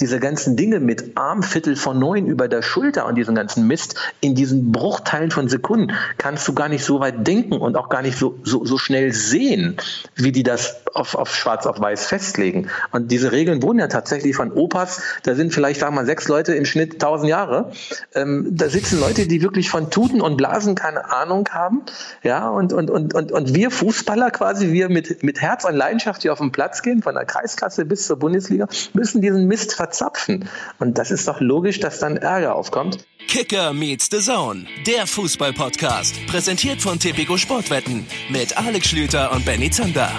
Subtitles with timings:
[0.00, 4.34] diese ganzen Dinge mit Armviertel von neun über der Schulter und diesen ganzen Mist in
[4.34, 8.18] diesen Bruchteilen von Sekunden kannst du gar nicht so weit denken und auch gar nicht
[8.18, 9.76] so, so, so schnell sehen,
[10.16, 12.68] wie die das auf, auf schwarz auf weiß festlegen.
[12.90, 16.26] Und diese Regeln wurden ja tatsächlich von Opas, da sind vielleicht, sagen wir mal, sechs
[16.26, 17.70] Leute im Schnitt tausend Jahre.
[18.14, 21.82] Ähm, da sitzen Leute, die wirklich von Tuten und Blasen keine Ahnung haben.
[22.24, 26.22] Ja, und, und, und, und, und wir Fußballer quasi, wir mit, mit Herz und Leidenschaft
[26.22, 30.48] hier auf den Platz gehen, von der Kreisklasse bis zur Bundesliga, müssen diesen Mist verzapfen.
[30.78, 33.06] Und das ist doch logisch, dass dann Ärger aufkommt.
[33.28, 36.26] Kicker meets the Zone, der Fußball-Podcast.
[36.26, 40.10] Präsentiert von Tipico Sportwetten mit Alex Schlüter und Benny Zander.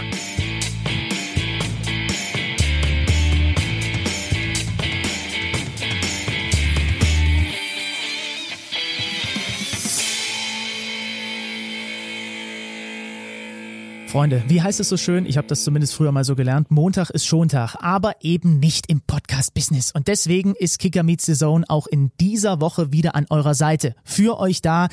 [14.16, 15.26] Freunde, wie heißt es so schön?
[15.26, 16.72] Ich habe das zumindest früher mal so gelernt.
[16.72, 19.92] Montag ist Schontag, aber eben nicht im Podcast-Business.
[19.92, 23.94] Und deswegen ist Kicker Meets the Zone auch in dieser Woche wieder an eurer Seite.
[24.06, 24.88] Für euch da.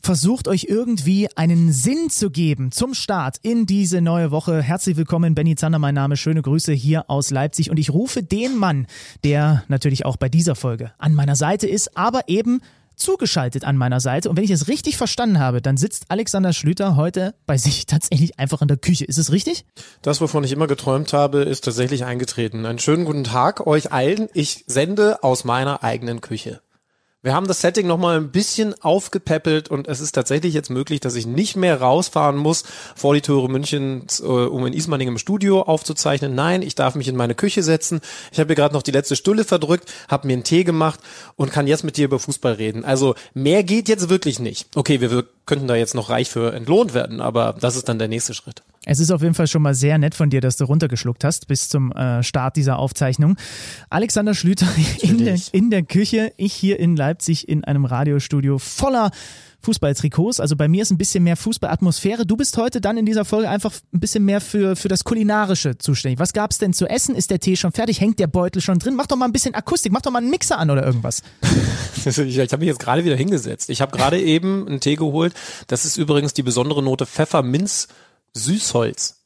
[0.00, 4.62] Versucht euch irgendwie einen Sinn zu geben zum Start in diese neue Woche.
[4.62, 6.16] Herzlich willkommen, Benny Zander, mein Name.
[6.16, 7.68] Schöne Grüße hier aus Leipzig.
[7.68, 8.86] Und ich rufe den Mann,
[9.24, 12.60] der natürlich auch bei dieser Folge an meiner Seite ist, aber eben
[13.02, 14.30] zugeschaltet an meiner Seite.
[14.30, 18.38] Und wenn ich es richtig verstanden habe, dann sitzt Alexander Schlüter heute bei sich tatsächlich
[18.38, 19.04] einfach in der Küche.
[19.04, 19.64] Ist es richtig?
[20.00, 22.64] Das, wovon ich immer geträumt habe, ist tatsächlich eingetreten.
[22.64, 24.28] Einen schönen guten Tag euch allen.
[24.32, 26.60] Ich sende aus meiner eigenen Küche.
[27.24, 31.14] Wir haben das Setting nochmal ein bisschen aufgepäppelt und es ist tatsächlich jetzt möglich, dass
[31.14, 32.64] ich nicht mehr rausfahren muss
[32.96, 36.34] vor die Tore Münchens, äh, um in Ismaning im Studio aufzuzeichnen.
[36.34, 38.00] Nein, ich darf mich in meine Küche setzen.
[38.32, 40.98] Ich habe hier gerade noch die letzte Stulle verdrückt, habe mir einen Tee gemacht
[41.36, 42.84] und kann jetzt mit dir über Fußball reden.
[42.84, 44.76] Also mehr geht jetzt wirklich nicht.
[44.76, 48.08] Okay, wir könnten da jetzt noch reich für entlohnt werden, aber das ist dann der
[48.08, 48.64] nächste Schritt.
[48.84, 51.46] Es ist auf jeden Fall schon mal sehr nett von dir, dass du runtergeschluckt hast
[51.46, 53.36] bis zum äh, Start dieser Aufzeichnung.
[53.90, 54.66] Alexander Schlüter
[55.02, 59.12] in der, in der Küche, ich hier in Leipzig in einem Radiostudio voller
[59.60, 60.40] Fußballtrikots.
[60.40, 62.26] Also bei mir ist ein bisschen mehr Fußballatmosphäre.
[62.26, 65.78] Du bist heute dann in dieser Folge einfach ein bisschen mehr für, für das Kulinarische
[65.78, 66.18] zuständig.
[66.18, 67.14] Was gab's denn zu essen?
[67.14, 68.00] Ist der Tee schon fertig?
[68.00, 68.96] Hängt der Beutel schon drin?
[68.96, 71.22] Mach doch mal ein bisschen Akustik, mach doch mal einen Mixer an oder irgendwas.
[72.04, 73.70] ich ich habe mich jetzt gerade wieder hingesetzt.
[73.70, 75.34] Ich habe gerade eben einen Tee geholt.
[75.68, 77.86] Das ist übrigens die besondere Note Pfefferminz
[78.34, 79.18] Süßholz.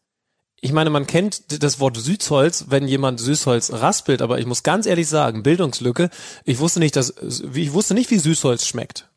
[0.61, 4.87] Ich meine, man kennt das Wort Süßholz, wenn jemand Süßholz raspelt, aber ich muss ganz
[4.87, 6.11] ehrlich sagen, Bildungslücke,
[6.45, 7.15] ich wusste nicht, dass,
[7.55, 9.11] ich wusste nicht, wie Süßholz schmeckt.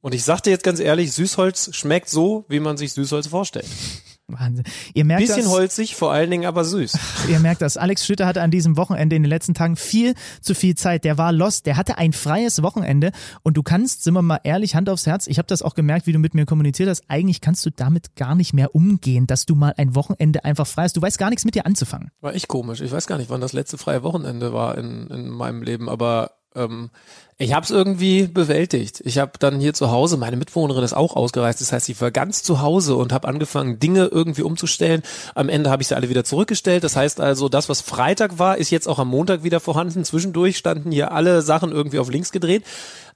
[0.00, 3.68] Und ich sagte jetzt ganz ehrlich, Süßholz schmeckt so, wie man sich Süßholz vorstellt.
[4.32, 4.64] Wahnsinn.
[4.94, 6.98] Ihr merkt Bisschen das, holzig, vor allen Dingen aber süß.
[7.28, 7.76] Ihr merkt das.
[7.76, 11.04] Alex Schlüter hatte an diesem Wochenende in den letzten Tagen viel zu viel Zeit.
[11.04, 11.66] Der war lost.
[11.66, 13.12] Der hatte ein freies Wochenende.
[13.42, 16.06] Und du kannst, sind wir mal ehrlich, Hand aufs Herz, ich habe das auch gemerkt,
[16.06, 19.46] wie du mit mir kommuniziert hast, eigentlich kannst du damit gar nicht mehr umgehen, dass
[19.46, 20.96] du mal ein Wochenende einfach frei hast.
[20.96, 22.10] Du weißt gar nichts mit dir anzufangen.
[22.20, 22.80] War echt komisch.
[22.80, 26.30] Ich weiß gar nicht, wann das letzte freie Wochenende war in, in meinem Leben, aber
[26.54, 26.90] ähm,
[27.38, 29.02] ich habe es irgendwie bewältigt.
[29.04, 32.12] Ich habe dann hier zu Hause, meine Mitbewohnerin ist auch ausgereist, das heißt, ich war
[32.12, 35.02] ganz zu Hause und habe angefangen, Dinge irgendwie umzustellen.
[35.34, 36.84] Am Ende habe ich sie alle wieder zurückgestellt.
[36.84, 40.04] Das heißt also, das, was Freitag war, ist jetzt auch am Montag wieder vorhanden.
[40.04, 42.64] Zwischendurch standen hier alle Sachen irgendwie auf links gedreht.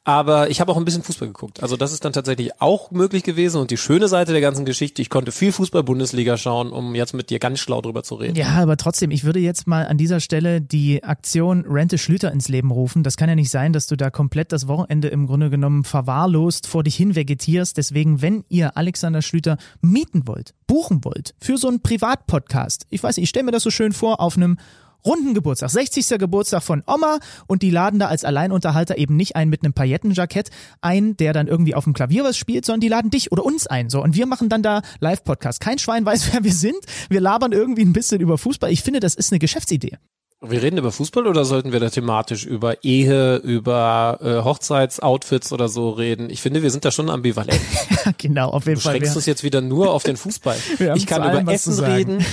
[0.07, 1.65] Aber ich habe auch ein bisschen Fußball geguckt.
[1.65, 3.61] Also das ist dann tatsächlich auch möglich gewesen.
[3.61, 7.29] Und die schöne Seite der ganzen Geschichte, ich konnte viel Fußball-Bundesliga schauen, um jetzt mit
[7.29, 8.37] dir ganz schlau drüber zu reden.
[8.37, 12.47] Ja, aber trotzdem, ich würde jetzt mal an dieser Stelle die Aktion Rente Schlüter ins
[12.49, 13.03] Leben rufen.
[13.03, 16.69] Das kann ja nicht sein, dass du da komplett das Wochenende im Grunde genommen verwahrlost
[16.69, 17.77] vor dich hin vegetierst.
[17.77, 23.19] Deswegen, wenn ihr Alexander Schlüter mieten wollt, buchen wollt, für so einen Privatpodcast, ich weiß
[23.19, 24.57] ich stelle mir das so schön vor, auf einem
[25.05, 26.19] runden Geburtstag, 60.
[26.19, 30.51] Geburtstag von Oma und die laden da als Alleinunterhalter eben nicht ein mit einem Paillettenjackett
[30.81, 33.67] ein, der dann irgendwie auf dem Klavier was spielt, sondern die laden dich oder uns
[33.67, 33.91] ein.
[33.91, 35.61] So und wir machen dann da Live-Podcast.
[35.61, 36.79] Kein Schwein weiß, wer wir sind.
[37.09, 38.71] Wir labern irgendwie ein bisschen über Fußball.
[38.71, 39.99] Ich finde, das ist eine Geschäftsidee.
[40.43, 45.69] Wir reden über Fußball oder sollten wir da thematisch über Ehe, über äh, Hochzeitsoutfits oder
[45.69, 46.29] so reden?
[46.29, 47.59] Ich finde, wir sind da schon ambivalent.
[48.19, 48.95] genau, auf jeden du Fall.
[48.95, 50.59] Du schränkst es jetzt wieder nur auf den Fußball.
[50.95, 52.25] ich kann über Essen reden.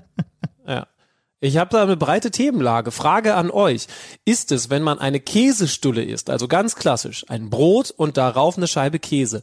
[0.66, 0.86] ja.
[1.44, 2.90] Ich habe da eine breite Themenlage.
[2.90, 3.86] Frage an euch.
[4.24, 8.66] Ist es, wenn man eine Käsestulle isst, also ganz klassisch, ein Brot und darauf eine
[8.66, 9.42] Scheibe Käse,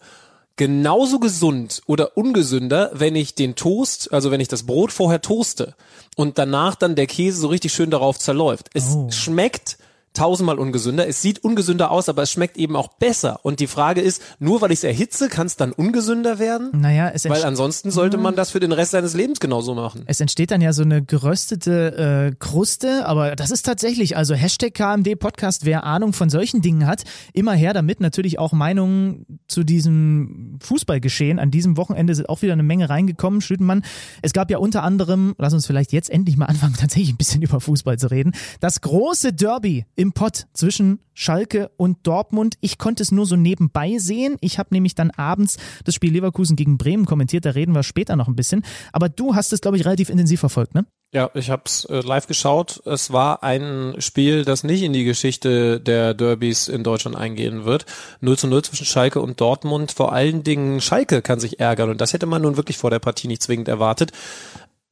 [0.55, 5.75] genauso gesund oder ungesünder, wenn ich den Toast, also wenn ich das Brot vorher toaste
[6.15, 8.69] und danach dann der Käse so richtig schön darauf zerläuft?
[8.73, 9.11] Es Oh.
[9.11, 9.77] schmeckt
[10.13, 11.07] tausendmal ungesünder.
[11.07, 13.39] Es sieht ungesünder aus, aber es schmeckt eben auch besser.
[13.43, 16.69] Und die Frage ist, nur weil ich es erhitze, kann es dann ungesünder werden?
[16.73, 20.03] Naja, es Weil ansonsten sollte man das für den Rest seines Lebens genauso machen.
[20.07, 24.73] Es entsteht dann ja so eine geröstete äh, Kruste, aber das ist tatsächlich, also Hashtag
[24.73, 27.03] KMD Podcast, wer Ahnung von solchen Dingen hat,
[27.33, 28.01] immer her damit.
[28.01, 31.39] Natürlich auch Meinungen zu diesem Fußballgeschehen.
[31.39, 33.83] An diesem Wochenende sind auch wieder eine Menge reingekommen, Schüttenmann.
[34.21, 37.41] Es gab ja unter anderem, lass uns vielleicht jetzt endlich mal anfangen, tatsächlich ein bisschen
[37.41, 42.55] über Fußball zu reden, das große Derby im Pott zwischen Schalke und Dortmund.
[42.59, 44.37] Ich konnte es nur so nebenbei sehen.
[44.41, 47.45] Ich habe nämlich dann abends das Spiel Leverkusen gegen Bremen kommentiert.
[47.45, 48.65] Da reden wir später noch ein bisschen.
[48.93, 50.87] Aber du hast es, glaube ich, relativ intensiv verfolgt, ne?
[51.13, 52.81] Ja, ich habe es äh, live geschaut.
[52.85, 57.85] Es war ein Spiel, das nicht in die Geschichte der Derbys in Deutschland eingehen wird.
[58.21, 59.91] 0 zu 0 zwischen Schalke und Dortmund.
[59.91, 62.99] Vor allen Dingen Schalke kann sich ärgern und das hätte man nun wirklich vor der
[62.99, 64.13] Partie nicht zwingend erwartet.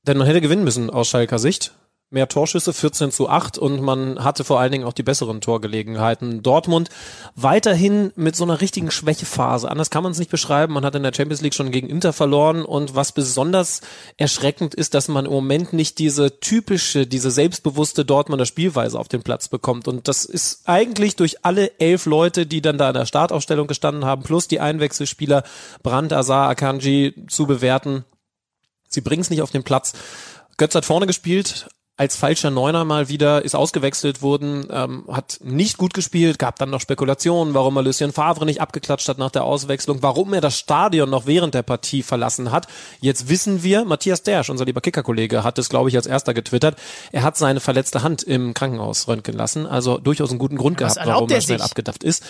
[0.05, 1.73] Denn man hätte gewinnen müssen aus Schalker Sicht
[2.11, 6.41] mehr Torschüsse, 14 zu 8 und man hatte vor allen Dingen auch die besseren Torgelegenheiten.
[6.41, 6.89] Dortmund
[7.35, 9.69] weiterhin mit so einer richtigen Schwächephase.
[9.69, 10.73] Anders kann man es nicht beschreiben.
[10.73, 13.81] Man hat in der Champions League schon gegen Inter verloren und was besonders
[14.17, 19.21] erschreckend ist, dass man im Moment nicht diese typische, diese selbstbewusste Dortmunder Spielweise auf den
[19.21, 19.87] Platz bekommt.
[19.87, 24.05] Und das ist eigentlich durch alle elf Leute, die dann da in der Startaufstellung gestanden
[24.05, 25.43] haben, plus die Einwechselspieler
[25.83, 28.03] Brandt, Azar, Akanji zu bewerten.
[28.87, 29.93] Sie bringen es nicht auf den Platz.
[30.57, 31.69] Götz hat vorne gespielt,
[31.99, 36.69] als falscher Neuner mal wieder, ist ausgewechselt worden, ähm, hat nicht gut gespielt, gab dann
[36.69, 40.57] noch Spekulationen, warum er Lucien Favre nicht abgeklatscht hat nach der Auswechslung, warum er das
[40.57, 42.67] Stadion noch während der Partie verlassen hat.
[43.01, 46.77] Jetzt wissen wir, Matthias Dersch, unser lieber Kicker-Kollege, hat es, glaube ich, als erster getwittert,
[47.11, 50.93] er hat seine verletzte Hand im Krankenhaus röntgen lassen, also durchaus einen guten Grund Was
[50.93, 51.65] gehabt, warum er er schnell sich?
[51.65, 52.23] abgedacht ist.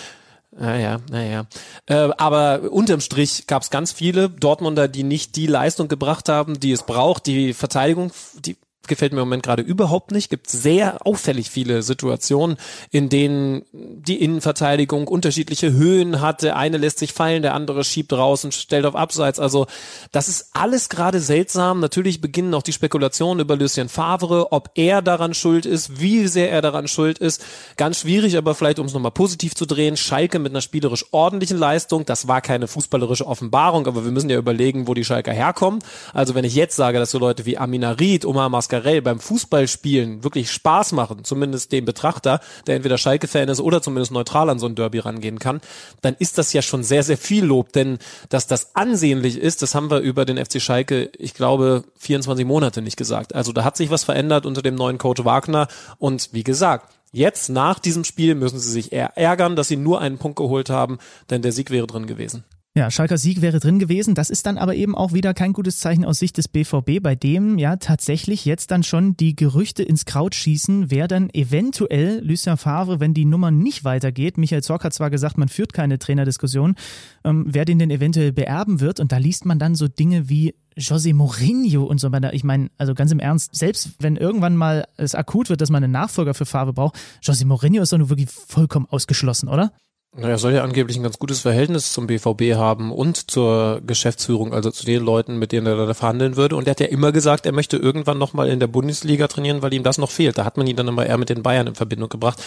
[0.50, 1.46] Naja, naja.
[1.86, 6.58] Äh, aber unterm Strich gab es ganz viele Dortmunder, die nicht die Leistung gebracht haben,
[6.58, 7.26] die es braucht.
[7.26, 8.56] Die Verteidigung, die
[8.90, 10.28] gefällt mir im Moment gerade überhaupt nicht.
[10.28, 12.58] Gibt sehr auffällig viele Situationen,
[12.90, 16.44] in denen die Innenverteidigung unterschiedliche Höhen hat.
[16.44, 19.40] Eine lässt sich fallen, der andere schiebt raus und stellt auf Abseits.
[19.40, 19.66] Also
[20.12, 21.80] das ist alles gerade seltsam.
[21.80, 26.50] Natürlich beginnen auch die Spekulationen über Lucien Favre, ob er daran schuld ist, wie sehr
[26.50, 27.42] er daran schuld ist.
[27.78, 29.96] Ganz schwierig, aber vielleicht um es nochmal positiv zu drehen.
[29.96, 32.04] Schalke mit einer spielerisch ordentlichen Leistung.
[32.04, 35.80] Das war keine fußballerische Offenbarung, aber wir müssen ja überlegen, wo die Schalker herkommen.
[36.12, 40.50] Also wenn ich jetzt sage, dass so Leute wie Aminarit, Omar Mascarell beim Fußballspielen wirklich
[40.50, 44.74] Spaß machen, zumindest dem Betrachter, der entweder Schalke-Fan ist oder zumindest neutral an so ein
[44.74, 45.60] Derby rangehen kann,
[46.00, 47.72] dann ist das ja schon sehr, sehr viel Lob.
[47.72, 47.98] Denn
[48.30, 52.80] dass das ansehnlich ist, das haben wir über den FC Schalke, ich glaube, 24 Monate
[52.80, 53.34] nicht gesagt.
[53.34, 55.68] Also da hat sich was verändert unter dem neuen Coach Wagner.
[55.98, 60.00] Und wie gesagt, Jetzt nach diesem Spiel müssen sie sich eher ärgern, dass sie nur
[60.00, 60.98] einen Punkt geholt haben,
[61.28, 62.44] denn der Sieg wäre drin gewesen.
[62.80, 64.14] Ja, Schalker Sieg wäre drin gewesen.
[64.14, 67.14] Das ist dann aber eben auch wieder kein gutes Zeichen aus Sicht des BVB, bei
[67.14, 72.56] dem ja tatsächlich jetzt dann schon die Gerüchte ins Kraut schießen, wer dann eventuell Lucien
[72.56, 76.74] Favre, wenn die Nummer nicht weitergeht, Michael Zorc hat zwar gesagt, man führt keine Trainerdiskussion,
[77.22, 78.98] ähm, wer den denn eventuell beerben wird.
[78.98, 82.32] Und da liest man dann so Dinge wie José Mourinho und so weiter.
[82.32, 85.84] Ich meine, also ganz im Ernst, selbst wenn irgendwann mal es akut wird, dass man
[85.84, 89.70] einen Nachfolger für Favre braucht, José Mourinho ist doch nur wirklich vollkommen ausgeschlossen, oder?
[90.16, 94.72] Er soll ja angeblich ein ganz gutes Verhältnis zum BVB haben und zur Geschäftsführung, also
[94.72, 96.56] zu den Leuten, mit denen er da verhandeln würde.
[96.56, 99.72] Und er hat ja immer gesagt, er möchte irgendwann nochmal in der Bundesliga trainieren, weil
[99.72, 100.36] ihm das noch fehlt.
[100.36, 102.42] Da hat man ihn dann immer eher mit den Bayern in Verbindung gebracht.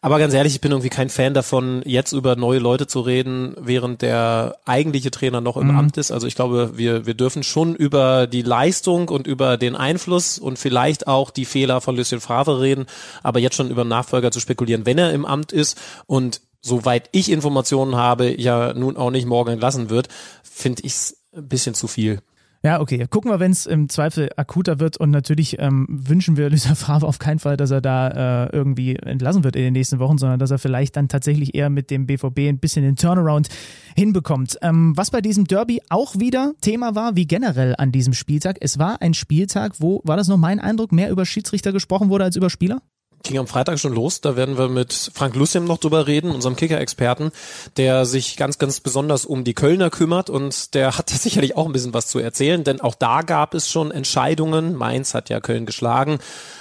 [0.00, 3.54] Aber ganz ehrlich, ich bin irgendwie kein Fan davon, jetzt über neue Leute zu reden,
[3.58, 5.78] während der eigentliche Trainer noch im Mhm.
[5.78, 6.10] Amt ist.
[6.10, 10.58] Also ich glaube, wir, wir dürfen schon über die Leistung und über den Einfluss und
[10.58, 12.86] vielleicht auch die Fehler von Lucien Favre reden,
[13.22, 17.30] aber jetzt schon über Nachfolger zu spekulieren, wenn er im Amt ist und soweit ich
[17.30, 20.08] Informationen habe, ja nun auch nicht morgen entlassen wird,
[20.42, 22.20] finde ich es ein bisschen zu viel.
[22.62, 23.06] Ja, okay.
[23.10, 24.96] Gucken wir, wenn es im Zweifel akuter wird.
[24.96, 28.96] Und natürlich ähm, wünschen wir Lucien Favre auf keinen Fall, dass er da äh, irgendwie
[28.96, 32.06] entlassen wird in den nächsten Wochen, sondern dass er vielleicht dann tatsächlich eher mit dem
[32.06, 33.50] BVB ein bisschen den Turnaround
[33.94, 34.56] hinbekommt.
[34.62, 38.56] Ähm, was bei diesem Derby auch wieder Thema war, wie generell an diesem Spieltag.
[38.62, 42.24] Es war ein Spieltag, wo, war das noch mein Eindruck, mehr über Schiedsrichter gesprochen wurde
[42.24, 42.80] als über Spieler?
[43.24, 44.20] Ging am Freitag schon los.
[44.20, 47.32] Da werden wir mit Frank Luciem noch drüber reden, unserem Kicker-Experten,
[47.76, 51.72] der sich ganz, ganz besonders um die Kölner kümmert und der hat sicherlich auch ein
[51.72, 54.76] bisschen was zu erzählen, denn auch da gab es schon Entscheidungen.
[54.76, 56.18] Mainz hat ja Köln geschlagen,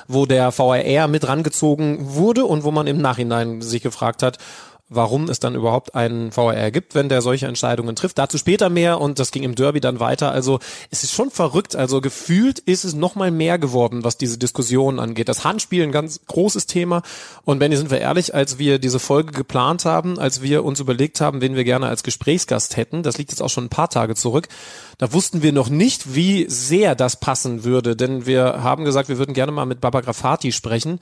[0.07, 4.37] wo der VRR mit rangezogen wurde und wo man im Nachhinein sich gefragt hat,
[4.89, 8.17] warum es dann überhaupt einen VAR gibt, wenn der solche Entscheidungen trifft.
[8.17, 10.31] Dazu später mehr und das ging im Derby dann weiter.
[10.31, 10.59] Also
[10.91, 11.75] es ist schon verrückt.
[11.75, 15.29] Also gefühlt ist es noch mal mehr geworden, was diese Diskussion angeht.
[15.29, 17.01] Das Handspiel ein ganz großes Thema.
[17.43, 21.21] Und Benny, sind wir ehrlich, als wir diese Folge geplant haben, als wir uns überlegt
[21.21, 24.15] haben, wen wir gerne als Gesprächsgast hätten, das liegt jetzt auch schon ein paar Tage
[24.15, 24.47] zurück,
[24.97, 29.17] da wussten wir noch nicht, wie sehr das passen würde, denn wir haben gesagt, wir
[29.17, 30.99] würden gerne mal mit Baba Grafati sprechen.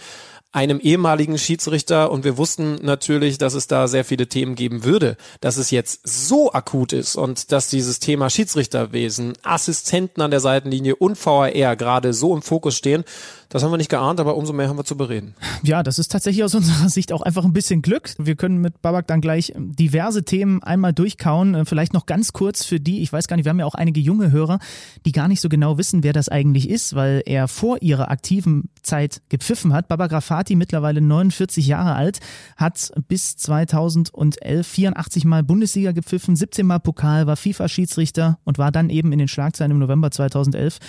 [0.54, 5.16] Einem ehemaligen Schiedsrichter und wir wussten natürlich, dass es da sehr viele Themen geben würde.
[5.40, 10.98] Dass es jetzt so akut ist und dass dieses Thema Schiedsrichterwesen, Assistenten an der Seitenlinie
[10.98, 13.06] und VAR gerade so im Fokus stehen,
[13.52, 15.36] das haben wir nicht geahnt, aber umso mehr haben wir zu bereden.
[15.62, 18.14] Ja, das ist tatsächlich aus unserer Sicht auch einfach ein bisschen Glück.
[18.18, 21.54] Wir können mit Babak dann gleich diverse Themen einmal durchkauen.
[21.54, 23.76] Äh, vielleicht noch ganz kurz für die, ich weiß gar nicht, wir haben ja auch
[23.76, 24.60] einige junge Hörer,
[25.06, 28.70] die gar nicht so genau wissen, wer das eigentlich ist, weil er vor ihrer aktiven
[28.84, 29.90] Zeit gepfiffen hat.
[29.90, 32.22] Babak Rafati, mittlerweile 49 Jahre alt,
[32.56, 38.90] hat bis 2011 84 Mal Bundesliga gepfiffen, 17 Mal Pokal, war FIFA-Schiedsrichter und war dann
[38.90, 40.80] eben in den Schlagzeilen im November 2011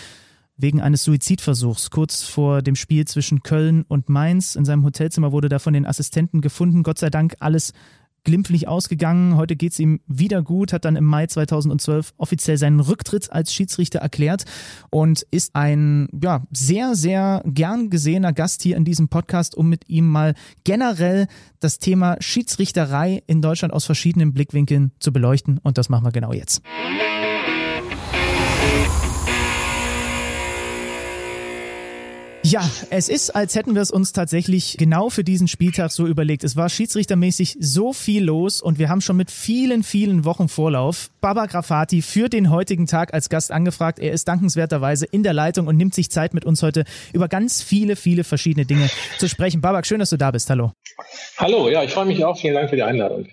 [0.62, 1.90] wegen eines Suizidversuchs.
[1.90, 5.86] Kurz vor dem Spiel zwischen Köln und Mainz in seinem Hotelzimmer wurde da von den
[5.86, 6.82] Assistenten gefunden.
[6.82, 7.72] Gott sei Dank alles
[8.24, 9.36] glimpflich ausgegangen.
[9.36, 13.52] Heute geht es ihm wieder gut, hat dann im Mai 2012 offiziell seinen Rücktritt als
[13.52, 14.44] Schiedsrichter erklärt
[14.90, 19.88] und ist ein ja, sehr, sehr gern gesehener Gast hier in diesem Podcast, um mit
[19.88, 21.26] ihm mal generell
[21.60, 25.58] das Thema Schiedsrichterei in Deutschland aus verschiedenen Blickwinkeln zu beleuchten.
[25.58, 26.62] Und das machen wir genau jetzt.
[32.44, 36.42] Ja, es ist, als hätten wir es uns tatsächlich genau für diesen Spieltag so überlegt.
[36.42, 41.10] Es war schiedsrichtermäßig so viel los und wir haben schon mit vielen, vielen Wochen Vorlauf
[41.20, 44.00] Baba Grafati für den heutigen Tag als Gast angefragt.
[44.00, 47.62] Er ist dankenswerterweise in der Leitung und nimmt sich Zeit mit uns heute über ganz
[47.62, 49.60] viele, viele verschiedene Dinge zu sprechen.
[49.60, 50.50] Babak, schön, dass du da bist.
[50.50, 50.72] Hallo.
[51.38, 52.36] Hallo, ja, ich freue mich auch.
[52.36, 53.28] Vielen Dank für die Einladung.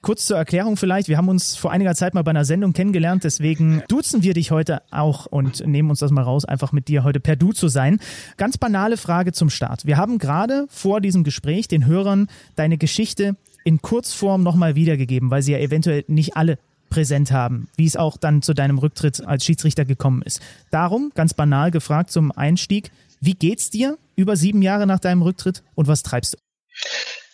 [0.00, 3.24] Kurz zur Erklärung vielleicht, wir haben uns vor einiger Zeit mal bei einer Sendung kennengelernt,
[3.24, 7.02] deswegen duzen wir dich heute auch und nehmen uns das mal raus, einfach mit dir
[7.02, 7.98] heute per Du zu sein.
[8.36, 9.86] Ganz banale Frage zum Start.
[9.86, 15.42] Wir haben gerade vor diesem Gespräch den Hörern deine Geschichte in Kurzform nochmal wiedergegeben, weil
[15.42, 16.58] sie ja eventuell nicht alle
[16.90, 20.40] präsent haben, wie es auch dann zu deinem Rücktritt als Schiedsrichter gekommen ist.
[20.70, 25.64] Darum, ganz banal gefragt zum Einstieg, wie geht's dir über sieben Jahre nach deinem Rücktritt
[25.74, 26.38] und was treibst du?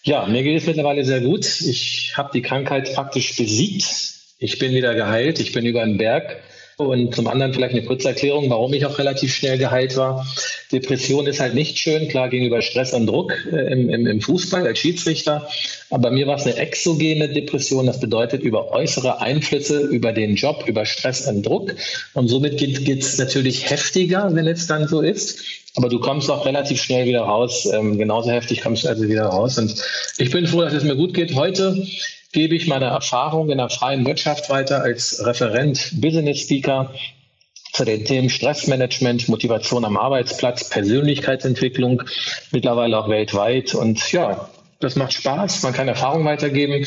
[0.06, 1.46] Ja, mir geht es mittlerweile sehr gut.
[1.62, 3.86] Ich habe die Krankheit praktisch besiegt.
[4.38, 5.40] Ich bin wieder geheilt.
[5.40, 6.42] Ich bin über den Berg.
[6.76, 10.26] Und zum anderen vielleicht eine kurze Erklärung, warum ich auch relativ schnell geheilt war.
[10.72, 14.66] Depression ist halt nicht schön, klar gegenüber Stress und Druck äh, im, im, im, Fußball
[14.66, 15.48] als Schiedsrichter.
[15.90, 17.86] Aber mir war es eine exogene Depression.
[17.86, 21.74] Das bedeutet über äußere Einflüsse, über den Job, über Stress und Druck.
[22.14, 25.40] Und somit geht es natürlich heftiger, wenn es dann so ist.
[25.76, 27.68] Aber du kommst auch relativ schnell wieder raus.
[27.72, 29.58] Ähm, genauso heftig kommst du also wieder raus.
[29.58, 29.74] Und
[30.18, 31.34] ich bin froh, dass es mir gut geht.
[31.34, 31.86] Heute
[32.34, 36.92] gebe ich meine Erfahrung in der freien Wirtschaft weiter als Referent Business Speaker
[37.72, 42.02] zu den Themen Stressmanagement, Motivation am Arbeitsplatz, Persönlichkeitsentwicklung,
[42.50, 43.74] mittlerweile auch weltweit.
[43.74, 44.48] Und ja,
[44.80, 46.86] das macht Spaß, man kann Erfahrung weitergeben.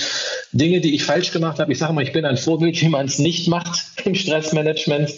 [0.51, 3.05] Dinge, die ich falsch gemacht habe, ich sage mal, ich bin ein Vorbild, wie man
[3.05, 5.11] es nicht macht im Stressmanagement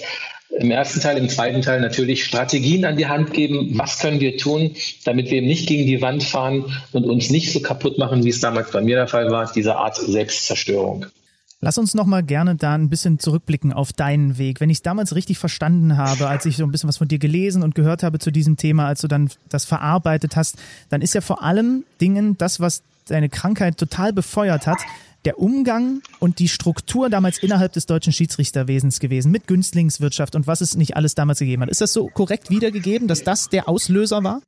[0.50, 3.78] im ersten Teil, im zweiten Teil natürlich Strategien an die Hand geben.
[3.78, 4.76] Was können wir tun,
[5.06, 8.30] damit wir eben nicht gegen die Wand fahren und uns nicht so kaputt machen, wie
[8.30, 11.06] es damals bei mir der Fall war, diese Art Selbstzerstörung.
[11.62, 14.62] Lass uns noch mal gerne da ein bisschen zurückblicken auf deinen Weg.
[14.62, 17.20] Wenn ich es damals richtig verstanden habe, als ich so ein bisschen was von dir
[17.20, 20.56] gelesen und gehört habe zu diesem Thema, als du dann das verarbeitet hast,
[20.90, 24.78] dann ist ja vor allem Dingen das, was deine Krankheit total befeuert hat,
[25.26, 30.62] der Umgang und die Struktur damals innerhalb des deutschen Schiedsrichterwesens gewesen, mit Günstlingswirtschaft und was
[30.62, 31.70] es nicht alles damals gegeben hat.
[31.70, 34.42] Ist das so korrekt wiedergegeben, dass das der Auslöser war?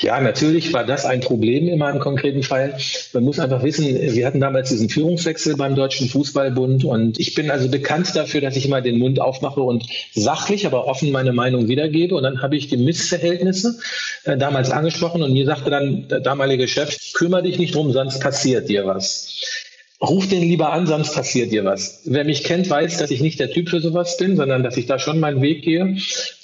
[0.00, 2.76] Ja, natürlich war das ein Problem in meinem konkreten Fall.
[3.12, 7.50] Man muss einfach wissen, wir hatten damals diesen Führungswechsel beim Deutschen Fußballbund und ich bin
[7.50, 11.68] also bekannt dafür, dass ich immer den Mund aufmache und sachlich, aber offen meine Meinung
[11.68, 12.14] wiedergebe.
[12.14, 13.78] Und dann habe ich die Missverhältnisse
[14.24, 18.20] äh, damals angesprochen und mir sagte dann der damalige Chef, kümmere dich nicht drum, sonst
[18.20, 19.28] passiert dir was.
[20.00, 22.02] Ruf den lieber an, sonst passiert dir was.
[22.04, 24.84] Wer mich kennt, weiß, dass ich nicht der Typ für sowas bin, sondern dass ich
[24.84, 25.96] da schon meinen Weg gehe.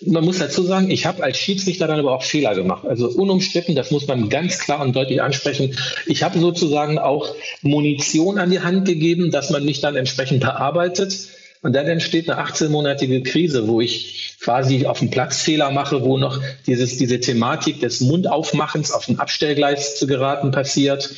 [0.06, 2.86] Man muss dazu sagen, ich habe als Schiedsrichter dann aber auch Fehler gemacht.
[2.86, 5.76] Also unumstritten, das muss man ganz klar und deutlich ansprechen.
[6.06, 11.28] Ich habe sozusagen auch Munition an die Hand gegeben, dass man mich dann entsprechend bearbeitet.
[11.60, 16.18] Und dann entsteht eine 18-monatige Krise, wo ich quasi auf dem Platz Fehler mache, wo
[16.18, 21.08] noch dieses, diese Thematik des Mundaufmachens auf ein Abstellgleis zu geraten passiert.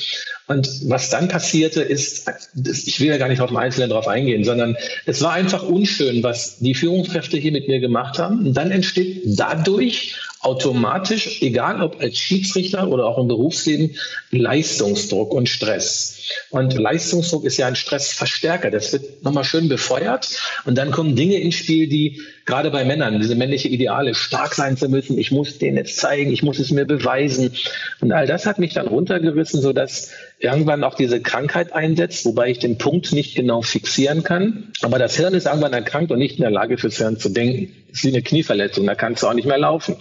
[0.46, 4.44] Und was dann passierte, ist, ich will ja gar nicht auf dem Einzelnen drauf eingehen,
[4.44, 8.46] sondern es war einfach unschön, was die Führungskräfte hier mit mir gemacht haben.
[8.46, 13.96] Und dann entsteht dadurch automatisch, egal ob als Schiedsrichter oder auch im Berufsleben,
[14.30, 16.20] Leistungsdruck und Stress.
[16.50, 18.70] Und Leistungsdruck ist ja ein Stressverstärker.
[18.70, 20.28] Das wird nochmal schön befeuert.
[20.66, 24.76] Und dann kommen Dinge ins Spiel, die gerade bei Männern, diese männliche Ideale, stark sein
[24.76, 25.16] zu müssen.
[25.16, 27.54] Ich muss denen jetzt zeigen, ich muss es mir beweisen.
[28.00, 32.58] Und all das hat mich dann runtergerissen, sodass irgendwann auch diese Krankheit einsetzt, wobei ich
[32.58, 34.72] den Punkt nicht genau fixieren kann.
[34.82, 37.72] Aber das Hirn ist irgendwann erkrankt und nicht in der Lage fürs Hirn zu denken.
[37.88, 39.96] Das ist wie eine Knieverletzung, da kannst du auch nicht mehr laufen.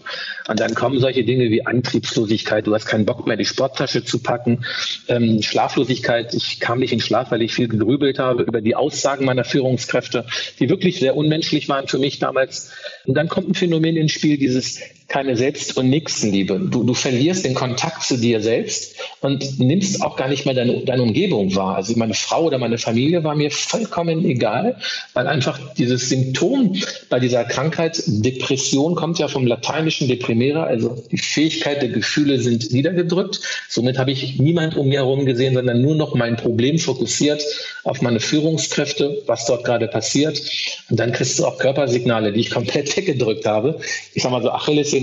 [0.47, 4.19] Und dann kommen solche Dinge wie Antriebslosigkeit, du hast keinen Bock mehr, die Sporttasche zu
[4.19, 4.65] packen,
[5.07, 9.25] ähm, Schlaflosigkeit, ich kam nicht in Schlaf, weil ich viel gegrübelt habe über die Aussagen
[9.25, 10.25] meiner Führungskräfte,
[10.59, 12.71] die wirklich sehr unmenschlich waren für mich damals.
[13.05, 14.79] Und dann kommt ein Phänomen ins Spiel, dieses
[15.13, 16.59] keine Selbst- und Nächstenliebe.
[16.71, 20.83] Du, du verlierst den Kontakt zu dir selbst und nimmst auch gar nicht mehr deine,
[20.85, 21.75] deine Umgebung wahr.
[21.75, 24.75] Also meine Frau oder meine Familie war mir vollkommen egal,
[25.13, 26.75] weil einfach dieses Symptom
[27.11, 32.73] bei dieser Krankheit, Depression, kommt ja vom lateinischen deprimere, also die Fähigkeit der Gefühle sind
[32.73, 33.39] niedergedrückt.
[33.69, 37.43] Somit habe ich niemand um mir herum gesehen, sondern nur noch mein Problem fokussiert
[37.83, 40.41] auf meine Führungskräfte, was dort gerade passiert.
[40.89, 43.79] Und dann kriegst du auch Körpersignale, die ich komplett weggedrückt habe.
[44.15, 44.49] Ich sag mal so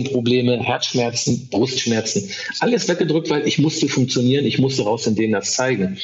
[0.00, 2.30] Achillessehnenprobleme, Herzschmerzen, Brustschmerzen.
[2.60, 5.98] Alles weggedrückt, weil ich musste funktionieren, ich musste raus und denen das zeigen.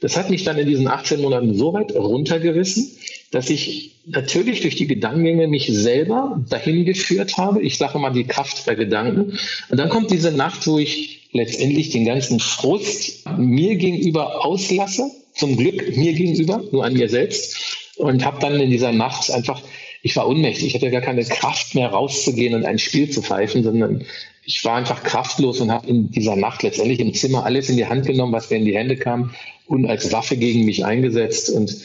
[0.00, 2.90] Das hat mich dann in diesen 18 Monaten so weit runtergerissen,
[3.30, 7.62] dass ich natürlich durch die Gedankengänge mich selber dahin geführt habe.
[7.62, 9.38] Ich sage mal die Kraft der Gedanken.
[9.68, 15.56] Und dann kommt diese Nacht, wo ich letztendlich den ganzen Frust mir gegenüber auslasse zum
[15.56, 17.76] Glück mir gegenüber, nur an mir selbst.
[17.96, 19.62] Und habe dann in dieser Nacht einfach,
[20.02, 23.62] ich war ohnmächtig, ich hatte gar keine Kraft mehr rauszugehen und ein Spiel zu pfeifen,
[23.62, 24.04] sondern
[24.44, 27.86] ich war einfach kraftlos und habe in dieser Nacht letztendlich im Zimmer alles in die
[27.86, 29.34] Hand genommen, was mir in die Hände kam
[29.66, 31.50] und als Waffe gegen mich eingesetzt.
[31.50, 31.76] Und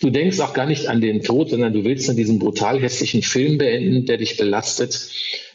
[0.00, 3.22] du denkst auch gar nicht an den Tod, sondern du willst dann diesen brutal hässlichen
[3.22, 5.10] Film beenden, der dich belastet.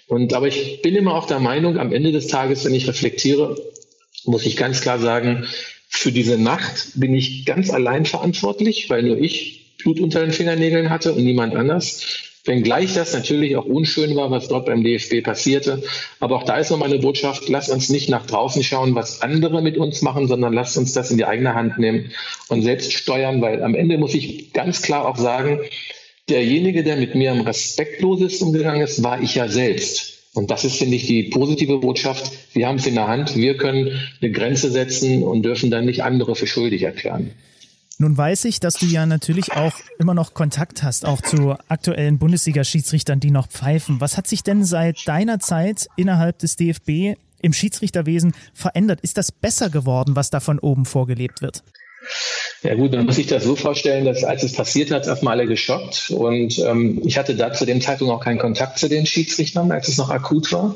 [0.08, 3.58] Und aber ich bin immer auch der Meinung, am Ende des Tages, wenn ich reflektiere,
[4.25, 5.46] muss ich ganz klar sagen,
[5.89, 10.90] für diese Nacht bin ich ganz allein verantwortlich, weil nur ich Blut unter den Fingernägeln
[10.90, 12.32] hatte und niemand anders.
[12.46, 15.82] Wenngleich das natürlich auch unschön war, was dort beim DFB passierte.
[16.20, 19.62] Aber auch da ist nochmal eine Botschaft, lasst uns nicht nach draußen schauen, was andere
[19.62, 22.12] mit uns machen, sondern lasst uns das in die eigene Hand nehmen
[22.50, 25.62] und selbst steuern, weil am Ende muss ich ganz klar auch sagen,
[26.28, 30.13] derjenige, der mit mir am respektlosesten umgegangen ist, war ich ja selbst.
[30.34, 32.32] Und das ist, finde ich, die positive Botschaft.
[32.54, 33.38] Wir haben es in der Hand.
[33.38, 37.32] Wir können eine Grenze setzen und dürfen dann nicht andere für schuldig erklären.
[38.00, 42.18] Nun weiß ich, dass du ja natürlich auch immer noch Kontakt hast, auch zu aktuellen
[42.18, 44.02] Bundesliga-Schiedsrichtern, die noch pfeifen.
[44.02, 49.02] Was hat sich denn seit deiner Zeit innerhalb des DFB im Schiedsrichterwesen verändert?
[49.02, 51.64] Ist das besser geworden, was da von oben vorgelebt wird?
[52.64, 55.48] Ja gut, man muss sich das so vorstellen, dass als es passiert hat, erstmal alle
[55.48, 56.12] geschockt.
[56.12, 59.90] Und ähm, ich hatte da zu dem Zeitpunkt auch keinen Kontakt zu den Schiedsrichtern, als
[59.90, 60.76] es noch akut war.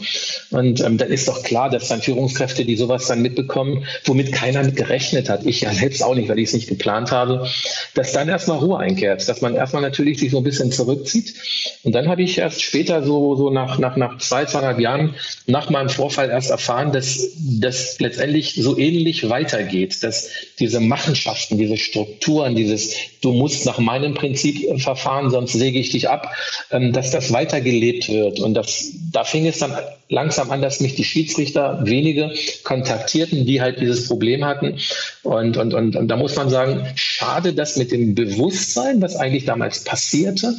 [0.52, 4.64] Und ähm, dann ist doch klar, dass dann Führungskräfte, die sowas dann mitbekommen, womit keiner
[4.64, 7.48] mit gerechnet hat, ich ja selbst auch nicht, weil ich es nicht geplant habe,
[7.94, 11.36] dass dann erstmal Ruhe einkehrt, dass man erstmal natürlich sich so ein bisschen zurückzieht.
[11.84, 15.70] Und dann habe ich erst später, so, so nach, nach, nach zwei, zweieinhalb Jahren, nach
[15.70, 20.82] meinem Vorfall erst erfahren, dass das letztendlich so ähnlich weitergeht, dass diese
[21.17, 26.10] Machenschaften, diese Strukturen, dieses du musst nach meinem Prinzip äh, verfahren, sonst säge ich dich
[26.10, 26.32] ab,
[26.71, 28.39] ähm, dass das weitergelebt wird.
[28.39, 29.73] Und das, da fing es dann
[30.10, 32.32] langsam an, dass mich die Schiedsrichter wenige
[32.63, 34.80] kontaktierten, die halt dieses Problem hatten.
[35.23, 39.45] Und, und, und, und da muss man sagen, schade, dass mit dem Bewusstsein, was eigentlich
[39.45, 40.56] damals passierte,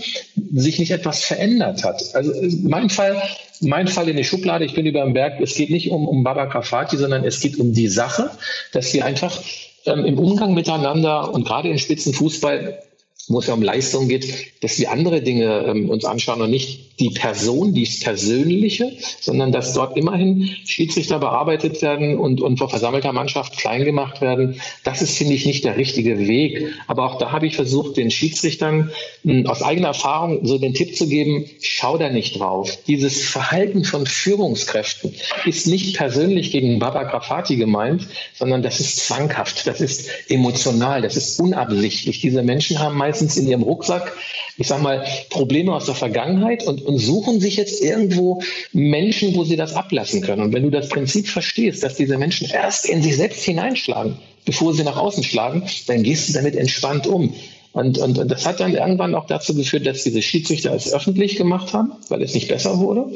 [0.52, 2.14] sich nicht etwas verändert hat.
[2.14, 3.22] Also äh, mein Fall,
[3.60, 6.22] mein Fall in die Schublade, ich bin über dem Berg, es geht nicht um, um
[6.22, 8.30] Baba Grafati, sondern es geht um die Sache,
[8.72, 9.40] dass wir einfach
[9.88, 12.78] ähm, im Umgang miteinander und gerade im Spitzenfußball
[13.28, 16.88] wo es ja um Leistung geht, dass wir andere Dinge ähm, uns anschauen und nicht
[16.98, 23.12] die Person, die Persönliche, sondern dass dort immerhin Schiedsrichter bearbeitet werden und, und vor versammelter
[23.12, 24.60] Mannschaft klein gemacht werden.
[24.82, 26.72] Das ist, finde ich, nicht der richtige Weg.
[26.88, 28.90] Aber auch da habe ich versucht, den Schiedsrichtern
[29.22, 32.76] mh, hm, aus eigener Erfahrung so den Tipp zu geben, schau da nicht drauf.
[32.86, 35.14] Dieses Verhalten von Führungskräften
[35.44, 41.16] ist nicht persönlich gegen Baba Grafati gemeint, sondern das ist zwanghaft, das ist emotional, das
[41.16, 42.20] ist unabsichtlich.
[42.20, 44.16] Diese Menschen haben meist meistens in ihrem Rucksack,
[44.56, 49.44] ich sag mal, Probleme aus der Vergangenheit und, und suchen sich jetzt irgendwo Menschen, wo
[49.44, 50.42] sie das ablassen können.
[50.42, 54.72] Und wenn du das Prinzip verstehst, dass diese Menschen erst in sich selbst hineinschlagen, bevor
[54.72, 57.34] sie nach außen schlagen, dann gehst du damit entspannt um.
[57.72, 61.36] Und, und, und das hat dann irgendwann auch dazu geführt, dass diese Schiedsrichter es öffentlich
[61.36, 63.06] gemacht haben, weil es nicht besser wurde.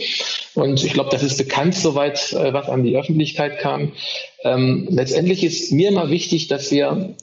[0.55, 3.93] Und ich glaube, das ist bekannt soweit, äh, was an die Öffentlichkeit kam.
[4.45, 7.15] Ähm, letztendlich ist mir immer wichtig, dass wir,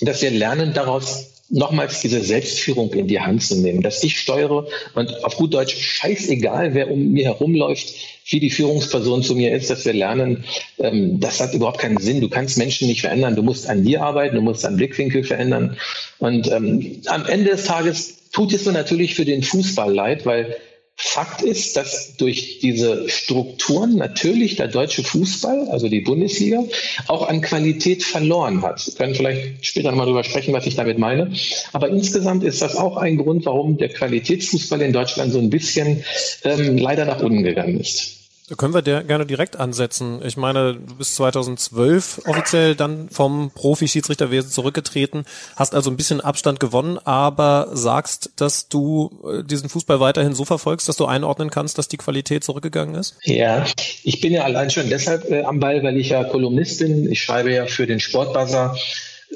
[0.00, 4.66] dass wir lernen, daraus nochmals diese Selbstführung in die Hand zu nehmen, dass ich steuere
[4.94, 7.94] und auf gut Deutsch scheißegal, wer um mir herumläuft,
[8.26, 10.44] wie die Führungsperson zu mir ist, dass wir lernen,
[10.78, 12.20] ähm, das hat überhaupt keinen Sinn.
[12.20, 13.36] Du kannst Menschen nicht verändern.
[13.36, 15.76] Du musst an dir arbeiten, du musst deinen Blickwinkel verändern.
[16.18, 20.56] Und ähm, am Ende des Tages tut es mir natürlich für den Fußball leid, weil
[20.96, 26.64] Fakt ist, dass durch diese Strukturen natürlich der deutsche Fußball, also die Bundesliga,
[27.08, 28.86] auch an Qualität verloren hat.
[28.86, 31.32] Wir können vielleicht später nochmal darüber sprechen, was ich damit meine.
[31.72, 36.04] Aber insgesamt ist das auch ein Grund, warum der Qualitätsfußball in Deutschland so ein bisschen
[36.44, 38.23] ähm, leider nach unten gegangen ist.
[38.58, 40.20] Können wir gerne direkt ansetzen.
[40.22, 45.24] Ich meine, du bist 2012 offiziell dann vom Profi-Schiedsrichterwesen zurückgetreten,
[45.56, 50.44] hast also ein bisschen Abstand gewonnen, aber sagst, dass du äh, diesen Fußball weiterhin so
[50.44, 53.16] verfolgst, dass du einordnen kannst, dass die Qualität zurückgegangen ist?
[53.22, 53.64] Ja,
[54.02, 57.10] ich bin ja allein schon deshalb äh, am Ball, weil ich ja Kolumnist bin.
[57.10, 58.76] Ich schreibe ja für den Sportbuzzer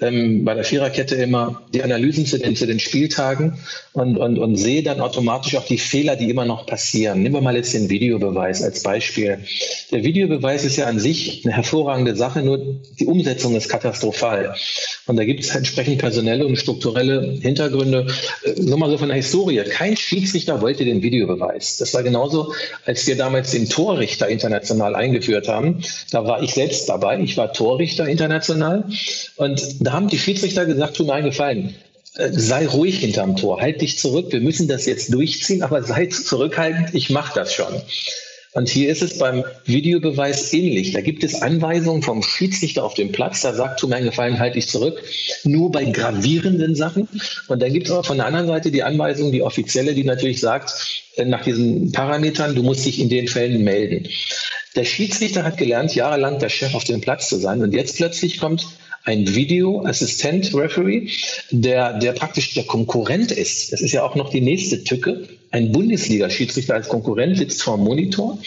[0.00, 3.58] ähm, bei der Viererkette immer die Analysen zu den, zu den Spieltagen
[3.92, 7.22] und, und, und sehe dann automatisch auch die Fehler, die immer noch passieren.
[7.22, 9.38] Nehmen wir mal jetzt den Videobeweis als Beispiel.
[9.90, 14.54] Der Videobeweis ist ja an sich eine hervorragende Sache, nur die Umsetzung ist katastrophal.
[15.06, 18.06] Und da gibt es entsprechend personelle und strukturelle Hintergründe.
[18.44, 19.62] Äh, nur mal so von der Historie.
[19.64, 21.78] Kein Schiedsrichter wollte den Videobeweis.
[21.78, 22.52] Das war genauso,
[22.84, 25.82] als wir damals den Torrichter international eingeführt haben.
[26.10, 27.18] Da war ich selbst dabei.
[27.20, 28.84] Ich war Torrichter international.
[29.36, 31.74] Und da haben die Schiedsrichter gesagt, tu mir einen Gefallen
[32.16, 36.06] äh, sei ruhig hinterm Tor, halt dich zurück, wir müssen das jetzt durchziehen, aber sei
[36.06, 37.82] zurückhaltend, ich mache das schon.
[38.54, 40.92] Und hier ist es beim Videobeweis ähnlich.
[40.92, 44.38] Da gibt es Anweisungen vom Schiedsrichter auf dem Platz, da sagt, tu mir einen Gefallen,
[44.38, 45.02] halt dich zurück,
[45.44, 47.08] nur bei gravierenden Sachen.
[47.46, 50.40] Und dann gibt es aber von der anderen Seite die Anweisung, die offizielle, die natürlich
[50.40, 50.72] sagt,
[51.16, 54.08] äh, nach diesen Parametern, du musst dich in den Fällen melden.
[54.74, 57.62] Der Schiedsrichter hat gelernt, jahrelang der Chef auf dem Platz zu sein.
[57.62, 58.66] Und jetzt plötzlich kommt
[59.04, 61.08] ein Videoassistent-Referee,
[61.50, 63.72] der, der praktisch der Konkurrent ist.
[63.72, 65.28] Das ist ja auch noch die nächste Tücke.
[65.50, 68.38] Ein Bundesliga-Schiedsrichter als Konkurrent sitzt vor dem Monitor.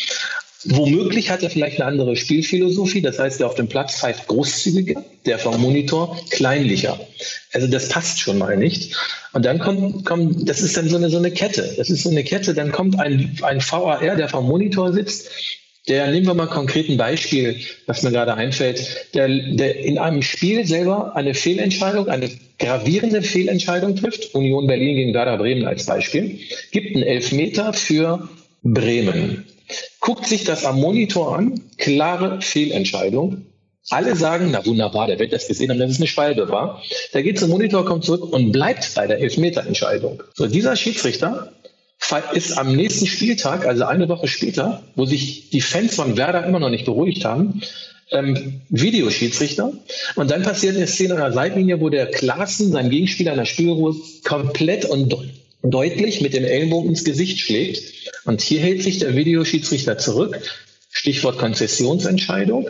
[0.66, 5.04] Womöglich hat er vielleicht eine andere Spielphilosophie, das heißt, der auf dem Platz pfeift großzügiger,
[5.26, 7.00] der vom Monitor kleinlicher.
[7.52, 8.96] Also das passt schon mal nicht.
[9.34, 11.74] Und dann kommt, kommt das ist dann so eine, so eine Kette.
[11.78, 15.30] Das ist so eine Kette, dann kommt ein, ein VAR, der vom Monitor sitzt,
[15.88, 20.22] der, nehmen wir mal konkret ein Beispiel, was mir gerade einfällt, der, der in einem
[20.22, 26.40] Spiel selber eine Fehlentscheidung, eine gravierende Fehlentscheidung trifft, Union Berlin gegen Werder Bremen als Beispiel,
[26.72, 28.30] gibt einen Elfmeter für
[28.62, 29.46] Bremen.
[30.00, 33.46] Guckt sich das am Monitor an, klare Fehlentscheidung.
[33.90, 36.84] Alle sagen, na wunderbar, der wird das gesehen haben, dass es eine Schwalbe war.
[37.14, 40.22] Der geht zum Monitor, kommt zurück und bleibt bei der Elfmeterentscheidung.
[40.36, 41.52] So, dieser Schiedsrichter
[42.34, 46.60] ist am nächsten Spieltag, also eine Woche später, wo sich die Fans von Werder immer
[46.60, 47.62] noch nicht beruhigt haben,
[48.12, 49.74] ähm, Videoschiedsrichter.
[50.16, 53.46] Und dann passiert eine Szene an der Seitenlinie, wo der Klaassen seinem Gegenspieler an der
[53.46, 55.16] Spielruhe komplett und
[55.64, 57.82] deutlich mit dem Ellenbogen ins Gesicht schlägt.
[58.26, 60.40] Und hier hält sich der Videoschiedsrichter zurück.
[60.92, 62.70] Stichwort Konzessionsentscheidung.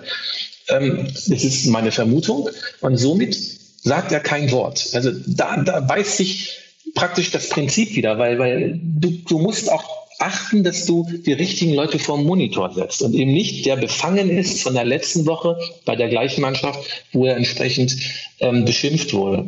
[0.67, 2.49] Ähm, das ist meine Vermutung.
[2.81, 3.37] Und somit
[3.83, 4.89] sagt er kein Wort.
[4.93, 6.57] Also da, da beißt sich
[6.95, 9.83] praktisch das Prinzip wieder, weil, weil du, du musst auch
[10.21, 14.29] achten, dass du die richtigen Leute vor dem Monitor setzt und eben nicht der befangen
[14.29, 16.79] ist von der letzten Woche bei der gleichen Mannschaft,
[17.11, 17.97] wo er entsprechend
[18.39, 19.47] ähm, beschimpft wurde.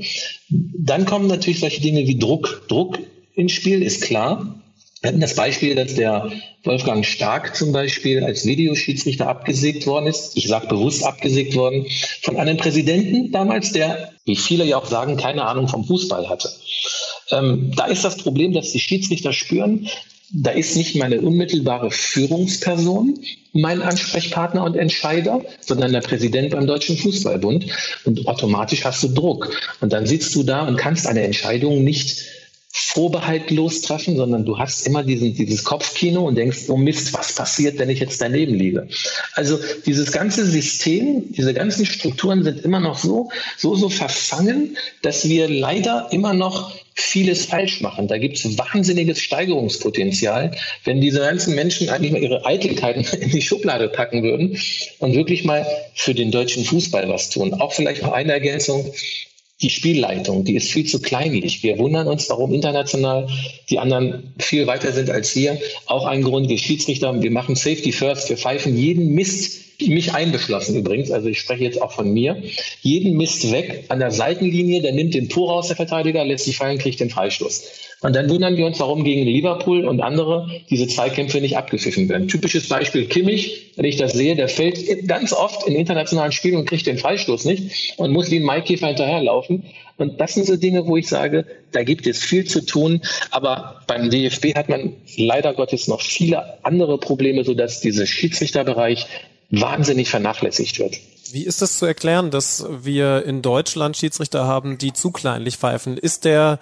[0.49, 2.65] Dann kommen natürlich solche Dinge wie Druck.
[2.67, 2.99] Druck
[3.35, 4.55] ins Spiel ist klar.
[5.01, 6.31] Wir hatten das Beispiel, dass der
[6.63, 10.37] Wolfgang Stark zum Beispiel als Videoschiedsrichter abgesägt worden ist.
[10.37, 11.85] Ich sage bewusst abgesägt worden
[12.21, 16.49] von einem Präsidenten damals, der, wie viele ja auch sagen, keine Ahnung vom Fußball hatte.
[17.31, 19.87] Ähm, da ist das Problem, dass die Schiedsrichter spüren,
[20.31, 23.19] da ist nicht meine unmittelbare Führungsperson
[23.53, 27.65] mein Ansprechpartner und Entscheider, sondern der Präsident beim Deutschen Fußballbund.
[28.03, 29.51] Und automatisch hast du Druck.
[29.79, 32.25] Und dann sitzt du da und kannst eine Entscheidung nicht
[32.75, 37.77] vorbehaltlos treffen, sondern du hast immer diesen, dieses Kopfkino und denkst, oh Mist, was passiert,
[37.77, 38.87] wenn ich jetzt daneben liege?
[39.33, 45.29] Also dieses ganze System, diese ganzen Strukturen sind immer noch so, so, so verfangen, dass
[45.29, 48.07] wir leider immer noch vieles falsch machen.
[48.07, 53.41] Da gibt es wahnsinniges Steigerungspotenzial, wenn diese ganzen Menschen eigentlich mal ihre Eitelkeiten in die
[53.43, 54.57] Schublade packen würden
[54.97, 57.53] und wirklich mal für den deutschen Fußball was tun.
[57.53, 58.91] Auch vielleicht noch eine Ergänzung
[59.63, 61.63] die Spielleitung, die ist viel zu kleinlich.
[61.63, 63.27] Wir wundern uns, warum international
[63.69, 65.57] die anderen viel weiter sind als wir.
[65.85, 70.75] Auch ein Grund, wir Schiedsrichter, wir machen Safety First, wir pfeifen jeden Mist, mich einbeschlossen
[70.75, 72.41] übrigens, also ich spreche jetzt auch von mir,
[72.81, 76.57] jeden Mist weg an der Seitenlinie, der nimmt den Tor raus, der Verteidiger, lässt sich
[76.57, 77.63] fallen, kriegt den Freistoß.
[78.03, 82.27] Und dann wundern wir uns, warum gegen Liverpool und andere diese Zweikämpfe nicht abgepfiffen werden.
[82.27, 86.65] Typisches Beispiel Kimmich, wenn ich das sehe, der fällt ganz oft in internationalen Spielen und
[86.65, 89.63] kriegt den Freistoß nicht und muss wie ein Maikäfer hinterherlaufen.
[89.97, 93.01] Und das sind so Dinge, wo ich sage, da gibt es viel zu tun.
[93.31, 99.05] Aber beim DFB hat man leider Gottes noch viele andere Probleme, sodass dieser Schiedsrichterbereich
[99.61, 100.97] wahnsinnig vernachlässigt wird.
[101.31, 105.97] Wie ist das zu erklären, dass wir in Deutschland Schiedsrichter haben, die zu kleinlich pfeifen?
[105.97, 106.59] Ist der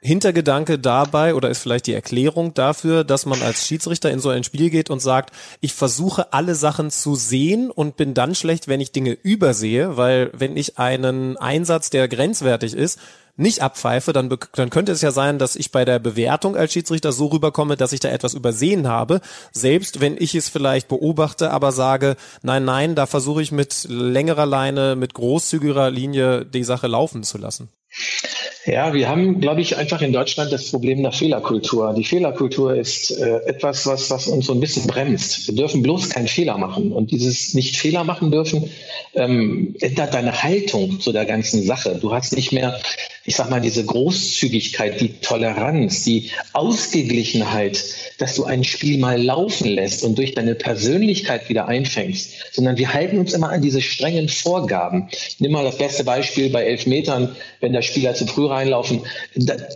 [0.00, 4.44] Hintergedanke dabei oder ist vielleicht die Erklärung dafür, dass man als Schiedsrichter in so ein
[4.44, 8.82] Spiel geht und sagt, ich versuche alle Sachen zu sehen und bin dann schlecht, wenn
[8.82, 12.98] ich Dinge übersehe, weil wenn ich einen Einsatz, der grenzwertig ist,
[13.36, 17.12] nicht abpfeife, dann, dann könnte es ja sein, dass ich bei der Bewertung als Schiedsrichter
[17.12, 19.20] so rüberkomme, dass ich da etwas übersehen habe.
[19.52, 24.46] Selbst wenn ich es vielleicht beobachte, aber sage, nein, nein, da versuche ich mit längerer
[24.46, 27.68] Leine, mit großzügiger Linie die Sache laufen zu lassen.
[28.66, 31.92] Ja, wir haben, glaube ich, einfach in Deutschland das Problem der Fehlerkultur.
[31.92, 35.46] Die Fehlerkultur ist äh, etwas, was, was uns so ein bisschen bremst.
[35.46, 36.90] Wir dürfen bloß keinen Fehler machen.
[36.90, 38.70] Und dieses nicht Fehler machen dürfen,
[39.14, 41.98] ähm, ändert deine Haltung zu der ganzen Sache.
[42.00, 42.80] Du hast nicht mehr,
[43.26, 47.82] ich sag mal, diese Großzügigkeit, die Toleranz, die Ausgeglichenheit,
[48.18, 52.92] dass du ein Spiel mal laufen lässt und durch deine Persönlichkeit wieder einfängst, sondern wir
[52.92, 55.08] halten uns immer an diese strengen Vorgaben.
[55.38, 59.00] Nimm mal das beste Beispiel bei elf Metern, wenn der Spieler zu früh reinlaufen.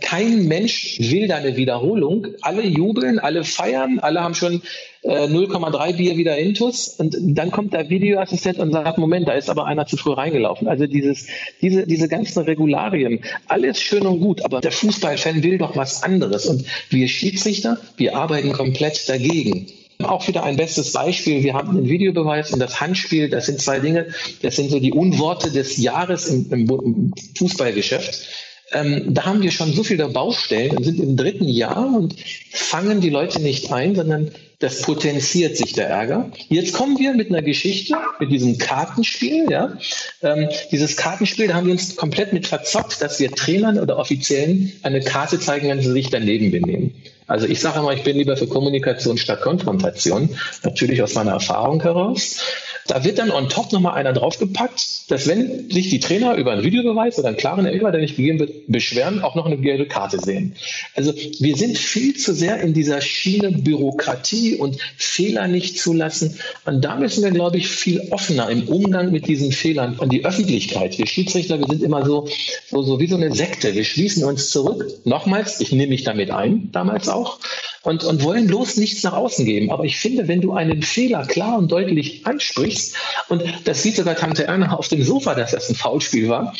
[0.01, 2.27] Kein Mensch will da eine Wiederholung.
[2.41, 4.61] Alle jubeln, alle feiern, alle haben schon
[5.03, 9.49] äh, 0,3 Bier wieder intus und dann kommt der Videoassistent und sagt, Moment, da ist
[9.49, 10.67] aber einer zu früh reingelaufen.
[10.67, 11.27] Also dieses,
[11.61, 16.45] diese, diese ganzen Regularien, alles schön und gut, aber der Fußballfan will doch was anderes
[16.45, 19.67] und wir Schiedsrichter, wir arbeiten komplett dagegen.
[20.01, 21.43] Auch wieder ein bestes Beispiel.
[21.43, 23.29] Wir haben einen Videobeweis und das Handspiel.
[23.29, 24.07] Das sind zwei Dinge.
[24.41, 28.25] Das sind so die Unworte des Jahres im, im Fußballgeschäft.
[28.71, 32.15] Ähm, da haben wir schon so viele Baustellen und sind im dritten Jahr und
[32.51, 36.31] fangen die Leute nicht ein, sondern das potenziert sich der Ärger.
[36.49, 39.49] Jetzt kommen wir mit einer Geschichte, mit diesem Kartenspiel.
[39.49, 39.77] Ja?
[40.21, 44.73] Ähm, dieses Kartenspiel, da haben wir uns komplett mit verzockt, dass wir Trainern oder Offiziellen
[44.83, 46.93] eine Karte zeigen, wenn sie sich daneben benehmen.
[47.25, 50.29] Also ich sage immer, ich bin lieber für Kommunikation statt Konfrontation,
[50.63, 52.41] natürlich aus meiner Erfahrung heraus.
[52.89, 56.63] Da wird dann on top nochmal einer draufgepackt, dass wenn sich die Trainer über einen
[56.63, 60.19] Videobeweis oder einen klaren Elfer, der nicht gegeben wird, beschweren, auch noch eine gelbe Karte
[60.19, 60.55] sehen.
[60.95, 66.39] Also wir sind viel zu sehr in dieser Schiene Bürokratie und Fehler nicht zulassen.
[66.65, 69.99] Und da müssen wir, glaube ich, viel offener im Umgang mit diesen Fehlern.
[69.99, 72.27] Und die Öffentlichkeit, wir Schiedsrichter, wir sind immer so,
[72.71, 73.75] so, so wie so eine Sekte.
[73.75, 74.87] Wir schließen uns zurück.
[75.05, 77.37] Nochmals, ich nehme mich damit ein, damals auch
[77.83, 79.71] und, und wollen bloß nichts nach außen geben.
[79.71, 82.95] Aber ich finde, wenn du einen Fehler klar und deutlich ansprichst,
[83.29, 86.53] und das sieht sogar Tante Erna auf dem Sofa, dass das ein Foulspiel war,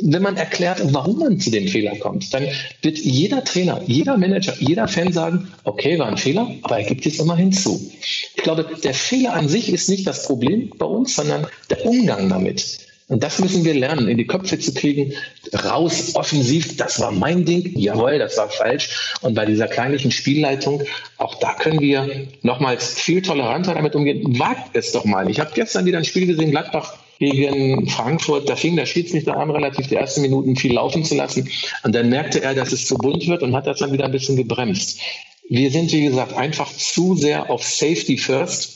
[0.00, 2.48] wenn man erklärt, warum man zu dem Fehler kommt, dann
[2.82, 7.06] wird jeder Trainer, jeder Manager, jeder Fan sagen, okay, war ein Fehler, aber er gibt
[7.06, 7.92] es immerhin zu.
[8.34, 12.28] Ich glaube, der Fehler an sich ist nicht das Problem bei uns, sondern der Umgang
[12.28, 12.83] damit.
[13.08, 15.12] Und das müssen wir lernen, in die Köpfe zu kriegen,
[15.52, 19.14] raus, offensiv, das war mein Ding, jawohl, das war falsch.
[19.20, 20.82] Und bei dieser kleinlichen Spielleitung,
[21.18, 24.38] auch da können wir nochmals viel toleranter damit umgehen.
[24.38, 25.28] Wagt es doch mal.
[25.28, 29.50] Ich habe gestern wieder ein Spiel gesehen, Gladbach gegen Frankfurt, da fing der Schiedsrichter an,
[29.50, 31.48] relativ die ersten Minuten viel laufen zu lassen.
[31.82, 34.12] Und dann merkte er, dass es zu bunt wird und hat das dann wieder ein
[34.12, 34.98] bisschen gebremst.
[35.50, 38.73] Wir sind, wie gesagt, einfach zu sehr auf Safety First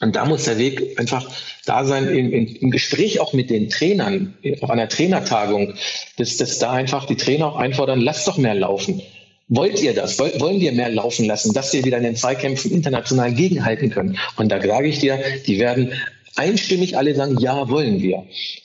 [0.00, 1.26] und da muss der Weg einfach
[1.64, 5.74] da sein, im, im, Gespräch auch mit den Trainern, auf einer Trainertagung,
[6.18, 9.00] dass, dass da einfach die Trainer auch einfordern, lasst doch mehr laufen.
[9.48, 10.18] Wollt ihr das?
[10.18, 14.18] Wollen wir mehr laufen lassen, dass wir wieder in den Zweikämpfen international gegenhalten können?
[14.36, 15.92] Und da sage ich dir, die werden
[16.34, 18.24] einstimmig alle sagen, ja, wollen wir.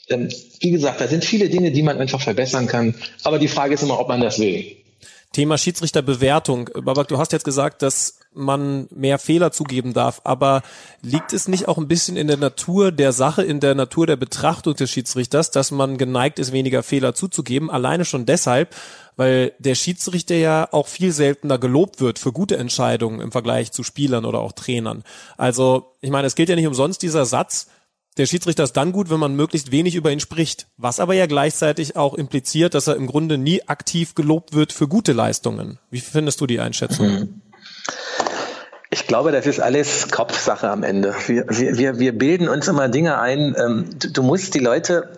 [0.09, 2.95] Ähm, wie gesagt, da sind viele Dinge, die man einfach verbessern kann.
[3.23, 4.75] Aber die Frage ist immer, ob man das will.
[5.31, 6.69] Thema Schiedsrichterbewertung.
[6.73, 10.61] Babak, du hast jetzt gesagt, dass man mehr Fehler zugeben darf, aber
[11.01, 14.15] liegt es nicht auch ein bisschen in der Natur der Sache, in der Natur der
[14.15, 17.69] Betrachtung des Schiedsrichters, dass man geneigt ist, weniger Fehler zuzugeben?
[17.69, 18.75] Alleine schon deshalb,
[19.15, 23.83] weil der Schiedsrichter ja auch viel seltener gelobt wird für gute Entscheidungen im Vergleich zu
[23.83, 25.03] Spielern oder auch Trainern.
[25.37, 27.67] Also, ich meine, es gilt ja nicht umsonst dieser Satz,
[28.17, 31.27] der Schiedsrichter ist dann gut, wenn man möglichst wenig über ihn spricht, was aber ja
[31.27, 35.79] gleichzeitig auch impliziert, dass er im Grunde nie aktiv gelobt wird für gute Leistungen.
[35.89, 37.07] Wie findest du die Einschätzung?
[37.07, 37.41] Mhm.
[38.93, 41.15] Ich glaube, das ist alles Kopfsache am Ende.
[41.27, 43.55] Wir, wir, wir bilden uns immer Dinge ein.
[43.57, 45.15] Ähm, du, du musst die Leute,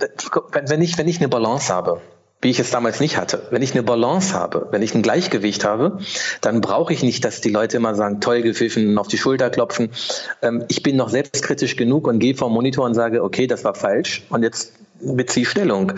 [0.67, 1.99] wenn ich, wenn ich eine Balance habe,
[2.43, 3.47] wie ich es damals nicht hatte.
[3.51, 5.99] Wenn ich eine Balance habe, wenn ich ein Gleichgewicht habe,
[6.41, 9.89] dann brauche ich nicht, dass die Leute immer sagen, toll gepfiffen, auf die Schulter klopfen.
[10.41, 13.75] Ähm, ich bin noch selbstkritisch genug und gehe vom Monitor und sage, okay, das war
[13.75, 14.73] falsch und jetzt
[15.05, 15.93] beziehe Stellung.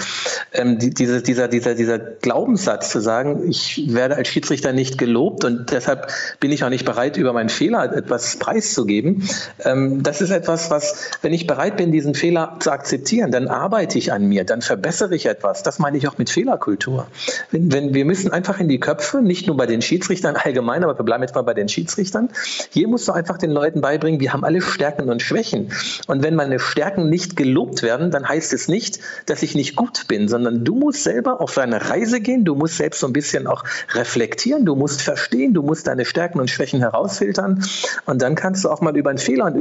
[0.53, 5.45] Ähm, die, diese, dieser, dieser, dieser Glaubenssatz zu sagen, ich werde als Schiedsrichter nicht gelobt
[5.45, 9.27] und deshalb bin ich auch nicht bereit, über meinen Fehler etwas preiszugeben,
[9.63, 13.97] ähm, das ist etwas, was, wenn ich bereit bin, diesen Fehler zu akzeptieren, dann arbeite
[13.97, 15.63] ich an mir, dann verbessere ich etwas.
[15.63, 17.07] Das meine ich auch mit Fehlerkultur.
[17.51, 20.97] Wenn, wenn wir müssen einfach in die Köpfe, nicht nur bei den Schiedsrichtern allgemein, aber
[20.97, 22.29] wir bleiben jetzt mal bei den Schiedsrichtern.
[22.71, 25.71] Hier musst du einfach den Leuten beibringen, wir haben alle Stärken und Schwächen.
[26.07, 28.94] Und wenn meine Stärken nicht gelobt werden, dann heißt es nicht,
[29.25, 32.77] dass ich nicht gut bin, sondern du musst selber auf deine Reise gehen, du musst
[32.77, 36.79] selbst so ein bisschen auch reflektieren, du musst verstehen, du musst deine Stärken und Schwächen
[36.79, 37.63] herausfiltern
[38.05, 39.53] und dann kannst du auch mal über einen Fehler,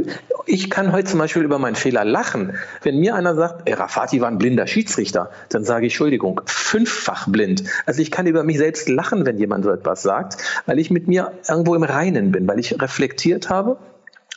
[0.46, 2.54] ich kann heute zum Beispiel über meinen Fehler lachen.
[2.82, 7.64] Wenn mir einer sagt, Rafati war ein blinder Schiedsrichter, dann sage ich, Entschuldigung, fünffach blind.
[7.86, 11.08] Also ich kann über mich selbst lachen, wenn jemand so etwas sagt, weil ich mit
[11.08, 13.78] mir irgendwo im Reinen bin, weil ich reflektiert habe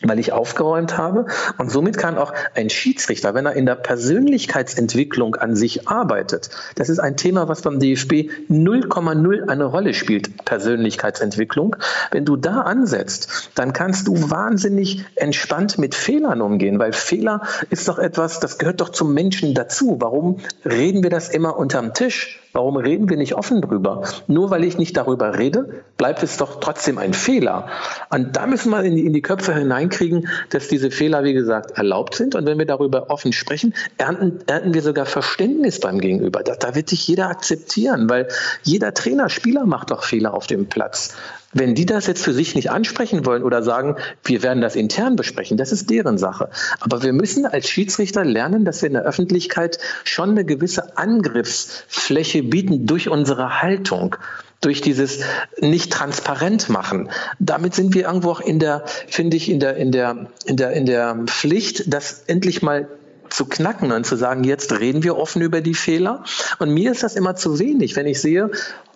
[0.01, 1.25] weil ich aufgeräumt habe.
[1.57, 6.89] Und somit kann auch ein Schiedsrichter, wenn er in der Persönlichkeitsentwicklung an sich arbeitet, das
[6.89, 11.75] ist ein Thema, was beim DFB 0,0 eine Rolle spielt, Persönlichkeitsentwicklung.
[12.11, 17.87] Wenn du da ansetzt, dann kannst du wahnsinnig entspannt mit Fehlern umgehen, weil Fehler ist
[17.87, 19.97] doch etwas, das gehört doch zum Menschen dazu.
[19.99, 22.39] Warum reden wir das immer unterm Tisch?
[22.57, 24.01] Warum reden wir nicht offen drüber?
[24.25, 27.67] Nur weil ich nicht darüber rede, bleibt es doch trotzdem ein Fehler.
[28.09, 31.77] Und da müssen wir in die, in die Köpfe hineinkriegen, dass diese Fehler, wie gesagt,
[31.77, 32.33] erlaubt sind.
[32.33, 36.41] Und wenn wir darüber offen sprechen, ernten, ernten wir sogar Verständnis beim Gegenüber.
[36.41, 38.27] Da, da wird dich jeder akzeptieren, weil
[38.63, 41.15] jeder Trainer, Spieler macht doch Fehler auf dem Platz.
[41.53, 45.15] Wenn die das jetzt für sich nicht ansprechen wollen oder sagen, wir werden das intern
[45.15, 46.49] besprechen, das ist deren Sache.
[46.79, 52.43] Aber wir müssen als Schiedsrichter lernen, dass wir in der Öffentlichkeit schon eine gewisse Angriffsfläche
[52.43, 54.15] bieten durch unsere Haltung
[54.59, 55.19] durch dieses
[55.59, 57.09] nicht transparent machen.
[57.39, 60.71] Damit sind wir irgendwo auch in der, finde ich, in der, in der, in der,
[60.71, 62.87] in der Pflicht, das endlich mal
[63.29, 66.23] zu knacken und zu sagen, jetzt reden wir offen über die Fehler.
[66.59, 68.51] Und mir ist das immer zu wenig, wenn ich sehe,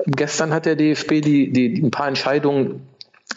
[0.05, 2.81] gestern hat der DFB die, die, ein paar Entscheidungen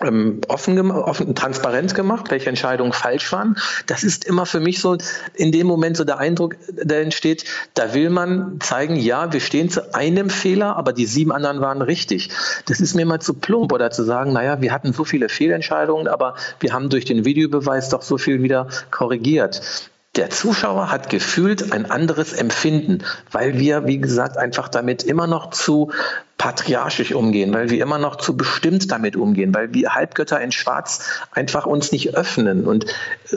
[0.01, 3.57] ähm, offen, offen, transparent gemacht, welche Entscheidungen falsch waren.
[3.87, 4.97] Das ist immer für mich so
[5.35, 9.71] in dem Moment so der Eindruck, der entsteht, da will man zeigen, ja, wir stehen
[9.71, 12.31] zu einem Fehler, aber die sieben anderen waren richtig.
[12.67, 16.09] Das ist mir mal zu plump oder zu sagen, naja, wir hatten so viele Fehlentscheidungen,
[16.09, 19.91] aber wir haben durch den Videobeweis doch so viel wieder korrigiert.
[20.17, 25.51] Der Zuschauer hat gefühlt ein anderes Empfinden, weil wir, wie gesagt, einfach damit immer noch
[25.51, 25.91] zu
[26.39, 31.05] patriarchisch umgehen, weil wir immer noch zu bestimmt damit umgehen, weil wir Halbgötter in Schwarz
[31.33, 32.65] einfach uns nicht öffnen.
[32.65, 32.87] Und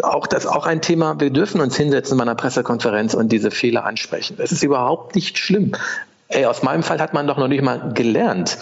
[0.04, 3.50] auch das ist auch ein Thema, wir dürfen uns hinsetzen bei einer Pressekonferenz und diese
[3.50, 4.36] Fehler ansprechen.
[4.38, 5.74] Das ist überhaupt nicht schlimm.
[6.28, 8.58] Ey, aus meinem Fall hat man doch noch nicht mal gelernt.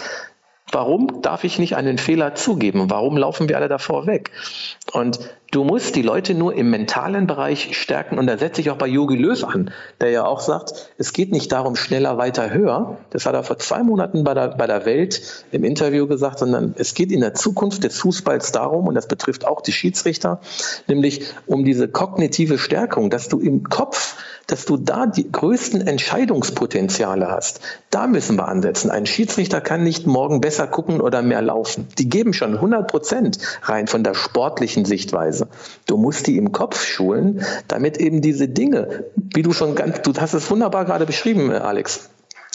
[0.72, 2.90] Warum darf ich nicht einen Fehler zugeben?
[2.90, 4.32] Warum laufen wir alle davor weg?
[4.96, 5.18] Und
[5.50, 8.18] du musst die Leute nur im mentalen Bereich stärken.
[8.18, 11.32] Und da setze ich auch bei Jogi Löw an, der ja auch sagt, es geht
[11.32, 12.96] nicht darum, schneller, weiter, höher.
[13.10, 16.74] Das hat er vor zwei Monaten bei der, bei der Welt im Interview gesagt, sondern
[16.78, 20.40] es geht in der Zukunft des Fußballs darum, und das betrifft auch die Schiedsrichter,
[20.86, 27.28] nämlich um diese kognitive Stärkung, dass du im Kopf dass du da die größten Entscheidungspotenziale
[27.28, 27.60] hast.
[27.90, 28.90] Da müssen wir ansetzen.
[28.90, 31.88] Ein Schiedsrichter kann nicht morgen besser gucken oder mehr laufen.
[31.98, 35.48] Die geben schon 100 Prozent rein von der sportlichen Sichtweise.
[35.86, 40.12] Du musst die im Kopf schulen, damit eben diese Dinge, wie du schon ganz, du
[40.14, 42.08] hast es wunderbar gerade beschrieben, Alex,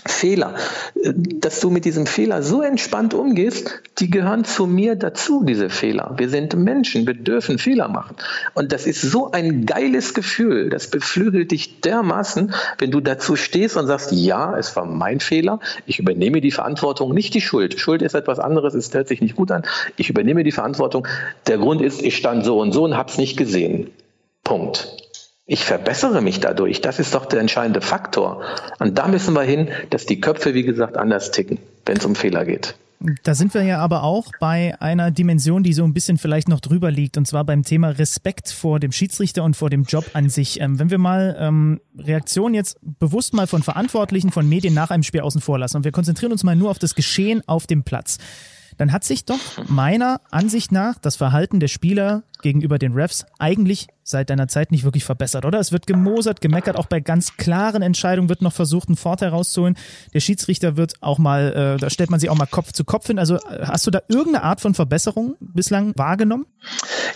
[0.06, 0.56] Fehler,
[0.96, 6.16] dass du mit diesem Fehler so entspannt umgehst, die gehören zu mir dazu, diese Fehler.
[6.18, 8.16] Wir sind Menschen, wir dürfen Fehler machen.
[8.54, 13.78] Und das ist so ein geiles Gefühl, das beflügelt dich dermaßen, wenn du dazu stehst
[13.78, 17.80] und sagst, ja, es war mein Fehler, ich übernehme die Verantwortung, nicht die Schuld.
[17.80, 19.64] Schuld ist etwas anderes, es hört sich nicht gut an.
[19.98, 21.08] Ich übernehme die Verantwortung.
[21.48, 23.92] Der Grund ist, ich stand so und so und hab's nicht gesehen.
[24.44, 25.11] Punkt.
[25.52, 26.80] Ich verbessere mich dadurch.
[26.80, 28.42] Das ist doch der entscheidende Faktor.
[28.80, 32.16] Und da müssen wir hin, dass die Köpfe, wie gesagt, anders ticken, wenn es um
[32.16, 32.76] Fehler geht.
[33.24, 36.62] Da sind wir ja aber auch bei einer Dimension, die so ein bisschen vielleicht noch
[36.62, 40.30] drüber liegt, und zwar beim Thema Respekt vor dem Schiedsrichter und vor dem Job an
[40.30, 40.62] sich.
[40.62, 45.04] Ähm, wenn wir mal ähm, Reaktionen jetzt bewusst mal von Verantwortlichen, von Medien nach einem
[45.04, 47.84] Spiel außen vor lassen und wir konzentrieren uns mal nur auf das Geschehen auf dem
[47.84, 48.20] Platz,
[48.78, 53.88] dann hat sich doch meiner Ansicht nach das Verhalten der Spieler gegenüber den Refs eigentlich
[54.04, 55.60] seit deiner Zeit nicht wirklich verbessert, oder?
[55.60, 59.78] Es wird gemosert, gemeckert, auch bei ganz klaren Entscheidungen wird noch versucht, einen Vorteil rauszuholen.
[60.14, 63.08] Der Schiedsrichter wird auch mal, äh, da stellt man sich auch mal Kopf zu Kopf
[63.08, 63.20] hin.
[63.20, 66.46] Also äh, hast du da irgendeine Art von Verbesserung bislang wahrgenommen?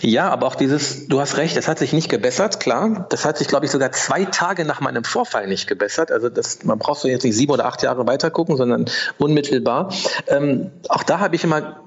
[0.00, 3.06] Ja, aber auch dieses, du hast recht, es hat sich nicht gebessert, klar.
[3.10, 6.10] Das hat sich, glaube ich, sogar zwei Tage nach meinem Vorfall nicht gebessert.
[6.10, 8.86] Also das, man braucht so jetzt nicht sieben oder acht Jahre weiter gucken, sondern
[9.18, 9.92] unmittelbar.
[10.28, 11.80] Ähm, auch da habe ich immer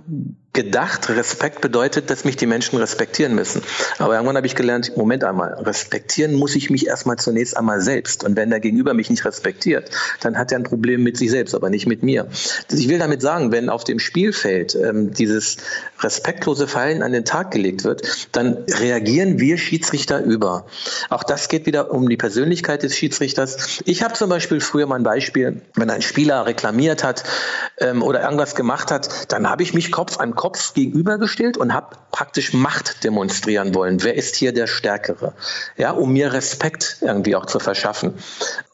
[0.63, 3.61] gedacht, Respekt bedeutet, dass mich die Menschen respektieren müssen.
[3.97, 8.25] Aber irgendwann habe ich gelernt, Moment einmal, respektieren muss ich mich erstmal zunächst einmal selbst.
[8.25, 11.55] Und wenn der Gegenüber mich nicht respektiert, dann hat er ein Problem mit sich selbst,
[11.55, 12.27] aber nicht mit mir.
[12.71, 15.57] Ich will damit sagen, wenn auf dem Spielfeld ähm, dieses
[16.01, 20.65] respektlose Verhalten an den Tag gelegt wird, dann reagieren wir Schiedsrichter über.
[21.09, 23.79] Auch das geht wieder um die Persönlichkeit des Schiedsrichters.
[23.85, 27.23] Ich habe zum Beispiel früher mal ein Beispiel, wenn ein Spieler reklamiert hat
[27.77, 31.95] ähm, oder irgendwas gemacht hat, dann habe ich mich Kopf an Kopf gegenübergestellt und habe
[32.11, 34.03] praktisch Macht demonstrieren wollen.
[34.03, 35.33] Wer ist hier der Stärkere?
[35.77, 38.13] Ja, um mir Respekt irgendwie auch zu verschaffen.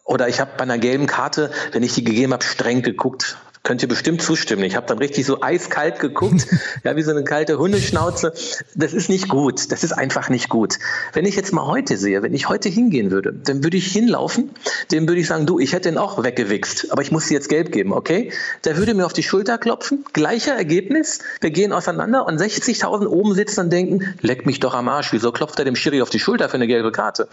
[0.04, 3.82] Oder ich habe bei einer gelben Karte, wenn ich die gegeben habe, streng geguckt könnt
[3.82, 4.64] ihr bestimmt zustimmen.
[4.64, 6.48] Ich habe dann richtig so eiskalt geguckt,
[6.84, 8.32] ja, wie so eine kalte Hundeschnauze.
[8.76, 9.72] Das ist nicht gut.
[9.72, 10.78] Das ist einfach nicht gut.
[11.12, 14.52] Wenn ich jetzt mal heute sehe, wenn ich heute hingehen würde, dann würde ich hinlaufen,
[14.92, 17.50] dem würde ich sagen, du, ich hätte ihn auch weggewichst, aber ich muss dir jetzt
[17.50, 18.32] gelb geben, okay?
[18.64, 23.34] Der würde mir auf die Schulter klopfen, gleicher Ergebnis, wir gehen auseinander und 60.000 oben
[23.34, 26.20] sitzen und denken, leck mich doch am Arsch, wieso klopft er dem Schiri auf die
[26.20, 27.28] Schulter für eine gelbe Karte?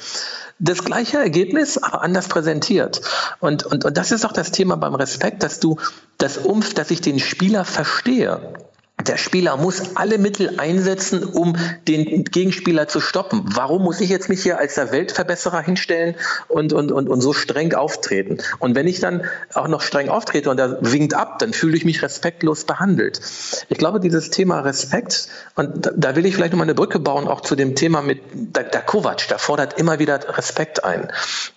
[0.58, 3.02] Das gleiche Ergebnis, aber anders präsentiert.
[3.40, 5.76] Und, und, und das ist auch das Thema beim Respekt, dass du
[6.22, 8.54] das Umf, dass ich den Spieler verstehe.
[9.06, 11.56] Der Spieler muss alle Mittel einsetzen, um
[11.88, 13.42] den Gegenspieler zu stoppen.
[13.46, 16.14] Warum muss ich jetzt mich hier als der Weltverbesserer hinstellen
[16.48, 18.38] und, und, und, und so streng auftreten?
[18.58, 19.22] Und wenn ich dann
[19.54, 23.20] auch noch streng auftrete und er winkt ab, dann fühle ich mich respektlos behandelt.
[23.68, 27.26] Ich glaube, dieses Thema Respekt, und da, da will ich vielleicht nochmal eine Brücke bauen,
[27.26, 31.08] auch zu dem Thema mit der, der Kovac, der fordert immer wieder Respekt ein.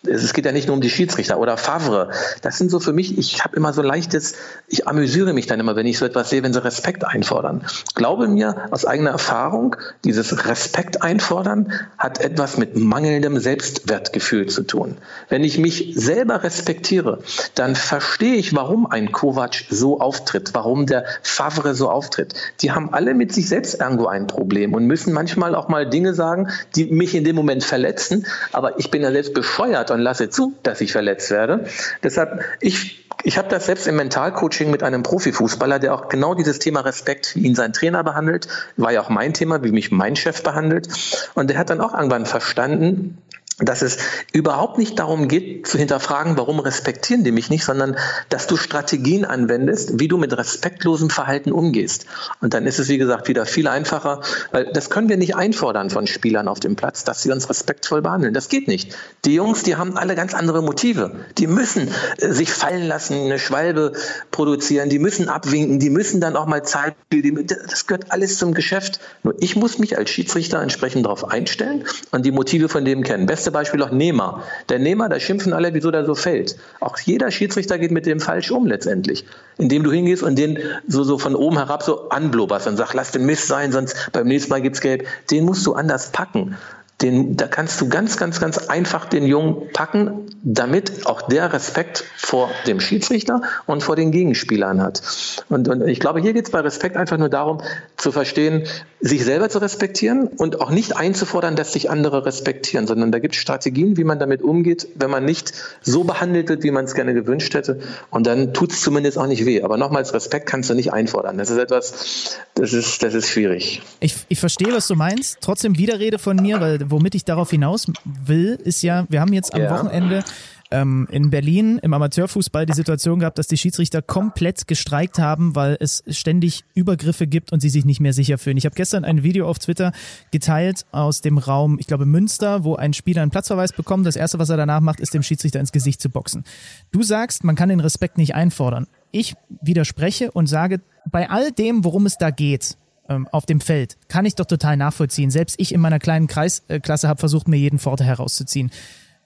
[0.08, 2.10] Es geht ja nicht nur um die Schiedsrichter oder Favre.
[2.42, 4.36] Das sind so für mich, ich habe immer so leichtes,
[4.68, 7.66] ich amüsiere mich dann immer, wenn ich so etwas sehe, wenn sie Respekt einfordern einfordern.
[7.96, 14.98] Glaube mir aus eigener Erfahrung, dieses Respekt einfordern hat etwas mit mangelndem Selbstwertgefühl zu tun.
[15.30, 17.20] Wenn ich mich selber respektiere,
[17.56, 22.34] dann verstehe ich, warum ein Kovac so auftritt, warum der Favre so auftritt.
[22.62, 26.14] Die haben alle mit sich selbst irgendwo ein Problem und müssen manchmal auch mal Dinge
[26.14, 28.26] sagen, die mich in dem Moment verletzen.
[28.52, 31.66] Aber ich bin ja selbst bescheuert und lasse zu, dass ich verletzt werde.
[32.04, 36.60] Deshalb, ich ich habe das selbst im Mentalcoaching mit einem Profifußballer, der auch genau dieses
[36.60, 38.48] Thema Respekt, wie ihn sein Trainer behandelt,
[38.78, 40.88] war ja auch mein Thema, wie mich mein Chef behandelt.
[41.34, 43.18] Und der hat dann auch irgendwann verstanden,
[43.60, 43.98] dass es
[44.34, 47.96] überhaupt nicht darum geht, zu hinterfragen, warum respektieren die mich nicht, sondern
[48.28, 52.06] dass du Strategien anwendest, wie du mit respektlosem Verhalten umgehst.
[52.42, 55.90] Und dann ist es, wie gesagt, wieder viel einfacher, weil das können wir nicht einfordern
[55.90, 58.34] von Spielern auf dem Platz, dass sie uns respektvoll behandeln.
[58.34, 58.94] Das geht nicht.
[59.24, 61.12] Die Jungs, die haben alle ganz andere Motive.
[61.38, 63.94] Die müssen äh, sich fallen lassen, eine Schwalbe
[64.32, 69.00] produzieren, die müssen abwinken, die müssen dann auch mal Zeit, das gehört alles zum Geschäft.
[69.24, 73.26] Nur ich muss mich als Schiedsrichter entsprechend darauf einstellen und die Motive von dem kennen.
[73.26, 74.44] Best beste Beispiel auch Nehmer.
[74.70, 76.56] Der Nehmer, da schimpfen alle, wieso der so fällt.
[76.80, 79.24] Auch jeder Schiedsrichter geht mit dem falsch um letztendlich.
[79.60, 83.12] Indem du hingehst und den so, so von oben herab so anblubberst und sagst, lass
[83.12, 85.06] den Mist sein, sonst beim nächsten Mal gibt's Gelb.
[85.30, 86.58] Den musst du anders packen.
[87.02, 92.06] Den, da kannst du ganz, ganz, ganz einfach den Jungen packen, damit auch der Respekt
[92.16, 95.02] vor dem Schiedsrichter und vor den Gegenspielern hat.
[95.50, 97.62] Und, und ich glaube, hier geht es bei Respekt einfach nur darum,
[97.98, 98.66] zu verstehen,
[99.02, 103.36] sich selber zu respektieren und auch nicht einzufordern, dass sich andere respektieren, sondern da gibt
[103.36, 106.96] es Strategien, wie man damit umgeht, wenn man nicht so behandelt wird, wie man es
[106.96, 107.80] gerne gewünscht hätte.
[108.10, 109.62] Und dann tut es zumindest auch nicht weh.
[109.62, 111.38] Aber nochmals, Respekt kannst du nicht einfordern.
[111.38, 113.82] Das ist etwas, das ist, das ist schwierig.
[114.00, 115.38] Ich, ich verstehe, was du meinst.
[115.42, 119.54] Trotzdem Widerrede von mir, weil womit ich darauf hinaus will, ist ja, wir haben jetzt
[119.54, 119.72] am ja.
[119.72, 120.24] Wochenende
[120.72, 125.78] ähm, in Berlin im Amateurfußball die Situation gehabt, dass die Schiedsrichter komplett gestreikt haben, weil
[125.80, 128.58] es ständig Übergriffe gibt und sie sich nicht mehr sicher fühlen.
[128.58, 129.92] Ich habe gestern ein Video auf Twitter
[130.32, 134.06] geteilt aus dem Raum, ich glaube Münster, wo ein Spieler einen Platzverweis bekommt.
[134.06, 136.44] Das erste, was er danach macht, ist dem Schiedsrichter ins Gesicht zu boxen.
[136.92, 138.88] Du sagst, man kann den Respekt nicht einfordern.
[139.12, 142.78] Ich widerspreche und sage, bei all dem, worum es da geht,
[143.10, 145.32] ähm, auf dem Feld, kann ich doch total nachvollziehen.
[145.32, 148.72] Selbst ich in meiner kleinen Kreisklasse habe versucht, mir jeden Vorteil herauszuziehen.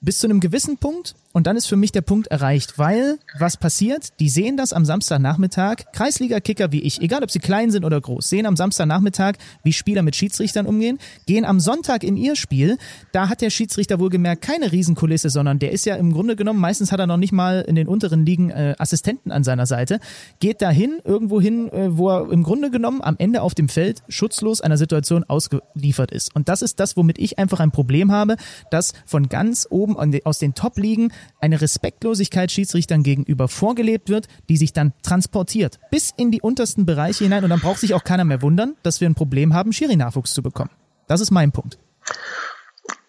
[0.02, 3.56] Bis zu einem gewissen Punkt und dann ist für mich der Punkt erreicht, weil was
[3.56, 4.20] passiert?
[4.20, 5.91] Die sehen das am Samstagnachmittag.
[5.93, 10.02] Kreisliga-Kicker wie ich, egal ob sie klein sind oder groß, sehen am Samstagnachmittag, wie Spieler
[10.02, 10.97] mit Schiedsrichtern umgehen,
[11.28, 12.80] gehen am Sonntag in ihr Spiel.
[13.12, 16.91] Da hat der Schiedsrichter wohlgemerkt keine Riesenkulisse, sondern der ist ja im Grunde genommen, meistens
[16.91, 20.00] hat er noch nicht mal in den unteren Ligen äh, Assistenten an seiner Seite,
[20.39, 24.02] geht dahin, irgendwo hin, äh, wo er im Grunde genommen am Ende auf dem Feld
[24.10, 26.36] schutzlos einer Situation ausgeliefert ist.
[26.36, 28.36] Und das ist das, womit ich einfach ein Problem habe,
[28.72, 34.73] dass von ganz oben aus den Top-Ligen eine Respektlosigkeit Schiedsrichtern gegenüber vorgelebt wird, die sich
[34.73, 38.41] dann transportiert bis in die untersten Bereiche hinein und dann braucht sich auch keiner mehr
[38.41, 40.71] wundern, dass wir ein Problem haben, Schiri-Nachwuchs zu bekommen.
[41.07, 41.77] Das ist mein Punkt.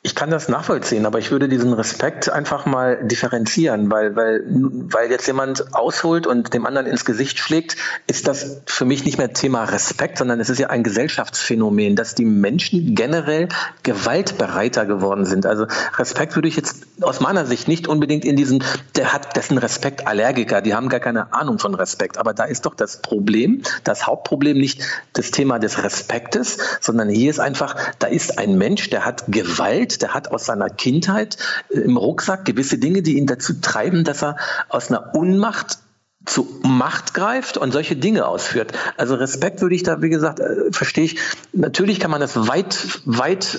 [0.03, 5.11] Ich kann das nachvollziehen, aber ich würde diesen Respekt einfach mal differenzieren, weil, weil, weil
[5.11, 7.77] jetzt jemand ausholt und dem anderen ins Gesicht schlägt,
[8.07, 12.15] ist das für mich nicht mehr Thema Respekt, sondern es ist ja ein Gesellschaftsphänomen, dass
[12.15, 13.51] die Menschen generell
[13.83, 15.45] gewaltbereiter geworden sind.
[15.45, 15.67] Also
[15.99, 18.65] Respekt würde ich jetzt aus meiner Sicht nicht unbedingt in diesen,
[18.97, 22.17] der hat dessen Respekt Allergiker, die haben gar keine Ahnung von Respekt.
[22.17, 24.83] Aber da ist doch das Problem, das Hauptproblem nicht
[25.13, 29.90] das Thema des Respektes, sondern hier ist einfach, da ist ein Mensch, der hat Gewalt,
[29.91, 31.37] mit, der hat aus seiner Kindheit
[31.71, 34.37] äh, im Rucksack gewisse Dinge, die ihn dazu treiben, dass er
[34.69, 35.79] aus einer Unmacht
[36.27, 38.73] zu Macht greift und solche Dinge ausführt.
[38.99, 41.17] Also Respekt würde ich da, wie gesagt, äh, verstehe ich.
[41.53, 43.59] Natürlich kann man das weit, weit,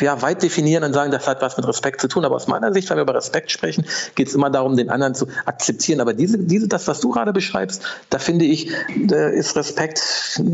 [0.00, 2.24] ja, weit definieren und sagen, das hat was mit Respekt zu tun.
[2.24, 3.84] Aber aus meiner Sicht, wenn wir über Respekt sprechen,
[4.14, 6.00] geht es immer darum, den anderen zu akzeptieren.
[6.00, 8.70] Aber diese, diese, das, was du gerade beschreibst, da finde ich,
[9.10, 9.98] ist Respekt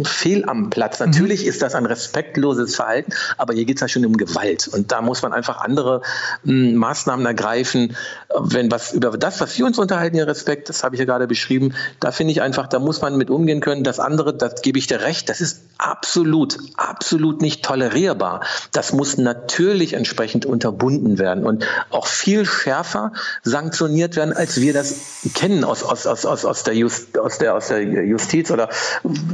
[0.04, 0.98] fehl am Platz.
[0.98, 1.06] Mhm.
[1.06, 1.48] Natürlich mhm.
[1.48, 4.66] ist das ein respektloses Verhalten, aber hier geht es ja schon um Gewalt.
[4.66, 6.02] Und da muss man einfach andere
[6.44, 7.96] m, hm, Maßnahmen ergreifen.
[8.36, 11.26] Wenn was über das, was wir uns unterhalten, hier Respekt, das habe ich ja gerade
[11.26, 11.74] beschrieben, beschrieben.
[12.00, 13.84] Da finde ich einfach, da muss man mit umgehen können.
[13.84, 18.40] Das andere, das gebe ich dir recht, das ist absolut, absolut nicht tolerierbar.
[18.72, 23.12] Das muss natürlich entsprechend unterbunden werden und auch viel schärfer
[23.42, 24.96] sanktioniert werden, als wir das
[25.34, 28.70] kennen aus, aus, aus, aus, aus, der, Just, aus, der, aus der Justiz oder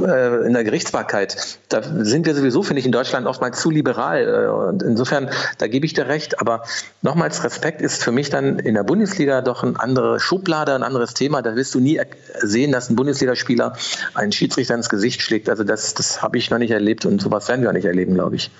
[0.01, 1.57] äh, in der Gerichtsbarkeit.
[1.69, 4.27] Da sind wir sowieso, finde ich, in Deutschland oftmals zu liberal.
[4.27, 6.41] Äh, und insofern, da gebe ich dir recht.
[6.41, 6.63] Aber
[7.01, 11.13] nochmals, Respekt ist für mich dann in der Bundesliga doch eine andere Schublade, ein anderes
[11.13, 11.41] Thema.
[11.41, 11.92] Da wirst du nie
[12.41, 13.77] sehen, dass ein Bundesligaspieler
[14.13, 15.49] einen Schiedsrichter ins Gesicht schlägt.
[15.49, 18.13] Also das, das habe ich noch nicht erlebt und sowas werden wir auch nicht erleben,
[18.13, 18.51] glaube ich.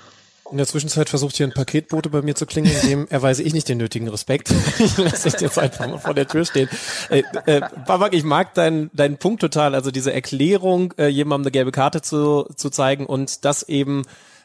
[0.50, 3.68] In der Zwischenzeit versucht hier ein Paketbote bei mir zu klingeln, dem erweise ich nicht
[3.68, 4.50] den nötigen Respekt.
[4.78, 6.68] ich lasse dich jetzt einfach mal vor der Tür stehen.
[7.08, 11.50] Äh, äh, Babak, ich mag deinen deinen Punkt total, also diese Erklärung, äh, jemandem eine
[11.50, 14.02] gelbe Karte zu, zu zeigen und das eben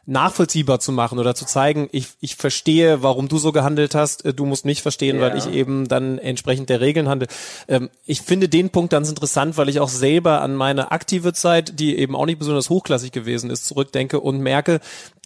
[0.10, 4.34] nachvollziehbar zu machen oder zu zeigen, ich, ich verstehe, warum du so gehandelt hast, äh,
[4.34, 5.22] du musst mich verstehen, ja.
[5.22, 7.28] weil ich eben dann entsprechend der Regeln handle.
[7.68, 11.80] Ähm, ich finde den Punkt ganz interessant, weil ich auch selber an meine aktive Zeit,
[11.80, 14.80] die eben auch nicht besonders hochklassig gewesen ist, zurückdenke und merke,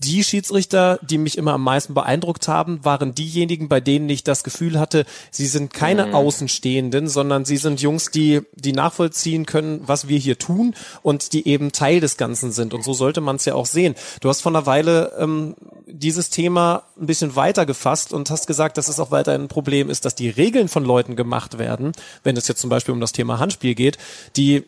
[0.03, 4.43] die Schiedsrichter, die mich immer am meisten beeindruckt haben, waren diejenigen, bei denen ich das
[4.43, 6.15] Gefühl hatte, sie sind keine mhm.
[6.15, 11.47] Außenstehenden, sondern sie sind Jungs, die, die nachvollziehen können, was wir hier tun und die
[11.47, 12.73] eben Teil des Ganzen sind.
[12.73, 13.95] Und so sollte man es ja auch sehen.
[14.19, 15.55] Du hast vor einer Weile ähm,
[15.86, 19.88] dieses Thema ein bisschen weiter gefasst und hast gesagt, dass es auch weiterhin ein Problem
[19.88, 21.91] ist, dass die Regeln von Leuten gemacht werden,
[22.24, 23.99] wenn es jetzt zum Beispiel um das Thema Handspiel geht,
[24.36, 24.63] die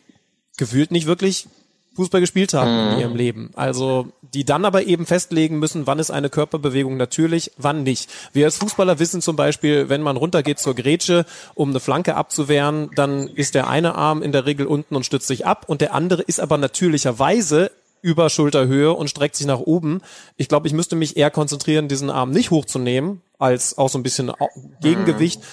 [0.56, 1.48] gefühlt nicht wirklich
[1.96, 2.92] Fußball gespielt haben mhm.
[2.92, 3.50] in ihrem Leben.
[3.56, 8.08] Also die dann aber eben festlegen müssen, wann ist eine Körperbewegung natürlich, wann nicht.
[8.32, 12.90] Wir als Fußballer wissen zum Beispiel, wenn man runtergeht zur Grätsche, um eine Flanke abzuwehren,
[12.94, 15.94] dann ist der eine Arm in der Regel unten und stützt sich ab und der
[15.94, 17.72] andere ist aber natürlicherweise
[18.06, 20.00] über Schulterhöhe und streckt sich nach oben.
[20.36, 24.04] Ich glaube, ich müsste mich eher konzentrieren, diesen Arm nicht hochzunehmen, als auch so ein
[24.04, 24.32] bisschen
[24.80, 25.40] Gegengewicht.
[25.40, 25.44] Mhm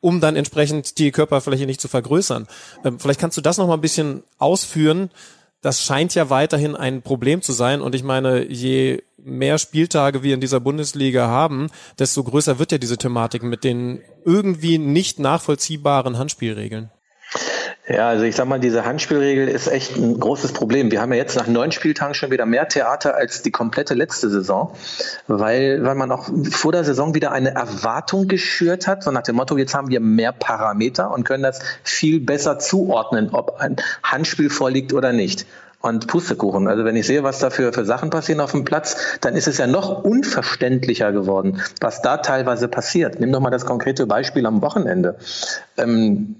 [0.00, 2.46] um dann entsprechend die Körperfläche nicht zu vergrößern.
[2.82, 5.10] Ähm, vielleicht kannst du das noch mal ein bisschen ausführen,
[5.60, 7.82] das scheint ja weiterhin ein Problem zu sein.
[7.82, 11.68] Und ich meine, je mehr Spieltage wir in dieser Bundesliga haben,
[11.98, 16.90] desto größer wird ja diese Thematik mit den irgendwie nicht nachvollziehbaren Handspielregeln.
[17.88, 20.90] Ja, also ich sag mal, diese Handspielregel ist echt ein großes Problem.
[20.90, 24.30] Wir haben ja jetzt nach neun Spieltagen schon wieder mehr Theater als die komplette letzte
[24.30, 24.72] Saison,
[25.26, 29.36] weil, weil man auch vor der Saison wieder eine Erwartung geschürt hat, so nach dem
[29.36, 34.50] Motto, jetzt haben wir mehr Parameter und können das viel besser zuordnen, ob ein Handspiel
[34.50, 35.46] vorliegt oder nicht
[35.80, 36.68] und Pustekuchen.
[36.68, 39.48] Also wenn ich sehe, was da für, für Sachen passieren auf dem Platz, dann ist
[39.48, 43.20] es ja noch unverständlicher geworden, was da teilweise passiert.
[43.20, 45.16] Nimm doch mal das konkrete Beispiel am Wochenende.
[45.76, 46.36] Ähm,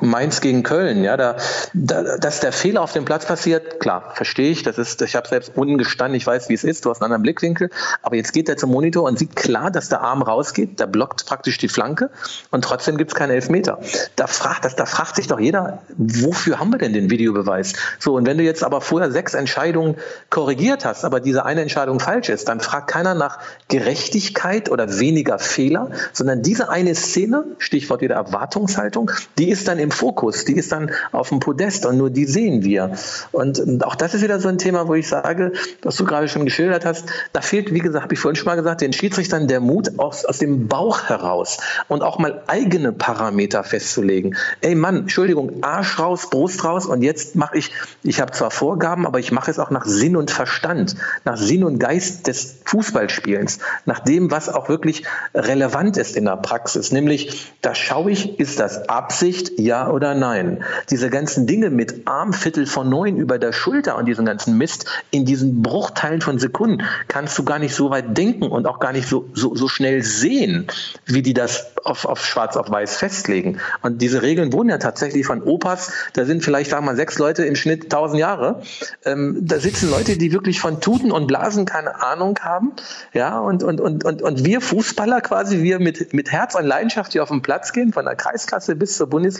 [0.00, 1.36] Mainz gegen Köln, ja, da,
[1.72, 4.62] da, dass der Fehler auf dem Platz passiert, klar, verstehe ich.
[4.62, 7.06] Das ist, ich habe selbst unten gestanden, ich weiß, wie es ist, du hast einen
[7.06, 7.70] anderen Blickwinkel,
[8.02, 11.24] aber jetzt geht er zum Monitor und sieht klar, dass der Arm rausgeht, der blockt
[11.26, 12.10] praktisch die Flanke
[12.50, 13.78] und trotzdem gibt es keine Elfmeter.
[14.16, 17.74] Da fragt, das, da fragt sich doch jeder, wofür haben wir denn den Videobeweis?
[17.98, 19.96] So, und wenn du jetzt aber vorher sechs Entscheidungen
[20.30, 23.38] korrigiert hast, aber diese eine Entscheidung falsch ist, dann fragt keiner nach
[23.68, 29.90] Gerechtigkeit oder weniger Fehler, sondern diese eine Szene, Stichwort wieder Erwartungshaltung, die ist dann im
[29.90, 32.96] Fokus, die ist dann auf dem Podest und nur die sehen wir.
[33.30, 36.44] Und auch das ist wieder so ein Thema, wo ich sage, was du gerade schon
[36.44, 39.60] geschildert hast, da fehlt, wie gesagt, habe ich vorhin schon mal gesagt, den Schiedsrichtern der
[39.60, 44.36] Mut aus, aus dem Bauch heraus und auch mal eigene Parameter festzulegen.
[44.62, 47.72] Ey Mann, Entschuldigung, Arsch raus, Brust raus und jetzt mache ich,
[48.02, 51.62] ich habe zwar Vorgaben, aber ich mache es auch nach Sinn und Verstand, nach Sinn
[51.62, 56.92] und Geist des Fußballspielens, nach dem, was auch wirklich relevant ist in der Praxis.
[56.92, 60.62] Nämlich, da schaue ich, ist das Absicht, ja oder nein.
[60.90, 65.24] Diese ganzen Dinge mit Armviertel von neun über der Schulter und diesen ganzen Mist in
[65.24, 69.08] diesen Bruchteilen von Sekunden kannst du gar nicht so weit denken und auch gar nicht
[69.08, 70.66] so, so, so schnell sehen,
[71.06, 73.58] wie die das auf, auf schwarz auf weiß festlegen.
[73.82, 77.18] Und diese Regeln wurden ja tatsächlich von Opas, da sind vielleicht, sagen wir mal, sechs
[77.18, 78.62] Leute im Schnitt tausend Jahre.
[79.04, 82.72] Ähm, da sitzen Leute, die wirklich von Tuten und Blasen keine Ahnung haben.
[83.12, 87.12] Ja, und, und, und, und, und wir Fußballer quasi, wir mit, mit Herz und Leidenschaft
[87.12, 89.31] hier auf den Platz gehen, von der Kreisklasse bis zur Bundesliga,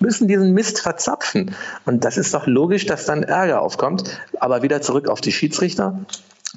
[0.00, 1.54] müssen diesen Mist verzapfen.
[1.86, 4.18] Und das ist doch logisch, dass dann Ärger aufkommt.
[4.40, 6.06] Aber wieder zurück auf die Schiedsrichter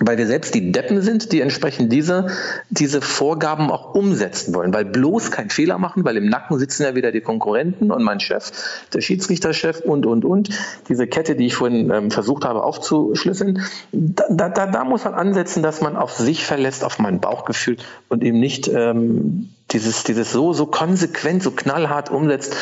[0.02, 2.28] weil wir selbst die Deppen sind, die entsprechend diese,
[2.70, 6.96] diese Vorgaben auch umsetzen wollen, weil bloß kein Fehler machen, weil im Nacken sitzen ja
[6.96, 8.52] wieder die Konkurrenten und mein Chef,
[8.94, 10.50] der Schiedsrichterchef und, und, und.
[10.90, 13.62] Diese Kette, die ich vorhin ähm, versucht habe aufzuschlüsseln,
[13.92, 17.78] da, da, da muss man ansetzen, dass man auf sich verlässt, auf mein Bauchgefühl
[18.10, 22.56] und eben nicht ähm, dieses, dieses so, so konsequent, so knallhart umsetzt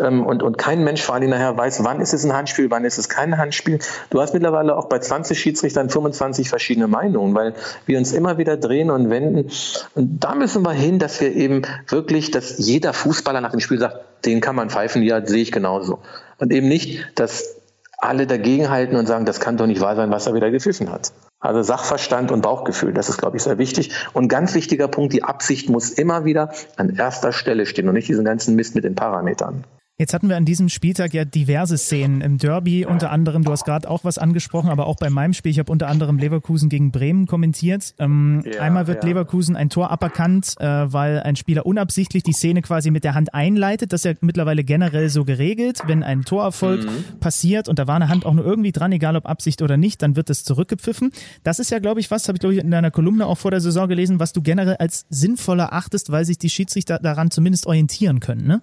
[0.00, 2.84] ähm, und, und kein Mensch vor allem nachher weiß, wann ist es ein Handspiel, wann
[2.84, 3.78] ist es kein Handspiel.
[4.10, 7.54] Du hast mittlerweile auch bei 20 Schiedsrichtern 25 verschiedene Meinungen, weil
[7.86, 9.50] wir uns immer wieder drehen und wenden.
[9.94, 13.78] Und da müssen wir hin, dass wir eben wirklich, dass jeder Fußballer nach dem Spiel
[13.78, 15.98] sagt, den kann man pfeifen, ja, sehe ich genauso.
[16.38, 17.56] Und eben nicht, dass
[18.02, 21.12] alle dagegenhalten und sagen, das kann doch nicht wahr sein, was er wieder gepfiffen hat.
[21.38, 23.92] Also Sachverstand und Bauchgefühl, das ist, glaube ich, sehr wichtig.
[24.12, 28.08] Und ganz wichtiger Punkt, die Absicht muss immer wieder an erster Stelle stehen und nicht
[28.08, 29.64] diesen ganzen Mist mit den Parametern.
[29.98, 33.64] Jetzt hatten wir an diesem Spieltag ja diverse Szenen im Derby, unter anderem, du hast
[33.64, 36.90] gerade auch was angesprochen, aber auch bei meinem Spiel, ich habe unter anderem Leverkusen gegen
[36.90, 37.94] Bremen kommentiert.
[37.98, 39.10] Ähm, ja, einmal wird ja.
[39.10, 43.34] Leverkusen ein Tor aberkannt, äh, weil ein Spieler unabsichtlich die Szene quasi mit der Hand
[43.34, 43.92] einleitet.
[43.92, 45.80] Das ist ja mittlerweile generell so geregelt.
[45.86, 47.20] Wenn ein Torerfolg mhm.
[47.20, 50.00] passiert und da war eine Hand auch nur irgendwie dran, egal ob Absicht oder nicht,
[50.00, 51.12] dann wird es zurückgepfiffen.
[51.44, 53.50] Das ist ja, glaube ich, was, habe ich glaube ich in deiner Kolumne auch vor
[53.50, 57.66] der Saison gelesen, was du generell als sinnvoller achtest, weil sich die Schiedsrichter daran zumindest
[57.66, 58.62] orientieren können, ne?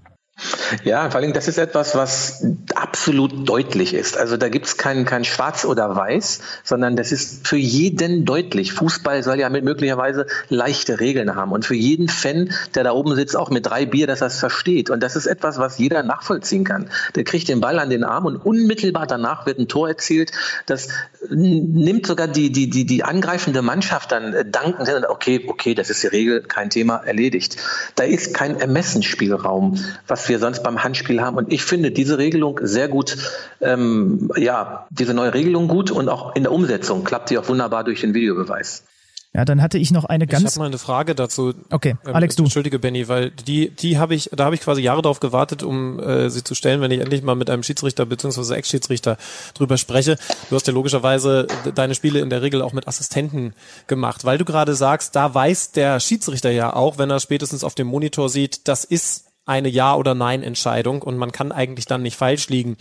[0.83, 4.17] Ja, vor allem das ist etwas, was absolut deutlich ist.
[4.17, 8.73] Also da gibt es kein, kein Schwarz oder Weiß, sondern das ist für jeden deutlich.
[8.73, 13.15] Fußball soll ja mit möglicherweise leichte Regeln haben und für jeden Fan, der da oben
[13.15, 14.89] sitzt, auch mit drei Bier, dass er es versteht.
[14.89, 16.89] Und das ist etwas, was jeder nachvollziehen kann.
[17.15, 20.31] Der kriegt den Ball an den Arm und unmittelbar danach wird ein Tor erzielt.
[20.65, 20.89] Das
[21.29, 24.87] nimmt sogar die, die, die, die angreifende Mannschaft dann äh, danken.
[25.05, 27.57] Okay, okay, das ist die Regel, kein Thema, erledigt.
[27.95, 31.37] Da ist kein Ermessensspielraum, was wir sonst beim Handspiel haben.
[31.37, 33.17] Und ich finde diese Regelung sehr gut,
[33.61, 37.83] ähm, ja, diese neue Regelung gut und auch in der Umsetzung klappt sie auch wunderbar
[37.83, 38.83] durch den Videobeweis.
[39.31, 40.43] Ja, dann hatte ich noch eine ganz.
[40.43, 41.53] Ich habe mal eine Frage dazu.
[41.69, 42.43] Okay, ähm, Alex, du.
[42.43, 45.99] Entschuldige, Benny, weil die, die habe ich, da habe ich quasi Jahre darauf gewartet, um
[45.99, 48.55] äh, sie zu stellen, wenn ich endlich mal mit einem Schiedsrichter bzw.
[48.55, 49.17] Ex-Schiedsrichter
[49.53, 50.17] drüber spreche.
[50.49, 53.53] Du hast ja logischerweise deine Spiele in der Regel auch mit Assistenten
[53.85, 57.75] gemacht, weil du gerade sagst, da weiß der Schiedsrichter ja auch, wenn er spätestens auf
[57.75, 62.15] dem Monitor sieht, das ist eine Ja- oder Nein-Entscheidung und man kann eigentlich dann nicht
[62.15, 62.77] falsch liegen.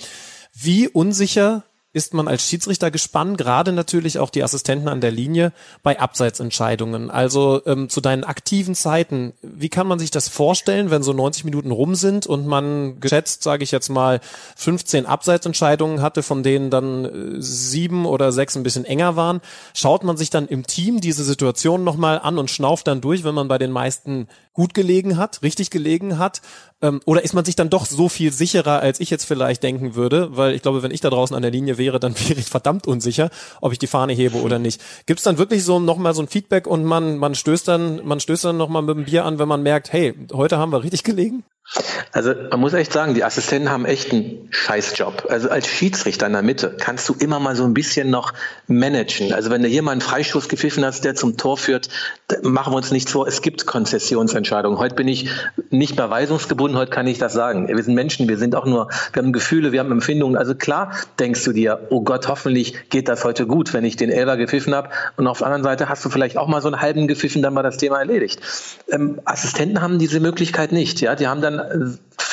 [0.53, 1.65] Wie unsicher
[1.95, 5.53] ist man als Schiedsrichter gespannt, gerade natürlich auch die Assistenten an der Linie
[5.83, 7.11] bei Abseitsentscheidungen.
[7.11, 11.45] Also ähm, zu deinen aktiven Zeiten, wie kann man sich das vorstellen, wenn so 90
[11.45, 14.21] Minuten rum sind und man geschätzt, sage ich jetzt mal,
[14.57, 19.41] 15 Abseitsentscheidungen hatte, von denen dann äh, sieben oder sechs ein bisschen enger waren.
[19.73, 23.35] Schaut man sich dann im Team diese Situation nochmal an und schnauft dann durch, wenn
[23.35, 24.29] man bei den meisten
[24.59, 26.43] gut gelegen hat, richtig gelegen hat?
[26.83, 29.95] Ähm, oder ist man sich dann doch so viel sicherer, als ich jetzt vielleicht denken
[29.95, 30.37] würde?
[30.37, 32.89] Weil ich glaube, wenn ich da draußen an der Linie wäre, dann wäre ich verdammt
[32.89, 33.31] unsicher,
[33.61, 34.83] ob ich die Fahne hebe oder nicht.
[35.07, 38.19] Gibt es dann wirklich so nochmal so ein Feedback und man, man stößt dann, man
[38.19, 41.05] stößt dann nochmal mit dem Bier an, wenn man merkt, hey, heute haben wir richtig
[41.05, 41.45] gelegen?
[42.13, 45.27] Also man muss echt sagen, die Assistenten haben echt einen Scheißjob.
[45.29, 48.33] Also als Schiedsrichter in der Mitte kannst du immer mal so ein bisschen noch
[48.67, 49.35] managen.
[49.35, 51.89] Also wenn du hier mal einen Freistoß gepfiffen hast, der zum Tor führt,
[52.43, 54.79] machen wir uns nichts vor, es gibt Konzessionsentscheidungen.
[54.79, 55.29] Heute bin ich
[55.71, 57.69] nicht mehr weisungsgebunden, heute kann ich das sagen.
[57.69, 60.37] Wir sind Menschen, wir sind auch nur, wir haben Gefühle, wir haben Empfindungen.
[60.37, 64.11] Also klar denkst du dir, oh Gott, hoffentlich geht das heute gut, wenn ich den
[64.11, 64.89] Elber gepfiffen habe.
[65.17, 67.55] Und auf der anderen Seite hast du vielleicht auch mal so einen halben gepfiffen, dann
[67.55, 68.41] war das Thema erledigt.
[68.91, 71.01] Ähm, Assistenten haben diese Möglichkeit nicht.
[71.03, 71.58] Ja, die haben dann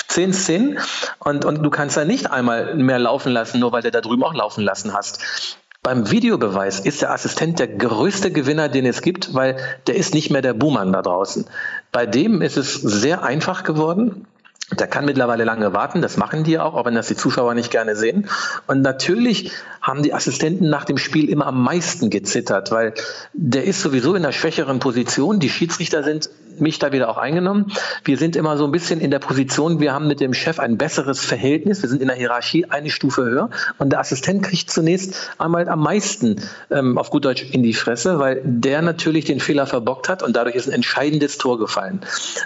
[0.07, 0.80] zehn Szenen
[1.19, 4.23] und, und du kannst da nicht einmal mehr laufen lassen, nur weil du da drüben
[4.23, 5.57] auch laufen lassen hast.
[5.84, 10.32] Beim Videobeweis ist der Assistent der größte Gewinner, den es gibt, weil der ist nicht
[10.32, 11.45] mehr der Buhmann da draußen.
[11.91, 14.26] Bei dem ist es sehr einfach geworden.
[14.72, 17.70] Der kann mittlerweile lange warten, das machen die auch, auch wenn das die Zuschauer nicht
[17.70, 18.28] gerne sehen.
[18.66, 22.95] Und natürlich haben die Assistenten nach dem Spiel immer am meisten gezittert, weil
[23.34, 25.39] der ist sowieso in einer schwächeren Position.
[25.39, 27.74] Die Schiedsrichter sind mich da wieder auch eingenommen.
[28.05, 30.78] Wir sind immer so ein bisschen in der Position, wir haben mit dem Chef ein
[30.78, 31.84] besseres Verhältnis.
[31.84, 33.49] Wir sind in der Hierarchie eine Stufe höher.
[33.78, 36.41] Und der Assistent kriegt zunächst einmal am meisten
[36.72, 40.36] ähm, auf gut Deutsch in die Fresse, weil der natürlich den Fehler verbockt hat und
[40.36, 41.99] dadurch ist ein entscheidendes Tor gefallen.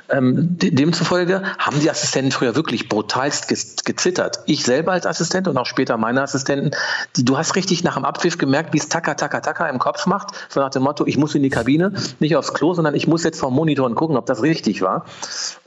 [0.10, 4.40] Ähm, demzufolge haben die Assistenten früher wirklich brutalst gezittert.
[4.46, 6.72] Ich selber als Assistent und auch später meine Assistenten,
[7.16, 10.06] die, du hast richtig nach dem Abpfiff gemerkt, wie es Taka, Taka, Taka im Kopf
[10.06, 10.30] macht.
[10.50, 13.24] So nach dem Motto, ich muss in die Kabine, nicht aufs Klo, sondern ich muss
[13.24, 15.06] jetzt vom Monitor und gucken, ob das richtig war.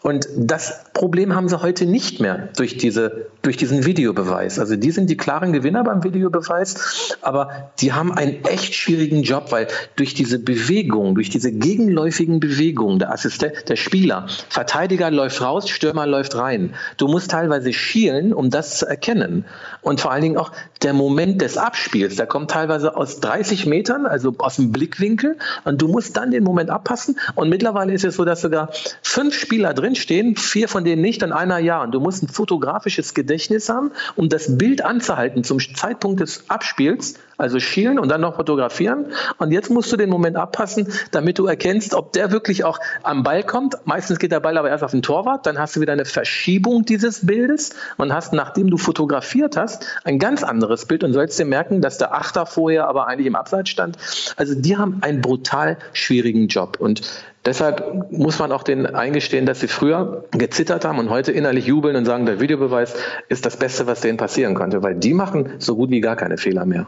[0.02, 4.58] Und das Problem haben sie heute nicht mehr durch, diese, durch diesen Videobeweis.
[4.58, 9.52] Also die sind die klaren Gewinner beim Videobeweis, aber die haben einen echt schwierigen Job,
[9.52, 15.68] weil durch diese Bewegung, durch diese gegenläufigen Bewegungen, der Assistent, der Spieler, Verteidiger läuft raus,
[15.68, 16.74] Stürmer läuft rein.
[16.96, 19.44] Du musst teilweise schielen, um das zu erkennen.
[19.80, 20.52] Und vor allen Dingen auch
[20.82, 25.36] der Moment des Abspiels, der kommt teilweise aus 30 Metern, also aus dem Blickwinkel.
[25.64, 27.18] Und du musst dann den Moment abpassen.
[27.34, 28.70] Und mittlerweile ist es so, dass sogar
[29.02, 31.82] fünf Spieler drinstehen, vier von denen nicht und einer ja.
[31.82, 37.14] Und du musst ein fotografisches Gedächtnis haben, um das Bild anzuhalten zum Zeitpunkt des Abspiels
[37.42, 39.06] also schielen und dann noch fotografieren.
[39.38, 43.22] Und jetzt musst du den Moment abpassen, damit du erkennst, ob der wirklich auch am
[43.22, 43.76] Ball kommt.
[43.84, 45.46] Meistens geht der Ball aber erst auf den Torwart.
[45.46, 50.18] Dann hast du wieder eine Verschiebung dieses Bildes und hast, nachdem du fotografiert hast, ein
[50.18, 53.70] ganz anderes Bild und sollst dir merken, dass der Achter vorher aber eigentlich im Abseits
[53.70, 53.96] stand.
[54.36, 56.76] Also die haben einen brutal schwierigen Job.
[56.80, 57.02] Und
[57.44, 61.96] Deshalb muss man auch denen eingestehen, dass sie früher gezittert haben und heute innerlich jubeln
[61.96, 62.94] und sagen, der Videobeweis
[63.28, 66.38] ist das Beste, was denen passieren konnte, weil die machen so gut wie gar keine
[66.38, 66.86] Fehler mehr.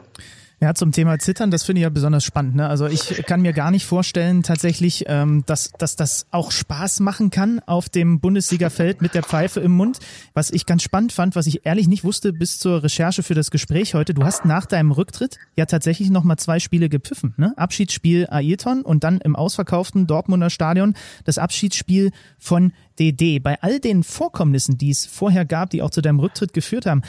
[0.60, 2.54] Ja, zum Thema Zittern, das finde ich ja besonders spannend.
[2.54, 2.68] Ne?
[2.68, 7.30] Also ich kann mir gar nicht vorstellen tatsächlich, ähm, dass, dass das auch Spaß machen
[7.30, 9.98] kann auf dem Bundesligafeld mit der Pfeife im Mund.
[10.32, 13.50] Was ich ganz spannend fand, was ich ehrlich nicht wusste bis zur Recherche für das
[13.50, 17.34] Gespräch heute, du hast nach deinem Rücktritt ja tatsächlich nochmal zwei Spiele gepfiffen.
[17.36, 17.52] Ne?
[17.56, 20.94] Abschiedsspiel Ayrton und dann im ausverkauften Dortmunder Stadion
[21.24, 23.40] das Abschiedsspiel von DD.
[23.40, 27.02] Bei all den Vorkommnissen, die es vorher gab, die auch zu deinem Rücktritt geführt haben,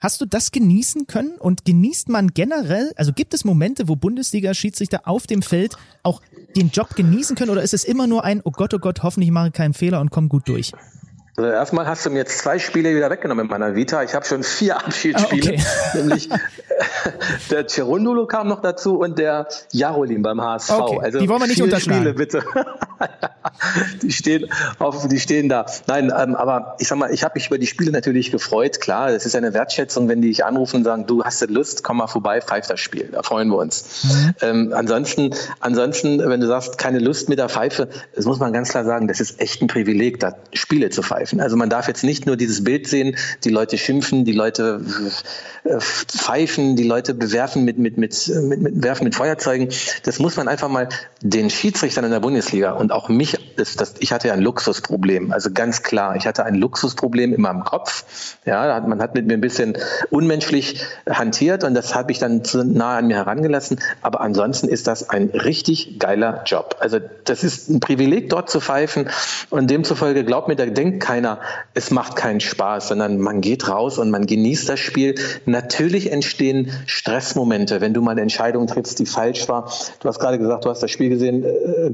[0.00, 5.08] Hast du das genießen können und genießt man generell, also gibt es Momente, wo Bundesliga-Schiedsrichter
[5.08, 6.22] auf dem Feld auch
[6.54, 9.32] den Job genießen können oder ist es immer nur ein, oh Gott, oh Gott, hoffentlich
[9.32, 10.72] mache ich keinen Fehler und komme gut durch?
[11.36, 14.02] Also erstmal hast du mir jetzt zwei Spiele wieder weggenommen in meiner Vita.
[14.04, 15.62] Ich habe schon vier Abschiedsspiele, okay.
[15.94, 16.28] nämlich
[17.50, 20.70] der Cerundolo kam noch dazu und der Jarolin beim HSV.
[20.70, 21.00] Okay.
[21.00, 22.02] Also die wollen wir nicht unterschlagen.
[22.02, 22.44] Spiele bitte.
[24.02, 24.46] die stehen
[24.78, 25.66] auf, die stehen da.
[25.86, 28.80] Nein, ähm, aber ich sag mal, ich habe mich über die Spiele natürlich gefreut.
[28.80, 31.98] Klar, das ist eine Wertschätzung, wenn die dich anrufen und sagen, du hast Lust, komm
[31.98, 33.08] mal vorbei, pfeif das Spiel.
[33.12, 34.04] Da freuen wir uns.
[34.04, 34.34] Mhm.
[34.40, 38.70] Ähm, ansonsten, ansonsten, wenn du sagst, keine Lust mit der Pfeife, das muss man ganz
[38.70, 41.40] klar sagen, das ist echt ein Privileg, da Spiele zu pfeifen pfeifen.
[41.40, 44.80] Also man darf jetzt nicht nur dieses Bild sehen, die Leute schimpfen, die Leute
[45.64, 49.68] äh, pfeifen, die Leute bewerfen mit, mit, mit, mit, mit, werfen mit Feuerzeugen.
[50.04, 50.88] Das muss man einfach mal
[51.22, 55.32] den Schiedsrichtern in der Bundesliga und auch mich, ist das, ich hatte ja ein Luxusproblem.
[55.32, 58.04] Also ganz klar, ich hatte ein Luxusproblem in meinem Kopf.
[58.44, 59.76] Ja, man hat mit mir ein bisschen
[60.10, 63.80] unmenschlich hantiert und das habe ich dann zu nah an mir herangelassen.
[64.02, 66.76] Aber ansonsten ist das ein richtig geiler Job.
[66.80, 69.08] Also das ist ein Privileg, dort zu pfeifen
[69.50, 71.40] und demzufolge glaubt mir, da denkt keiner,
[71.74, 75.14] es macht keinen Spaß, sondern man geht raus und man genießt das Spiel.
[75.46, 79.72] Natürlich entstehen Stressmomente, wenn du mal eine Entscheidung triffst, die falsch war.
[80.00, 81.90] Du hast gerade gesagt, du hast das Spiel gesehen, äh,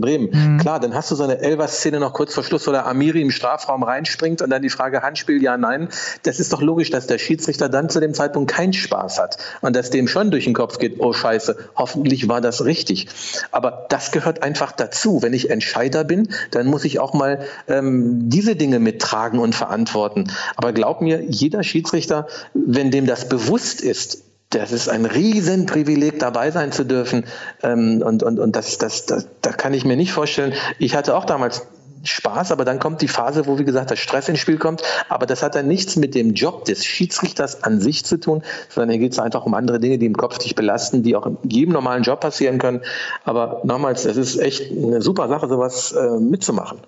[0.00, 0.30] kommentiert Leverkusen-Bremen.
[0.32, 0.58] Mhm.
[0.58, 3.30] Klar, dann hast du so eine Elver-Szene noch kurz vor Schluss, wo der Amiri im
[3.30, 5.88] Strafraum reinspringt und dann die Frage Handspiel, ja, nein.
[6.22, 9.74] Das ist doch logisch, dass der Schiedsrichter dann zu dem Zeitpunkt keinen Spaß hat und
[9.76, 13.08] dass dem schon durch den Kopf geht, oh Scheiße, hoffentlich war das richtig.
[13.50, 15.22] Aber das gehört einfach dazu.
[15.22, 20.30] Wenn ich Entscheider bin, dann muss ich auch mal ähm, diese Dinge mittragen und verantworten.
[20.56, 26.50] Aber glaub mir, jeder Schiedsrichter, wenn dem das bewusst ist, das ist ein Riesenprivileg, dabei
[26.50, 27.24] sein zu dürfen.
[27.62, 30.54] Ähm, und und, und das, das, das, das kann ich mir nicht vorstellen.
[30.78, 31.66] Ich hatte auch damals
[32.04, 34.82] Spaß, aber dann kommt die Phase, wo, wie gesagt, der Stress ins Spiel kommt.
[35.08, 38.90] Aber das hat dann nichts mit dem Job des Schiedsrichters an sich zu tun, sondern
[38.90, 41.36] hier geht es einfach um andere Dinge, die im Kopf dich belasten, die auch in
[41.42, 42.82] jedem normalen Job passieren können.
[43.24, 46.80] Aber nochmals, es ist echt eine super Sache, sowas äh, mitzumachen.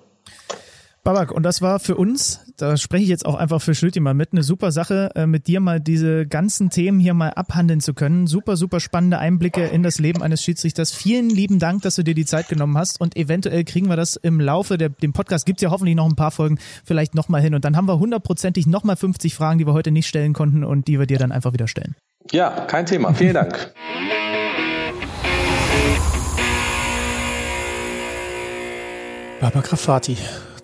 [1.02, 4.14] Babak, und das war für uns, da spreche ich jetzt auch einfach für Schlüti mal
[4.14, 7.94] mit, eine super Sache, äh, mit dir mal diese ganzen Themen hier mal abhandeln zu
[7.94, 8.26] können.
[8.26, 10.92] Super, super spannende Einblicke in das Leben eines Schiedsrichters.
[10.92, 14.16] Vielen lieben Dank, dass du dir die Zeit genommen hast und eventuell kriegen wir das
[14.16, 17.54] im Laufe der, dem Podcast, gibt ja hoffentlich noch ein paar Folgen, vielleicht nochmal hin
[17.54, 20.88] und dann haben wir hundertprozentig nochmal 50 Fragen, die wir heute nicht stellen konnten und
[20.88, 21.94] die wir dir dann einfach wieder stellen.
[22.30, 23.14] Ja, kein Thema.
[23.14, 23.72] Vielen Dank.
[29.40, 30.18] Baba Grafati.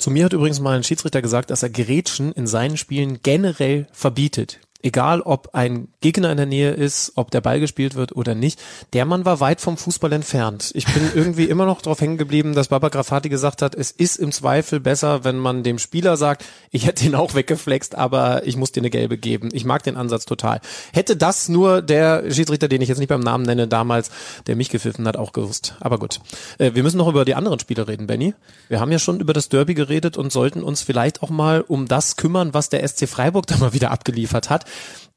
[0.06, 3.88] Zu mir hat übrigens mal ein Schiedsrichter gesagt, dass er Gerätschen in seinen Spielen generell
[3.90, 8.34] verbietet egal ob ein Gegner in der Nähe ist, ob der Ball gespielt wird oder
[8.34, 8.60] nicht,
[8.92, 10.70] der Mann war weit vom Fußball entfernt.
[10.74, 14.16] Ich bin irgendwie immer noch darauf hängen geblieben, dass Baba Grafati gesagt hat, es ist
[14.16, 18.56] im Zweifel besser, wenn man dem Spieler sagt, ich hätte ihn auch weggeflext, aber ich
[18.56, 19.48] muss dir eine gelbe geben.
[19.52, 20.60] Ich mag den Ansatz total.
[20.92, 24.10] Hätte das nur der Schiedsrichter, den ich jetzt nicht beim Namen nenne, damals,
[24.46, 25.76] der mich gepfiffen hat, auch gewusst.
[25.80, 26.20] Aber gut.
[26.58, 28.34] Äh, wir müssen noch über die anderen Spiele reden, Benny.
[28.68, 31.88] Wir haben ja schon über das Derby geredet und sollten uns vielleicht auch mal um
[31.88, 34.65] das kümmern, was der SC Freiburg da mal wieder abgeliefert hat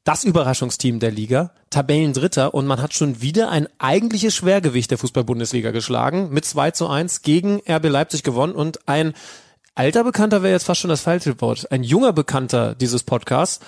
[0.04, 5.70] das Überraschungsteam der Liga, Tabellendritter und man hat schon wieder ein eigentliches Schwergewicht der Fußball-Bundesliga
[5.70, 9.12] geschlagen, mit 2 zu 1 gegen RB Leipzig gewonnen und ein
[9.74, 13.60] alter Bekannter wäre jetzt fast schon das falsche Wort, ein junger Bekannter dieses Podcasts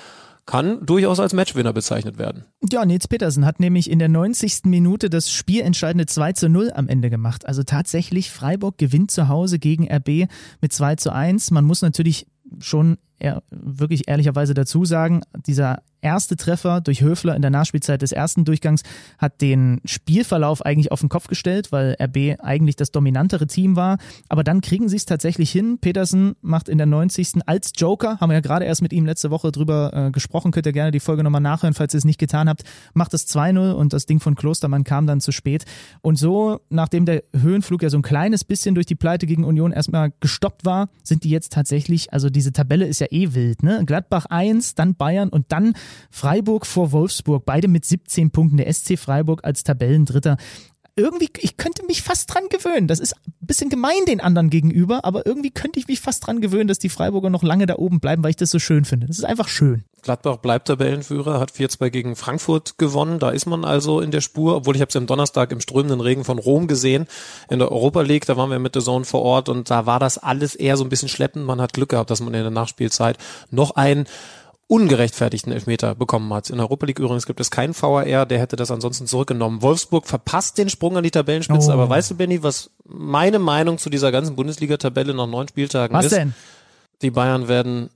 [0.47, 2.45] kann durchaus als Matchwinner bezeichnet werden.
[2.69, 4.65] Ja, Nils Petersen hat nämlich in der 90.
[4.65, 7.47] Minute das spielentscheidende 2 zu 0 am Ende gemacht.
[7.47, 10.29] Also tatsächlich, Freiburg gewinnt zu Hause gegen RB
[10.61, 11.53] mit 2 zu 1.
[11.53, 12.27] Man muss natürlich
[12.59, 18.13] schon er wirklich ehrlicherweise dazu sagen, dieser erste Treffer durch Höfler in der Nachspielzeit des
[18.13, 18.83] ersten Durchgangs
[19.19, 23.99] hat den Spielverlauf eigentlich auf den Kopf gestellt, weil RB eigentlich das dominantere Team war.
[24.29, 25.79] Aber dann kriegen sie es tatsächlich hin.
[25.81, 27.47] Petersen macht in der 90.
[27.47, 30.67] als Joker, haben wir ja gerade erst mit ihm letzte Woche drüber äh, gesprochen, könnt
[30.67, 32.65] ihr gerne die Folge nochmal nachhören, falls ihr es nicht getan habt,
[32.95, 35.65] macht es 2-0 und das Ding von Klostermann kam dann zu spät.
[36.01, 39.71] Und so, nachdem der Höhenflug ja so ein kleines bisschen durch die Pleite gegen Union
[39.71, 43.85] erstmal gestoppt war, sind die jetzt tatsächlich, also diese Tabelle ist ja eh wild, ne?
[43.85, 45.75] Gladbach 1, dann Bayern und dann
[46.11, 48.57] Freiburg vor Wolfsburg, beide mit 17 Punkten.
[48.57, 50.37] Der SC Freiburg als Tabellendritter
[50.95, 52.87] irgendwie, ich könnte mich fast dran gewöhnen.
[52.87, 56.41] Das ist ein bisschen gemein den anderen gegenüber, aber irgendwie könnte ich mich fast dran
[56.41, 59.07] gewöhnen, dass die Freiburger noch lange da oben bleiben, weil ich das so schön finde.
[59.07, 59.85] Das ist einfach schön.
[60.03, 63.21] Gladbach bleibt Tabellenführer, hat 4-2 gegen Frankfurt gewonnen.
[63.21, 66.01] Da ist man also in der Spur, obwohl ich habe es am Donnerstag im strömenden
[66.01, 67.07] Regen von Rom gesehen
[67.49, 68.27] in der Europa League.
[68.27, 70.85] Da waren wir mit der Zone vor Ort und da war das alles eher so
[70.85, 71.47] ein bisschen schleppend.
[71.47, 73.17] Man hat Glück gehabt, dass man in der Nachspielzeit
[73.51, 74.07] noch ein
[74.73, 76.49] ungerechtfertigten Elfmeter bekommen hat.
[76.49, 79.61] In der Europa League übrigens gibt es keinen VAR, der hätte das ansonsten zurückgenommen.
[79.61, 81.73] Wolfsburg verpasst den Sprung an die Tabellenspitze, oh.
[81.75, 86.07] aber weißt du, Benny, was meine Meinung zu dieser ganzen Bundesliga-Tabelle nach neun Spieltagen was
[86.07, 86.13] ist?
[86.13, 86.35] Was denn?
[87.03, 87.91] Die Bayern werden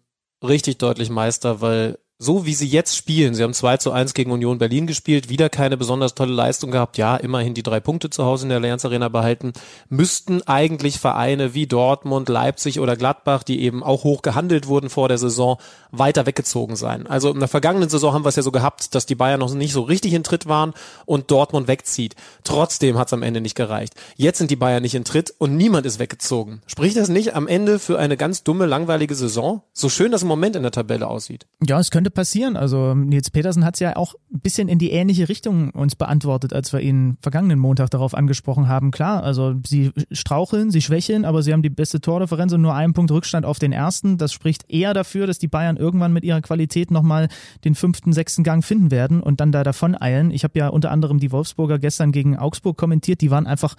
[0.47, 4.31] richtig deutlich Meister, weil so wie sie jetzt spielen, sie haben 2 zu 1 gegen
[4.31, 8.25] Union Berlin gespielt, wieder keine besonders tolle Leistung gehabt, ja, immerhin die drei Punkte zu
[8.25, 9.53] Hause in der Allianz Arena behalten,
[9.91, 15.09] müssten eigentlich Vereine wie Dortmund, Leipzig oder Gladbach, die eben auch hoch gehandelt wurden vor
[15.09, 15.59] der Saison,
[15.91, 17.07] weiter weggezogen sein.
[17.07, 19.53] Also in der vergangenen Saison haben wir es ja so gehabt, dass die Bayern noch
[19.53, 20.73] nicht so richtig in Tritt waren
[21.05, 22.17] und Dortmund wegzieht.
[22.45, 23.95] Trotzdem hat es am Ende nicht gereicht.
[24.17, 26.63] Jetzt sind die Bayern nicht in Tritt und niemand ist weggezogen.
[26.67, 29.63] Spricht das nicht am Ende für eine ganz dumme, langweilige Saison?
[29.75, 31.47] So schön das im Moment in der Tabelle aussieht.
[31.67, 32.57] Ja, es könnte könnte passieren.
[32.57, 36.53] Also Nils Petersen hat es ja auch ein bisschen in die ähnliche Richtung uns beantwortet,
[36.53, 38.91] als wir ihn vergangenen Montag darauf angesprochen haben.
[38.91, 42.93] Klar, also sie straucheln, sie schwächeln, aber sie haben die beste Tordifferenz und nur einen
[42.93, 44.19] Punkt Rückstand auf den ersten.
[44.19, 47.29] Das spricht eher dafür, dass die Bayern irgendwann mit ihrer Qualität nochmal
[47.65, 50.31] den fünften, sechsten Gang finden werden und dann da davon eilen.
[50.31, 53.21] Ich habe ja unter anderem die Wolfsburger gestern gegen Augsburg kommentiert.
[53.21, 53.75] Die waren einfach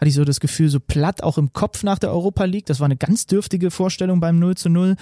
[0.00, 2.66] hatte ich so das Gefühl, so platt auch im Kopf nach der Europa League.
[2.66, 4.94] Das war eine ganz dürftige Vorstellung beim 0 zu 0.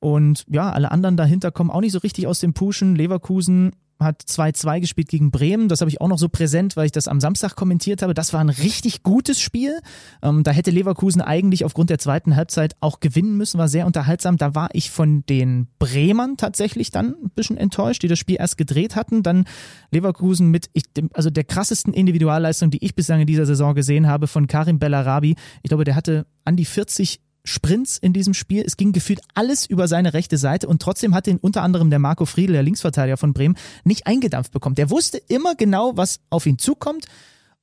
[0.00, 2.96] Und ja, alle anderen dahinter kommen auch nicht so richtig aus dem Pushen.
[2.96, 5.68] Leverkusen hat 2-2 gespielt gegen Bremen.
[5.68, 8.14] Das habe ich auch noch so präsent, weil ich das am Samstag kommentiert habe.
[8.14, 9.78] Das war ein richtig gutes Spiel.
[10.22, 13.58] Ähm, da hätte Leverkusen eigentlich aufgrund der zweiten Halbzeit auch gewinnen müssen.
[13.58, 14.38] War sehr unterhaltsam.
[14.38, 18.56] Da war ich von den Bremern tatsächlich dann ein bisschen enttäuscht, die das Spiel erst
[18.56, 19.22] gedreht hatten.
[19.22, 19.44] Dann
[19.90, 24.26] Leverkusen mit, ich, also der krassesten Individualleistung, die ich bislang in dieser Saison gesehen habe,
[24.26, 25.36] von Karim Bellarabi.
[25.62, 28.62] Ich glaube, der hatte an die 40 Sprints in diesem Spiel.
[28.66, 31.98] Es ging gefühlt alles über seine rechte Seite und trotzdem hat ihn unter anderem der
[31.98, 34.74] Marco Friedl, der Linksverteidiger von Bremen, nicht eingedampft bekommen.
[34.74, 37.06] Der wusste immer genau, was auf ihn zukommt.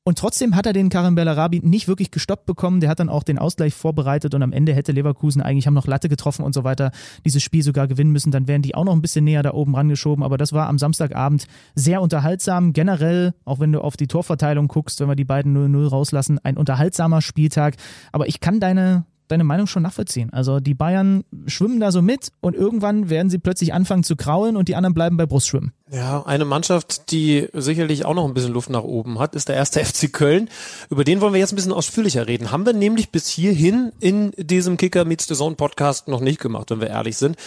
[0.07, 2.79] Und trotzdem hat er den Karim Bellarabi nicht wirklich gestoppt bekommen.
[2.79, 5.85] Der hat dann auch den Ausgleich vorbereitet und am Ende hätte Leverkusen eigentlich haben noch
[5.85, 6.91] Latte getroffen und so weiter
[7.25, 8.31] dieses Spiel sogar gewinnen müssen.
[8.31, 10.23] Dann wären die auch noch ein bisschen näher da oben rangeschoben.
[10.23, 12.71] Aber das war am Samstagabend sehr unterhaltsam.
[12.71, 16.55] Generell, auch wenn du auf die Torverteilung guckst, wenn wir die beiden 0-0 rauslassen, ein
[16.55, 17.75] unterhaltsamer Spieltag.
[18.13, 20.31] Aber ich kann deine, deine Meinung schon nachvollziehen.
[20.31, 24.57] Also die Bayern schwimmen da so mit und irgendwann werden sie plötzlich anfangen zu kraulen
[24.57, 25.73] und die anderen bleiben bei Brustschwimmen.
[25.89, 29.55] Ja, eine Mannschaft, die sicherlich auch noch ein bisschen Luft nach oben hat, ist der
[29.55, 30.49] erste FC Köln.
[30.89, 32.51] Über den wollen wir jetzt ein bisschen ausführlicher reden.
[32.51, 36.71] Haben wir nämlich bis hierhin in diesem Kicker Meets the Zone Podcast noch nicht gemacht,
[36.71, 37.37] wenn wir ehrlich sind.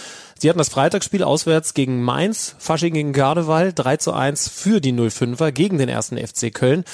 [0.43, 4.95] Sie hatten das Freitagsspiel auswärts gegen Mainz, Fasching gegen Gardeval, 3 zu 1 für die
[4.95, 6.85] 05er gegen den ersten FC Köln.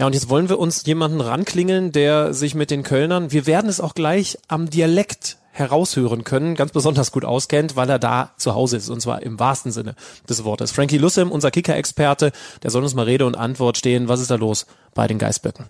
[0.00, 3.70] Ja, und jetzt wollen wir uns jemanden ranklingeln, der sich mit den Kölnern, wir werden
[3.70, 8.56] es auch gleich am Dialekt heraushören können, ganz besonders gut auskennt, weil er da zu
[8.56, 9.94] Hause ist, und zwar im wahrsten Sinne
[10.28, 10.72] des Wortes.
[10.72, 12.32] Frankie Lussim, unser Kicker-Experte,
[12.64, 14.08] der soll uns mal Rede und Antwort stehen.
[14.08, 15.66] Was ist da los bei den Geißböcken?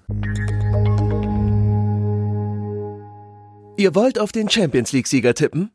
[3.76, 5.72] Ihr wollt auf den Champions League-Sieger tippen?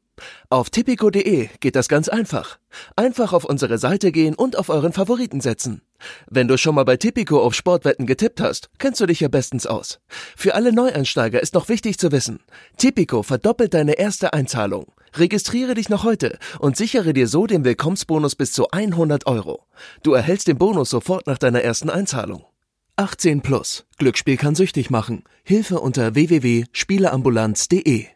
[0.49, 2.59] Auf tipico.de geht das ganz einfach.
[2.95, 5.81] Einfach auf unsere Seite gehen und auf euren Favoriten setzen.
[6.29, 9.65] Wenn du schon mal bei Tipico auf Sportwetten getippt hast, kennst du dich ja bestens
[9.65, 9.99] aus.
[10.35, 12.41] Für alle Neueinsteiger ist noch wichtig zu wissen,
[12.77, 14.91] Tipico verdoppelt deine erste Einzahlung.
[15.15, 19.65] Registriere dich noch heute und sichere dir so den Willkommensbonus bis zu 100 Euro.
[20.01, 22.45] Du erhältst den Bonus sofort nach deiner ersten Einzahlung.
[22.95, 23.85] 18 plus.
[23.97, 25.23] Glücksspiel kann süchtig machen.
[25.43, 28.07] Hilfe unter www.spieleambulanz.de.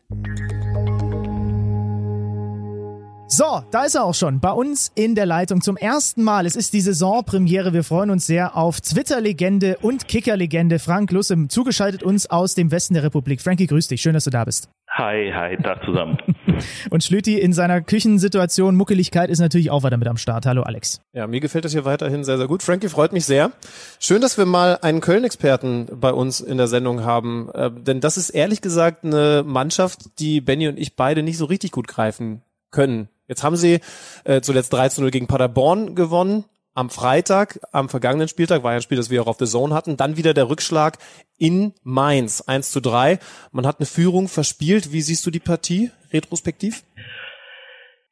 [3.29, 6.45] So, da ist er auch schon bei uns in der Leitung zum ersten Mal.
[6.45, 7.73] Es ist die Saisonpremiere.
[7.73, 12.93] Wir freuen uns sehr auf Twitter-Legende und Kicker-Legende Frank Lussem, zugeschaltet uns aus dem Westen
[12.93, 13.41] der Republik.
[13.41, 14.01] Frankie, grüß dich.
[14.01, 14.69] Schön, dass du da bist.
[14.91, 16.17] Hi, hi, da zusammen.
[16.89, 20.45] und Schlüti in seiner Küchensituation, Muckeligkeit ist natürlich auch weiter mit am Start.
[20.45, 21.01] Hallo Alex.
[21.11, 22.63] Ja, mir gefällt das hier weiterhin sehr, sehr gut.
[22.63, 23.51] Frankie freut mich sehr.
[23.99, 27.49] Schön, dass wir mal einen Köln-Experten bei uns in der Sendung haben.
[27.53, 31.43] Äh, denn das ist ehrlich gesagt eine Mannschaft, die Benny und ich beide nicht so
[31.43, 33.79] richtig gut greifen können Jetzt haben sie
[34.23, 36.45] äh, zuletzt 13-0 gegen Paderborn gewonnen.
[36.73, 39.73] Am Freitag, am vergangenen Spieltag, war ja ein Spiel, das wir auch auf The Zone
[39.73, 40.97] hatten, dann wieder der Rückschlag
[41.39, 43.17] in Mainz, 1 zu 3.
[43.51, 44.93] Man hat eine Führung verspielt.
[44.93, 46.83] Wie siehst du die Partie retrospektiv?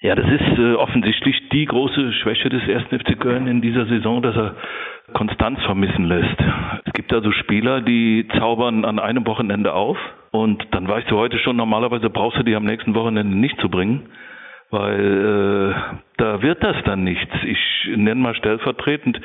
[0.01, 3.01] Ja, das ist äh, offensichtlich die große Schwäche des 1.
[3.01, 4.55] FC Köln in dieser Saison, dass er
[5.13, 6.39] Konstanz vermissen lässt.
[6.85, 9.97] Es gibt also Spieler, die zaubern an einem Wochenende auf
[10.31, 13.69] und dann weißt du heute schon, normalerweise brauchst du die am nächsten Wochenende nicht zu
[13.69, 14.09] bringen
[14.75, 17.33] weil äh, da wird das dann nichts.
[17.45, 19.19] Ich nenne mal stellvertretend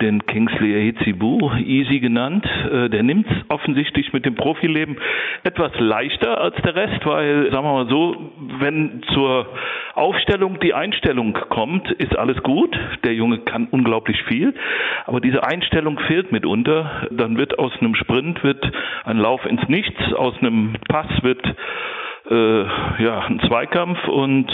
[0.00, 4.98] den Kingsley Ehizibu, easy genannt, äh, der nimmt es offensichtlich mit dem Profileben
[5.42, 9.46] etwas leichter als der Rest, weil, sagen wir mal so, wenn zur
[9.94, 12.78] Aufstellung die Einstellung kommt, ist alles gut.
[13.04, 14.52] Der Junge kann unglaublich viel,
[15.06, 17.06] aber diese Einstellung fehlt mitunter.
[17.10, 18.70] Dann wird aus einem Sprint wird
[19.04, 21.42] ein Lauf ins Nichts, aus einem Pass wird
[22.30, 24.50] äh, ja, ein Zweikampf und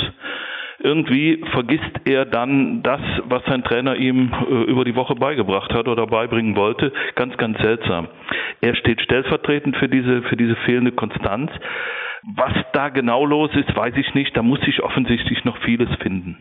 [0.78, 5.86] irgendwie vergisst er dann das, was sein Trainer ihm äh, über die Woche beigebracht hat
[5.88, 6.92] oder beibringen wollte.
[7.14, 8.08] Ganz, ganz seltsam.
[8.60, 11.50] Er steht stellvertretend für diese, für diese fehlende Konstanz.
[12.36, 14.36] Was da genau los ist, weiß ich nicht.
[14.36, 16.36] Da muss sich offensichtlich noch vieles finden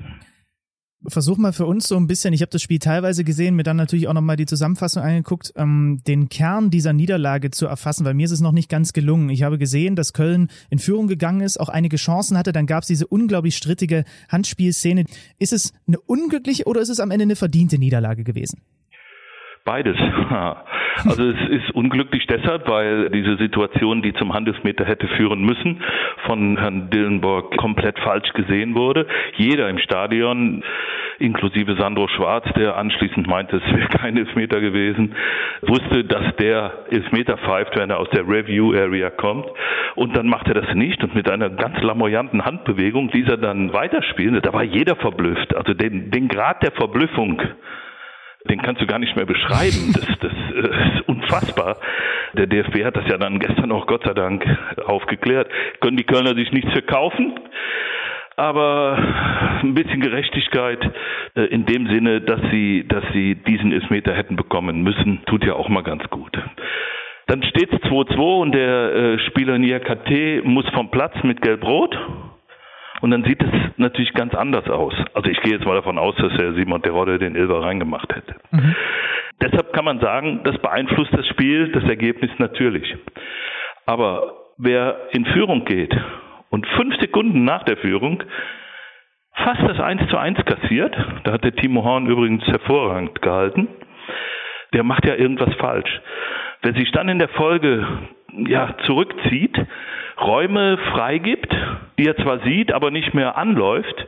[1.08, 3.78] versuch mal für uns so ein bisschen, ich habe das Spiel teilweise gesehen, mir dann
[3.78, 8.26] natürlich auch nochmal die Zusammenfassung angeguckt, ähm, den Kern dieser Niederlage zu erfassen, weil mir
[8.26, 9.30] ist es noch nicht ganz gelungen.
[9.30, 12.84] Ich habe gesehen, dass Köln in Führung gegangen ist, auch einige Chancen hatte, dann gab
[12.84, 15.06] es diese unglaublich strittige Handspielszene.
[15.40, 18.62] Ist es eine unglückliche oder ist es am Ende eine verdiente Niederlage gewesen?
[19.64, 19.98] Beides.
[21.06, 25.82] Also es ist unglücklich deshalb, weil diese Situation, die zum Handelsmeter hätte führen müssen,
[26.26, 29.08] von Herrn Dillenburg komplett falsch gesehen wurde.
[29.36, 30.64] Jeder im Stadion,
[31.18, 35.16] inklusive Sandro Schwarz, der anschließend meinte, es wäre kein Elfmeter gewesen,
[35.62, 39.48] wusste, dass der Elfmeter pfeift, wenn er aus der Review Area kommt.
[39.96, 44.40] Und dann macht er das nicht und mit einer ganz lamoyanten Handbewegung, dieser dann weiterspielen,
[44.42, 45.56] da war jeder verblüfft.
[45.56, 47.42] Also den, den Grad der Verblüffung
[48.50, 49.94] den kannst du gar nicht mehr beschreiben.
[49.94, 51.78] Das, das äh, ist unfassbar.
[52.34, 54.46] Der DFB hat das ja dann gestern auch Gott sei Dank
[54.86, 55.50] aufgeklärt.
[55.80, 57.34] Können die Kölner sich nichts verkaufen?
[58.38, 58.98] aber
[59.62, 60.80] ein bisschen Gerechtigkeit
[61.36, 65.54] äh, in dem Sinne, dass sie, dass sie diesen Elfmeter hätten bekommen müssen, tut ja
[65.54, 66.36] auch mal ganz gut.
[67.28, 71.98] Dann steht es 2-2 und der äh, Spieler Niakate muss vom Platz mit Gelb-Rot.
[73.02, 74.94] Und dann sieht es natürlich ganz anders aus.
[75.14, 78.36] Also ich gehe jetzt mal davon aus, dass Herr Simon Terodde den Ilver reingemacht hätte.
[78.52, 78.76] Mhm.
[79.42, 82.96] Deshalb kann man sagen, das beeinflusst das Spiel, das Ergebnis natürlich.
[83.88, 85.96] Aber wer in Führung geht
[86.50, 88.24] und fünf Sekunden nach der Führung
[89.34, 93.68] fast das 1 zu 1 kassiert, da hat der Timo Horn übrigens hervorragend gehalten,
[94.74, 96.02] der macht ja irgendwas falsch.
[96.62, 97.88] Wer sich dann in der Folge
[98.48, 99.58] ja, zurückzieht,
[100.20, 101.54] Räume freigibt,
[101.98, 104.08] die er zwar sieht, aber nicht mehr anläuft,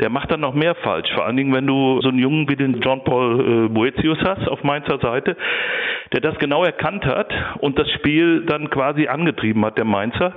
[0.00, 1.10] der macht dann noch mehr falsch.
[1.14, 4.46] Vor allen Dingen, wenn du so einen Jungen wie den John Paul äh, Boetius hast
[4.48, 5.36] auf Mainzer Seite,
[6.12, 10.34] der das genau erkannt hat und das Spiel dann quasi angetrieben hat, der Mainzer.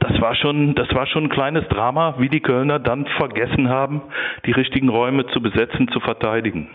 [0.00, 4.02] Das war schon, das war schon ein kleines Drama, wie die Kölner dann vergessen haben,
[4.44, 6.68] die richtigen Räume zu besetzen, zu verteidigen.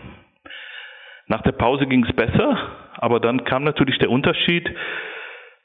[1.28, 2.58] Nach der Pause ging es besser,
[2.98, 4.68] aber dann kam natürlich der Unterschied,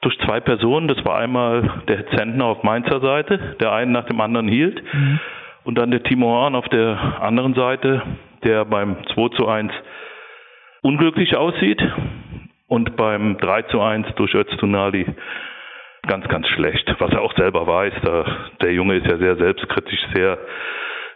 [0.04, 0.88] durch zwei Personen.
[0.88, 4.82] Das war einmal der Zentner auf Mainzer Seite, der einen nach dem anderen hielt.
[4.92, 5.20] Mhm.
[5.64, 8.02] Und dann der Timo Horn auf der anderen Seite,
[8.44, 9.72] der beim 2 zu 1
[10.82, 11.82] unglücklich aussieht
[12.68, 15.06] und beim 3 zu 1 durch Öztunali
[16.06, 16.94] ganz, ganz schlecht.
[16.98, 18.24] Was er auch selber weiß, da,
[18.62, 20.38] der Junge ist ja sehr selbstkritisch, sehr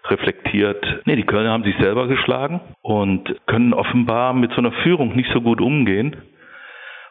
[0.06, 0.82] reflektiert.
[1.04, 5.30] Nee, die Kölner haben sich selber geschlagen und können offenbar mit so einer Führung nicht
[5.34, 6.16] so gut umgehen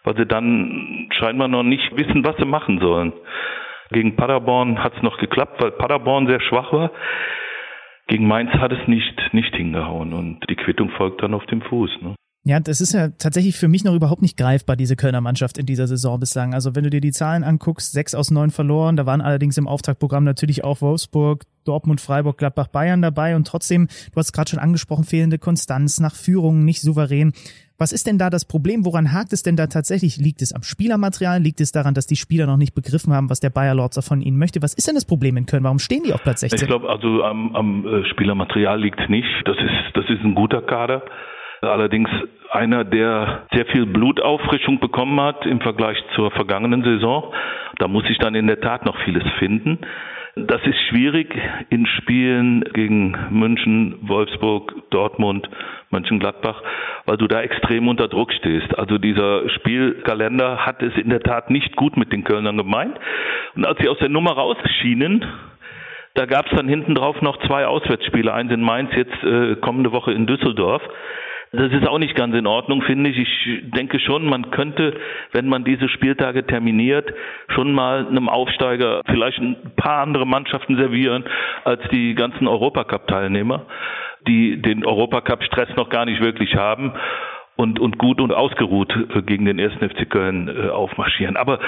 [0.07, 3.11] weil sie dann scheinbar noch nicht wissen, was sie machen sollen.
[3.91, 6.91] Gegen Paderborn hat es noch geklappt, weil Paderborn sehr schwach war.
[8.07, 11.89] Gegen Mainz hat es nicht, nicht hingehauen und die Quittung folgt dann auf dem Fuß.
[12.01, 12.15] Ne?
[12.45, 15.65] Ja, das ist ja tatsächlich für mich noch überhaupt nicht greifbar, diese Kölner Mannschaft in
[15.65, 16.53] dieser Saison bislang.
[16.53, 19.67] Also wenn du dir die Zahlen anguckst, sechs aus neun verloren, da waren allerdings im
[19.67, 24.59] Auftaktprogramm natürlich auch Wolfsburg, Dortmund, Freiburg, Gladbach, Bayern dabei und trotzdem, du hast gerade schon
[24.59, 27.33] angesprochen, fehlende Konstanz, nach Führungen nicht souverän.
[27.79, 28.85] Was ist denn da das Problem?
[28.85, 30.17] Woran hakt es denn da tatsächlich?
[30.17, 31.39] Liegt es am Spielermaterial?
[31.39, 34.19] Liegt es daran, dass die Spieler noch nicht begriffen haben, was der Bayer Lorzer von
[34.21, 34.63] ihnen möchte?
[34.63, 35.63] Was ist denn das Problem in Köln?
[35.63, 36.59] Warum stehen die auf Platz 16?
[36.59, 39.29] Ich glaube, also am, am äh, Spielermaterial liegt nicht.
[39.45, 41.03] Das ist, das ist ein guter Kader.
[41.61, 42.09] Allerdings
[42.51, 47.31] einer, der sehr viel Blutauffrischung bekommen hat im Vergleich zur vergangenen Saison.
[47.77, 49.79] Da muss sich dann in der Tat noch vieles finden.
[50.45, 51.33] Das ist schwierig
[51.69, 55.49] in Spielen gegen München, Wolfsburg, Dortmund,
[55.89, 56.61] Mönchengladbach,
[57.05, 58.77] weil du da extrem unter Druck stehst.
[58.77, 62.99] Also dieser Spielkalender hat es in der Tat nicht gut mit den Kölnern gemeint.
[63.55, 65.25] Und als sie aus der Nummer rausschienen,
[66.13, 69.91] Da gab es dann hinten drauf noch zwei Auswärtsspiele, eins in Mainz, jetzt äh, kommende
[69.91, 70.81] Woche in Düsseldorf.
[71.53, 73.17] Das ist auch nicht ganz in Ordnung, finde ich.
[73.17, 74.93] Ich denke schon, man könnte,
[75.31, 77.13] wenn man diese Spieltage terminiert,
[77.49, 81.23] schon mal einem Aufsteiger vielleicht ein paar andere Mannschaften servieren
[81.63, 83.65] als die ganzen Europacup-Teilnehmer,
[84.27, 86.93] die den Europacup-Stress noch gar nicht wirklich haben
[87.55, 91.37] und, und gut und ausgeruht äh, gegen den ersten FC Köln äh, aufmarschieren.
[91.37, 91.59] Aber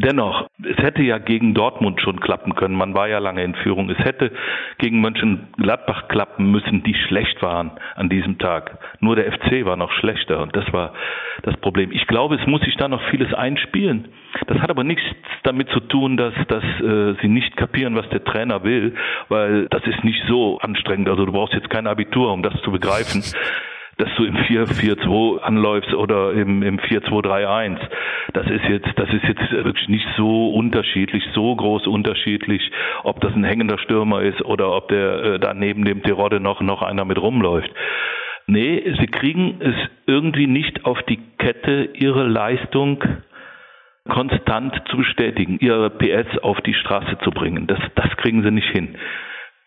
[0.00, 2.76] Dennoch, es hätte ja gegen Dortmund schon klappen können.
[2.76, 3.90] Man war ja lange in Führung.
[3.90, 4.30] Es hätte
[4.78, 8.78] gegen Mönchengladbach klappen müssen, die schlecht waren an diesem Tag.
[9.00, 10.92] Nur der FC war noch schlechter und das war
[11.42, 11.90] das Problem.
[11.90, 14.08] Ich glaube, es muss sich da noch vieles einspielen.
[14.46, 15.02] Das hat aber nichts
[15.42, 18.94] damit zu tun, dass, dass äh, sie nicht kapieren, was der Trainer will,
[19.28, 21.08] weil das ist nicht so anstrengend.
[21.08, 23.24] Also du brauchst jetzt kein Abitur, um das zu begreifen
[23.98, 27.78] dass du im 4-4-2 anläufst oder im, im 4-2-3-1.
[28.32, 32.70] Das ist jetzt, das ist jetzt wirklich nicht so unterschiedlich, so groß unterschiedlich,
[33.02, 36.60] ob das ein hängender Stürmer ist oder ob der äh, da neben dem Terodde noch,
[36.60, 37.70] noch einer mit rumläuft.
[38.46, 39.74] Nee, sie kriegen es
[40.06, 43.02] irgendwie nicht auf die Kette, ihre Leistung
[44.08, 47.66] konstant zu bestätigen, ihre PS auf die Straße zu bringen.
[47.66, 48.96] Das, das kriegen sie nicht hin.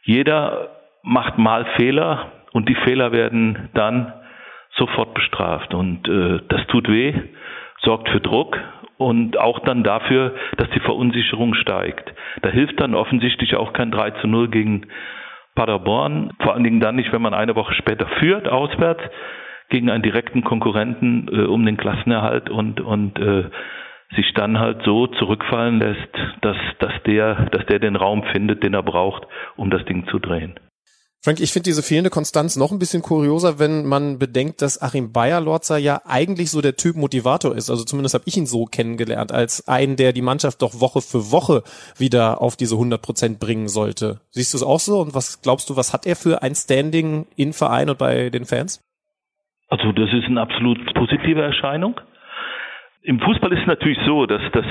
[0.04, 0.70] Jeder
[1.04, 4.14] macht mal Fehler und die Fehler werden dann
[4.82, 5.74] sofort bestraft.
[5.74, 7.14] Und äh, das tut weh,
[7.84, 8.58] sorgt für Druck
[8.98, 12.12] und auch dann dafür, dass die Verunsicherung steigt.
[12.42, 14.88] Da hilft dann offensichtlich auch kein 3 zu 0 gegen
[15.56, 19.04] Paderborn, vor allen Dingen dann nicht, wenn man eine Woche später führt, auswärts,
[19.70, 23.46] gegen einen direkten Konkurrenten äh, um den Klassenerhalt und, und äh,
[24.16, 26.10] sich dann halt so zurückfallen lässt,
[26.42, 29.26] dass, dass, der, dass der den Raum findet, den er braucht,
[29.56, 30.56] um das Ding zu drehen.
[31.24, 35.14] Frank, ich finde diese fehlende Konstanz noch ein bisschen kurioser, wenn man bedenkt, dass Achim
[35.14, 37.70] Bayer-Lorzer ja eigentlich so der Typ Motivator ist.
[37.70, 41.32] Also zumindest habe ich ihn so kennengelernt, als einen, der die Mannschaft doch Woche für
[41.32, 41.62] Woche
[41.96, 44.22] wieder auf diese 100 Prozent bringen sollte.
[44.32, 45.00] Siehst du es auch so?
[45.00, 48.46] Und was glaubst du, was hat er für ein Standing in Verein und bei den
[48.46, 48.82] Fans?
[49.68, 52.02] Also das ist eine absolut positive Erscheinung.
[53.04, 54.66] Im Fußball ist es natürlich so, dass das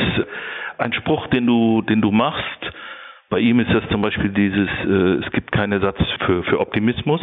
[0.78, 2.59] ein Spruch, den du, den du machst,
[3.31, 7.20] bei ihm ist das zum Beispiel dieses, äh, es gibt keinen Ersatz für, für Optimismus.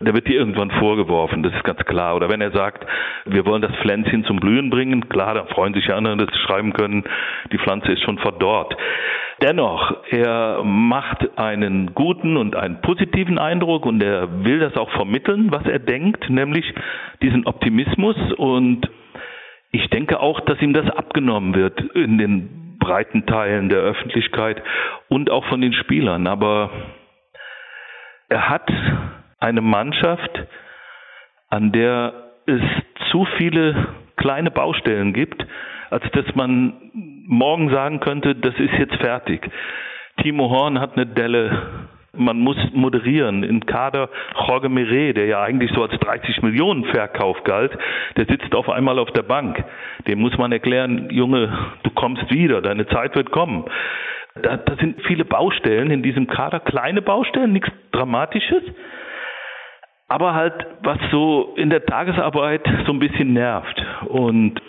[0.00, 2.16] Der wird dir irgendwann vorgeworfen, das ist ganz klar.
[2.16, 2.84] Oder wenn er sagt,
[3.26, 6.40] wir wollen das Pflänzchen zum Blühen bringen, klar, dann freuen sich ja andere, dass sie
[6.40, 7.04] schreiben können,
[7.52, 8.74] die Pflanze ist schon verdorrt.
[9.42, 15.52] Dennoch, er macht einen guten und einen positiven Eindruck und er will das auch vermitteln,
[15.52, 16.64] was er denkt, nämlich
[17.20, 18.88] diesen Optimismus und
[19.72, 24.62] ich denke auch, dass ihm das abgenommen wird in den breiten Teilen der Öffentlichkeit
[25.08, 26.26] und auch von den Spielern.
[26.26, 26.70] Aber
[28.28, 28.70] er hat
[29.40, 30.30] eine Mannschaft,
[31.48, 32.12] an der
[32.46, 32.60] es
[33.10, 35.44] zu viele kleine Baustellen gibt,
[35.90, 36.74] als dass man
[37.26, 39.50] morgen sagen könnte, das ist jetzt fertig.
[40.22, 43.42] Timo Horn hat eine Delle man muss moderieren.
[43.42, 44.08] In Kader
[44.46, 47.76] Jorge Mire, der ja eigentlich so als 30 Millionen Verkauf galt,
[48.16, 49.62] der sitzt auf einmal auf der Bank.
[50.06, 51.52] Dem muss man erklären, Junge,
[51.82, 53.64] du kommst wieder, deine Zeit wird kommen.
[54.42, 58.62] Da, da sind viele Baustellen in diesem Kader, kleine Baustellen, nichts Dramatisches.
[60.08, 63.84] Aber halt, was so in der Tagesarbeit so ein bisschen nervt.
[64.08, 64.60] Und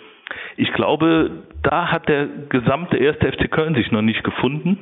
[0.56, 4.78] ich glaube, da hat der gesamte erste FC Köln sich noch nicht gefunden.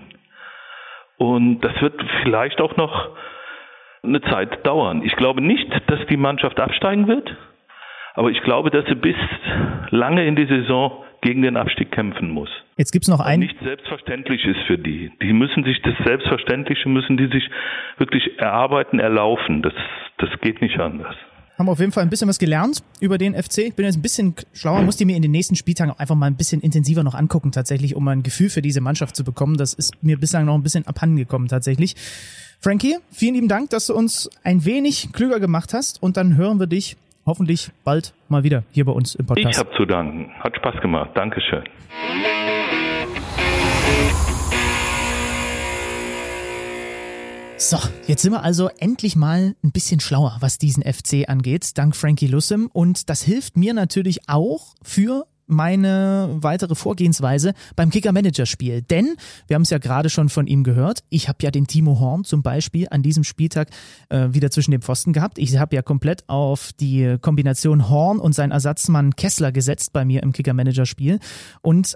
[1.17, 3.11] Und das wird vielleicht auch noch
[4.03, 5.03] eine Zeit dauern.
[5.05, 7.35] Ich glaube nicht, dass die Mannschaft absteigen wird,
[8.15, 9.17] aber ich glaube, dass sie bis
[9.91, 12.51] lange in die Saison gegen den Abstieg kämpfen muss.
[12.77, 15.11] Jetzt gibt's noch ein nicht selbstverständlich ist für die.
[15.23, 17.49] Die müssen sich das Selbstverständliche müssen die sich
[17.97, 19.63] wirklich erarbeiten, erlaufen.
[19.63, 19.73] Das
[20.19, 21.17] das geht nicht anders
[21.59, 23.59] haben auf jeden Fall ein bisschen was gelernt über den FC.
[23.59, 26.27] Ich bin jetzt ein bisschen schlauer, muss die mir in den nächsten Spieltagen einfach mal
[26.27, 29.57] ein bisschen intensiver noch angucken, tatsächlich, um ein Gefühl für diese Mannschaft zu bekommen.
[29.57, 31.95] Das ist mir bislang noch ein bisschen abhandengekommen, tatsächlich.
[32.61, 36.59] Frankie, vielen lieben Dank, dass du uns ein wenig klüger gemacht hast und dann hören
[36.59, 36.97] wir dich
[37.27, 39.51] hoffentlich bald mal wieder hier bei uns im Podcast.
[39.51, 40.31] Ich habe zu danken.
[40.41, 41.11] Hat Spaß gemacht.
[41.15, 41.65] Dankeschön.
[47.57, 47.79] So,
[48.09, 52.27] jetzt sind wir also endlich mal ein bisschen schlauer, was diesen FC angeht, dank Frankie
[52.27, 52.69] Lussem.
[52.73, 58.83] Und das hilft mir natürlich auch für meine weitere Vorgehensweise beim Kicker-Manager-Spiel.
[58.83, 59.15] Denn,
[59.47, 62.25] wir haben es ja gerade schon von ihm gehört, ich habe ja den Timo Horn
[62.25, 63.69] zum Beispiel an diesem Spieltag
[64.09, 65.39] äh, wieder zwischen den Pfosten gehabt.
[65.39, 70.23] Ich habe ja komplett auf die Kombination Horn und sein Ersatzmann Kessler gesetzt bei mir
[70.23, 71.21] im Kicker-Manager-Spiel.
[71.63, 71.95] Und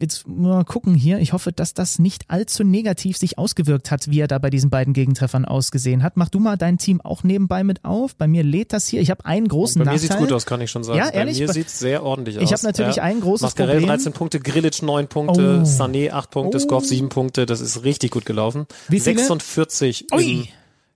[0.00, 1.18] jetzt mal gucken hier.
[1.18, 4.70] Ich hoffe, dass das nicht allzu negativ sich ausgewirkt hat, wie er da bei diesen
[4.70, 6.16] beiden Gegentreffern ausgesehen hat.
[6.16, 8.14] Mach du mal dein Team auch nebenbei mit auf.
[8.16, 9.00] Bei mir lädt das hier.
[9.00, 10.00] Ich habe einen großen Bei mir Nachteil.
[10.08, 10.98] sieht's gut aus, kann ich schon sagen.
[10.98, 11.38] Ja, ehrlich?
[11.38, 12.44] Bei mir sieht's sehr ordentlich aus.
[12.44, 13.02] Ich habe natürlich ja.
[13.02, 13.88] ein großes Mascarell Problem.
[13.88, 15.64] 13 Punkte, Grilic 9 Punkte, Oh.
[15.66, 16.60] Sané 8 Punkte, Oh.
[16.60, 17.46] Skov 7 Punkte.
[17.46, 18.66] Das ist richtig gut gelaufen.
[18.88, 19.18] Wie viele?
[19.18, 20.48] 46 im Ui.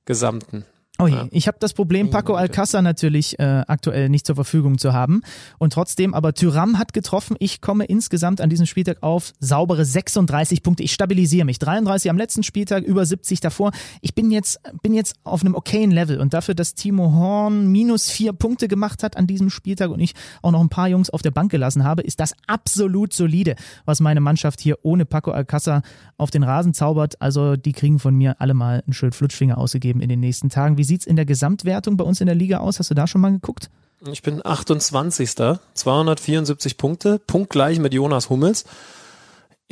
[0.05, 0.65] Gesamten.
[1.01, 4.93] Oh je, ich habe das Problem, Paco Alcázar natürlich äh, aktuell nicht zur Verfügung zu
[4.93, 5.23] haben.
[5.59, 7.37] Und trotzdem, aber Tyram hat getroffen.
[7.39, 10.83] Ich komme insgesamt an diesem Spieltag auf saubere 36 Punkte.
[10.83, 11.59] Ich stabilisiere mich.
[11.59, 13.73] 33 am letzten Spieltag, über 70 davor.
[14.03, 16.21] Ich bin jetzt, bin jetzt auf einem okayen Level.
[16.21, 20.15] Und dafür, dass Timo Horn minus vier Punkte gemacht hat an diesem Spieltag und ich
[20.43, 23.55] auch noch ein paar Jungs auf der Bank gelassen habe, ist das absolut solide,
[23.87, 25.83] was meine Mannschaft hier ohne Paco Alcázar
[26.19, 27.21] auf den Rasen zaubert.
[27.23, 30.77] Also die kriegen von mir alle mal einen schönen Flutschfinger ausgegeben in den nächsten Tagen.
[30.77, 32.79] Wie sieht's in der Gesamtwertung bei uns in der Liga aus?
[32.79, 33.71] Hast du da schon mal geguckt?
[34.11, 35.59] Ich bin 28.
[35.75, 38.65] 274 Punkte, punktgleich mit Jonas Hummels.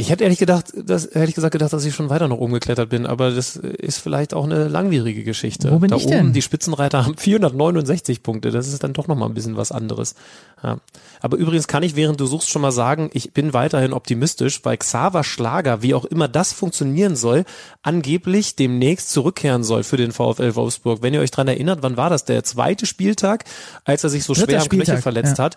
[0.01, 2.89] Ich hätte ehrlich gedacht, das hätte ich gesagt gedacht, dass ich schon weiter noch umgeklettert
[2.89, 5.73] bin, aber das ist vielleicht auch eine langwierige Geschichte.
[5.73, 6.33] Wo bin da ich oben denn?
[6.33, 10.15] die Spitzenreiter haben 469 Punkte, das ist dann doch noch mal ein bisschen was anderes.
[10.63, 10.79] Ja.
[11.21, 14.77] Aber übrigens kann ich, während du suchst, schon mal sagen, ich bin weiterhin optimistisch, weil
[14.77, 17.45] Xaver Schlager, wie auch immer das funktionieren soll,
[17.83, 21.03] angeblich demnächst zurückkehren soll für den VfL Wolfsburg.
[21.03, 22.25] Wenn ihr euch dran erinnert, wann war das?
[22.25, 23.47] Der zweite Spieltag,
[23.85, 25.45] als er sich so Dritter schwer am Knöchel verletzt ja.
[25.45, 25.57] hat.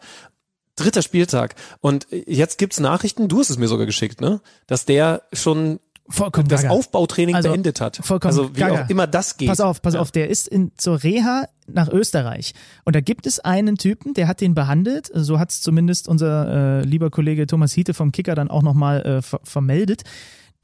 [0.76, 1.56] Dritter Spieltag.
[1.82, 4.42] Und jetzt gibt's Nachrichten, du hast es mir sogar geschickt, ne?
[4.68, 5.80] Dass der schon
[6.10, 6.74] Vollkommen das gaga.
[6.74, 7.98] Aufbautraining Also, beendet hat.
[8.04, 8.84] vollkommen also wie gaga.
[8.86, 9.48] auch immer das geht.
[9.48, 10.02] Pass auf, pass Ja.
[10.02, 12.54] auf, der ist in, zur Reha nach Österreich.
[12.84, 16.80] Und da gibt es einen Typen, der hat den behandelt, so hat es zumindest unser
[16.80, 20.02] äh, lieber Kollege Thomas Hiete vom Kicker dann auch nochmal äh, ver vermeldet.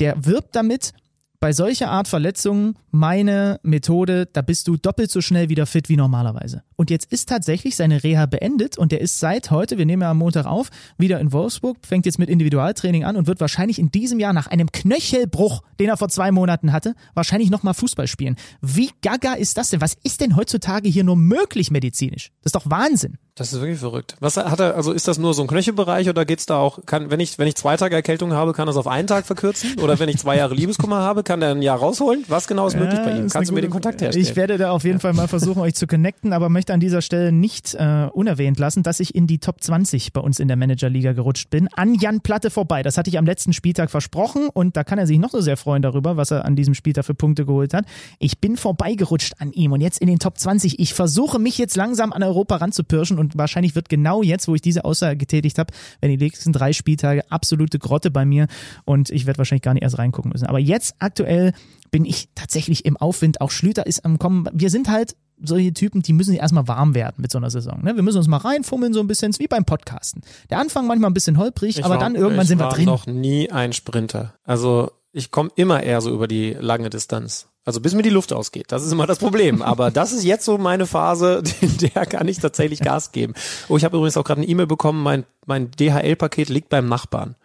[0.01, 0.91] Der wirbt damit,
[1.39, 5.95] bei solcher Art Verletzungen meine Methode, da bist du doppelt so schnell wieder fit wie
[5.95, 6.63] normalerweise.
[6.79, 10.11] Und jetzt ist tatsächlich seine Reha beendet und der ist seit heute, wir nehmen ja
[10.11, 13.89] am Montag auf, wieder in Wolfsburg, fängt jetzt mit Individualtraining an und wird wahrscheinlich in
[13.89, 18.35] diesem Jahr nach einem Knöchelbruch, den er vor zwei Monaten hatte, wahrscheinlich nochmal Fußball spielen.
[18.61, 19.81] Wie gaga ist das denn?
[19.81, 22.29] Was ist denn heutzutage hier nur möglich medizinisch?
[22.43, 23.17] Das ist doch Wahnsinn.
[23.33, 24.15] Das ist wirklich verrückt.
[24.19, 27.11] Was hat er, also ist das nur so ein Knöchelbereich oder geht's da auch, kann,
[27.11, 29.79] wenn ich, wenn ich zwei Tage Erkältung habe, kann das auf einen Tag verkürzen?
[29.79, 32.23] Oder wenn ich zwei Jahre Liebeskummer habe, kann der ein Jahr rausholen?
[32.29, 33.29] Was genau ist möglich bei Ja, ihm?
[33.29, 34.25] Kannst du mir den Kontakt herstellen?
[34.25, 37.01] Ich werde da auf jeden Fall mal versuchen, euch zu connecten, aber möchte an dieser
[37.01, 40.57] Stelle nicht äh, unerwähnt lassen, dass ich in die Top 20 bei uns in der
[40.57, 41.67] Managerliga gerutscht bin.
[41.73, 42.83] An Jan Platte vorbei.
[42.83, 45.57] Das hatte ich am letzten Spieltag versprochen und da kann er sich noch so sehr
[45.57, 47.85] freuen darüber, was er an diesem Spieltag für Punkte geholt hat.
[48.19, 50.79] Ich bin vorbeigerutscht an ihm und jetzt in den Top 20.
[50.79, 54.61] Ich versuche mich jetzt langsam an Europa ranzupirschen und wahrscheinlich wird genau jetzt, wo ich
[54.61, 58.47] diese Aussage getätigt habe, wenn die nächsten drei Spieltage absolute Grotte bei mir
[58.85, 60.47] und ich werde wahrscheinlich gar nicht erst reingucken müssen.
[60.47, 61.53] Aber jetzt aktuell
[61.91, 63.41] bin ich tatsächlich im Aufwind.
[63.41, 64.47] Auch Schlüter ist am Kommen.
[64.53, 67.81] Wir sind halt solche Typen, die müssen erstmal warm werden mit so einer Saison.
[67.83, 67.95] Ne?
[67.95, 70.21] Wir müssen uns mal reinfummeln, so ein bisschen, ist wie beim Podcasten.
[70.49, 72.73] Der Anfang manchmal ein bisschen holprig, Ich aber war- dann irgendwann ich sind wir war
[72.73, 72.85] drin.
[72.85, 74.33] noch nie ein Sprinter.
[74.43, 77.47] Also ich komme immer eher so über die lange Distanz.
[77.65, 78.67] Also bis mir die Luft ausgeht.
[78.71, 79.61] Das ist immer das Problem.
[79.63, 83.33] Aber das ist jetzt so meine Phase, in der kann ich tatsächlich Gas geben.
[83.67, 87.35] Oh, ich habe übrigens auch gerade eine E-Mail bekommen, mein, mein DHL-Paket liegt beim Nachbarn.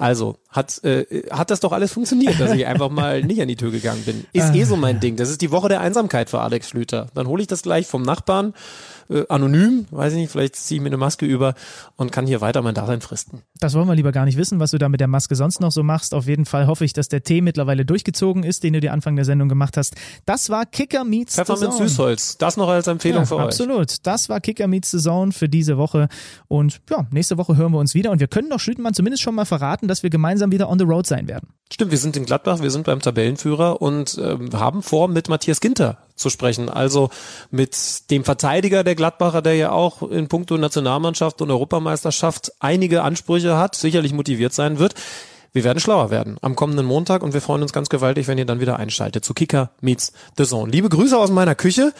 [0.00, 3.56] Also, hat, äh, hat das doch alles funktioniert, dass ich einfach mal nicht an die
[3.56, 4.24] Tür gegangen bin.
[4.32, 5.16] Ist eh so mein Ding.
[5.16, 7.08] Das ist die Woche der Einsamkeit für Alex Schlüter.
[7.12, 8.54] Dann hole ich das gleich vom Nachbarn,
[9.10, 11.54] äh, anonym, weiß ich nicht, vielleicht ziehe ich mir eine Maske über
[11.96, 13.42] und kann hier weiter mein Dasein fristen.
[13.58, 15.72] Das wollen wir lieber gar nicht wissen, was du da mit der Maske sonst noch
[15.72, 16.14] so machst.
[16.14, 19.16] Auf jeden Fall hoffe ich, dass der Tee mittlerweile durchgezogen ist, den du dir Anfang
[19.16, 19.94] der Sendung gemacht hast.
[20.26, 21.76] Das war Kicker Meets Pfefferminz.
[21.78, 23.42] Süßholz, das noch als Empfehlung Ja, für euch.
[23.44, 24.06] absolut.
[24.06, 26.08] Das war Kicker Meets Zone für diese Woche.
[26.48, 28.10] Und ja, nächste Woche hören wir uns wieder.
[28.10, 30.84] Und wir können doch Schlütenmann zumindest schon mal verraten, dass wir gemeinsam wieder on the
[30.84, 31.48] road sein werden.
[31.72, 35.60] Stimmt, wir sind in Gladbach, wir sind beim Tabellenführer und ähm, haben vor, mit Matthias
[35.60, 36.68] Ginter zu sprechen.
[36.68, 37.10] Also
[37.50, 43.56] mit dem Verteidiger der Gladbacher, der ja auch in puncto Nationalmannschaft und Europameisterschaft einige Ansprüche
[43.56, 44.94] hat, sicherlich motiviert sein wird.
[45.52, 48.46] Wir werden schlauer werden am kommenden Montag und wir freuen uns ganz gewaltig, wenn ihr
[48.46, 50.70] dann wieder einschaltet zu Kicker Meets the Zone.
[50.70, 51.92] Liebe Grüße aus meiner Küche.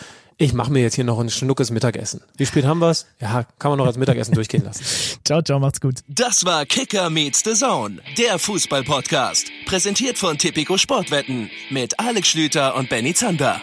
[0.42, 2.22] Ich mache mir jetzt hier noch ein schnuckes Mittagessen.
[2.38, 3.04] Wie spät haben wir's?
[3.20, 4.84] Ja, kann man noch als Mittagessen durchgehen lassen.
[5.26, 5.96] Ciao, ciao, macht's gut.
[6.08, 9.50] Das war Kicker meets the Zone, der Fußball-Podcast.
[9.66, 13.60] Präsentiert von Tipico Sportwetten mit Alex Schlüter und Benny Zander.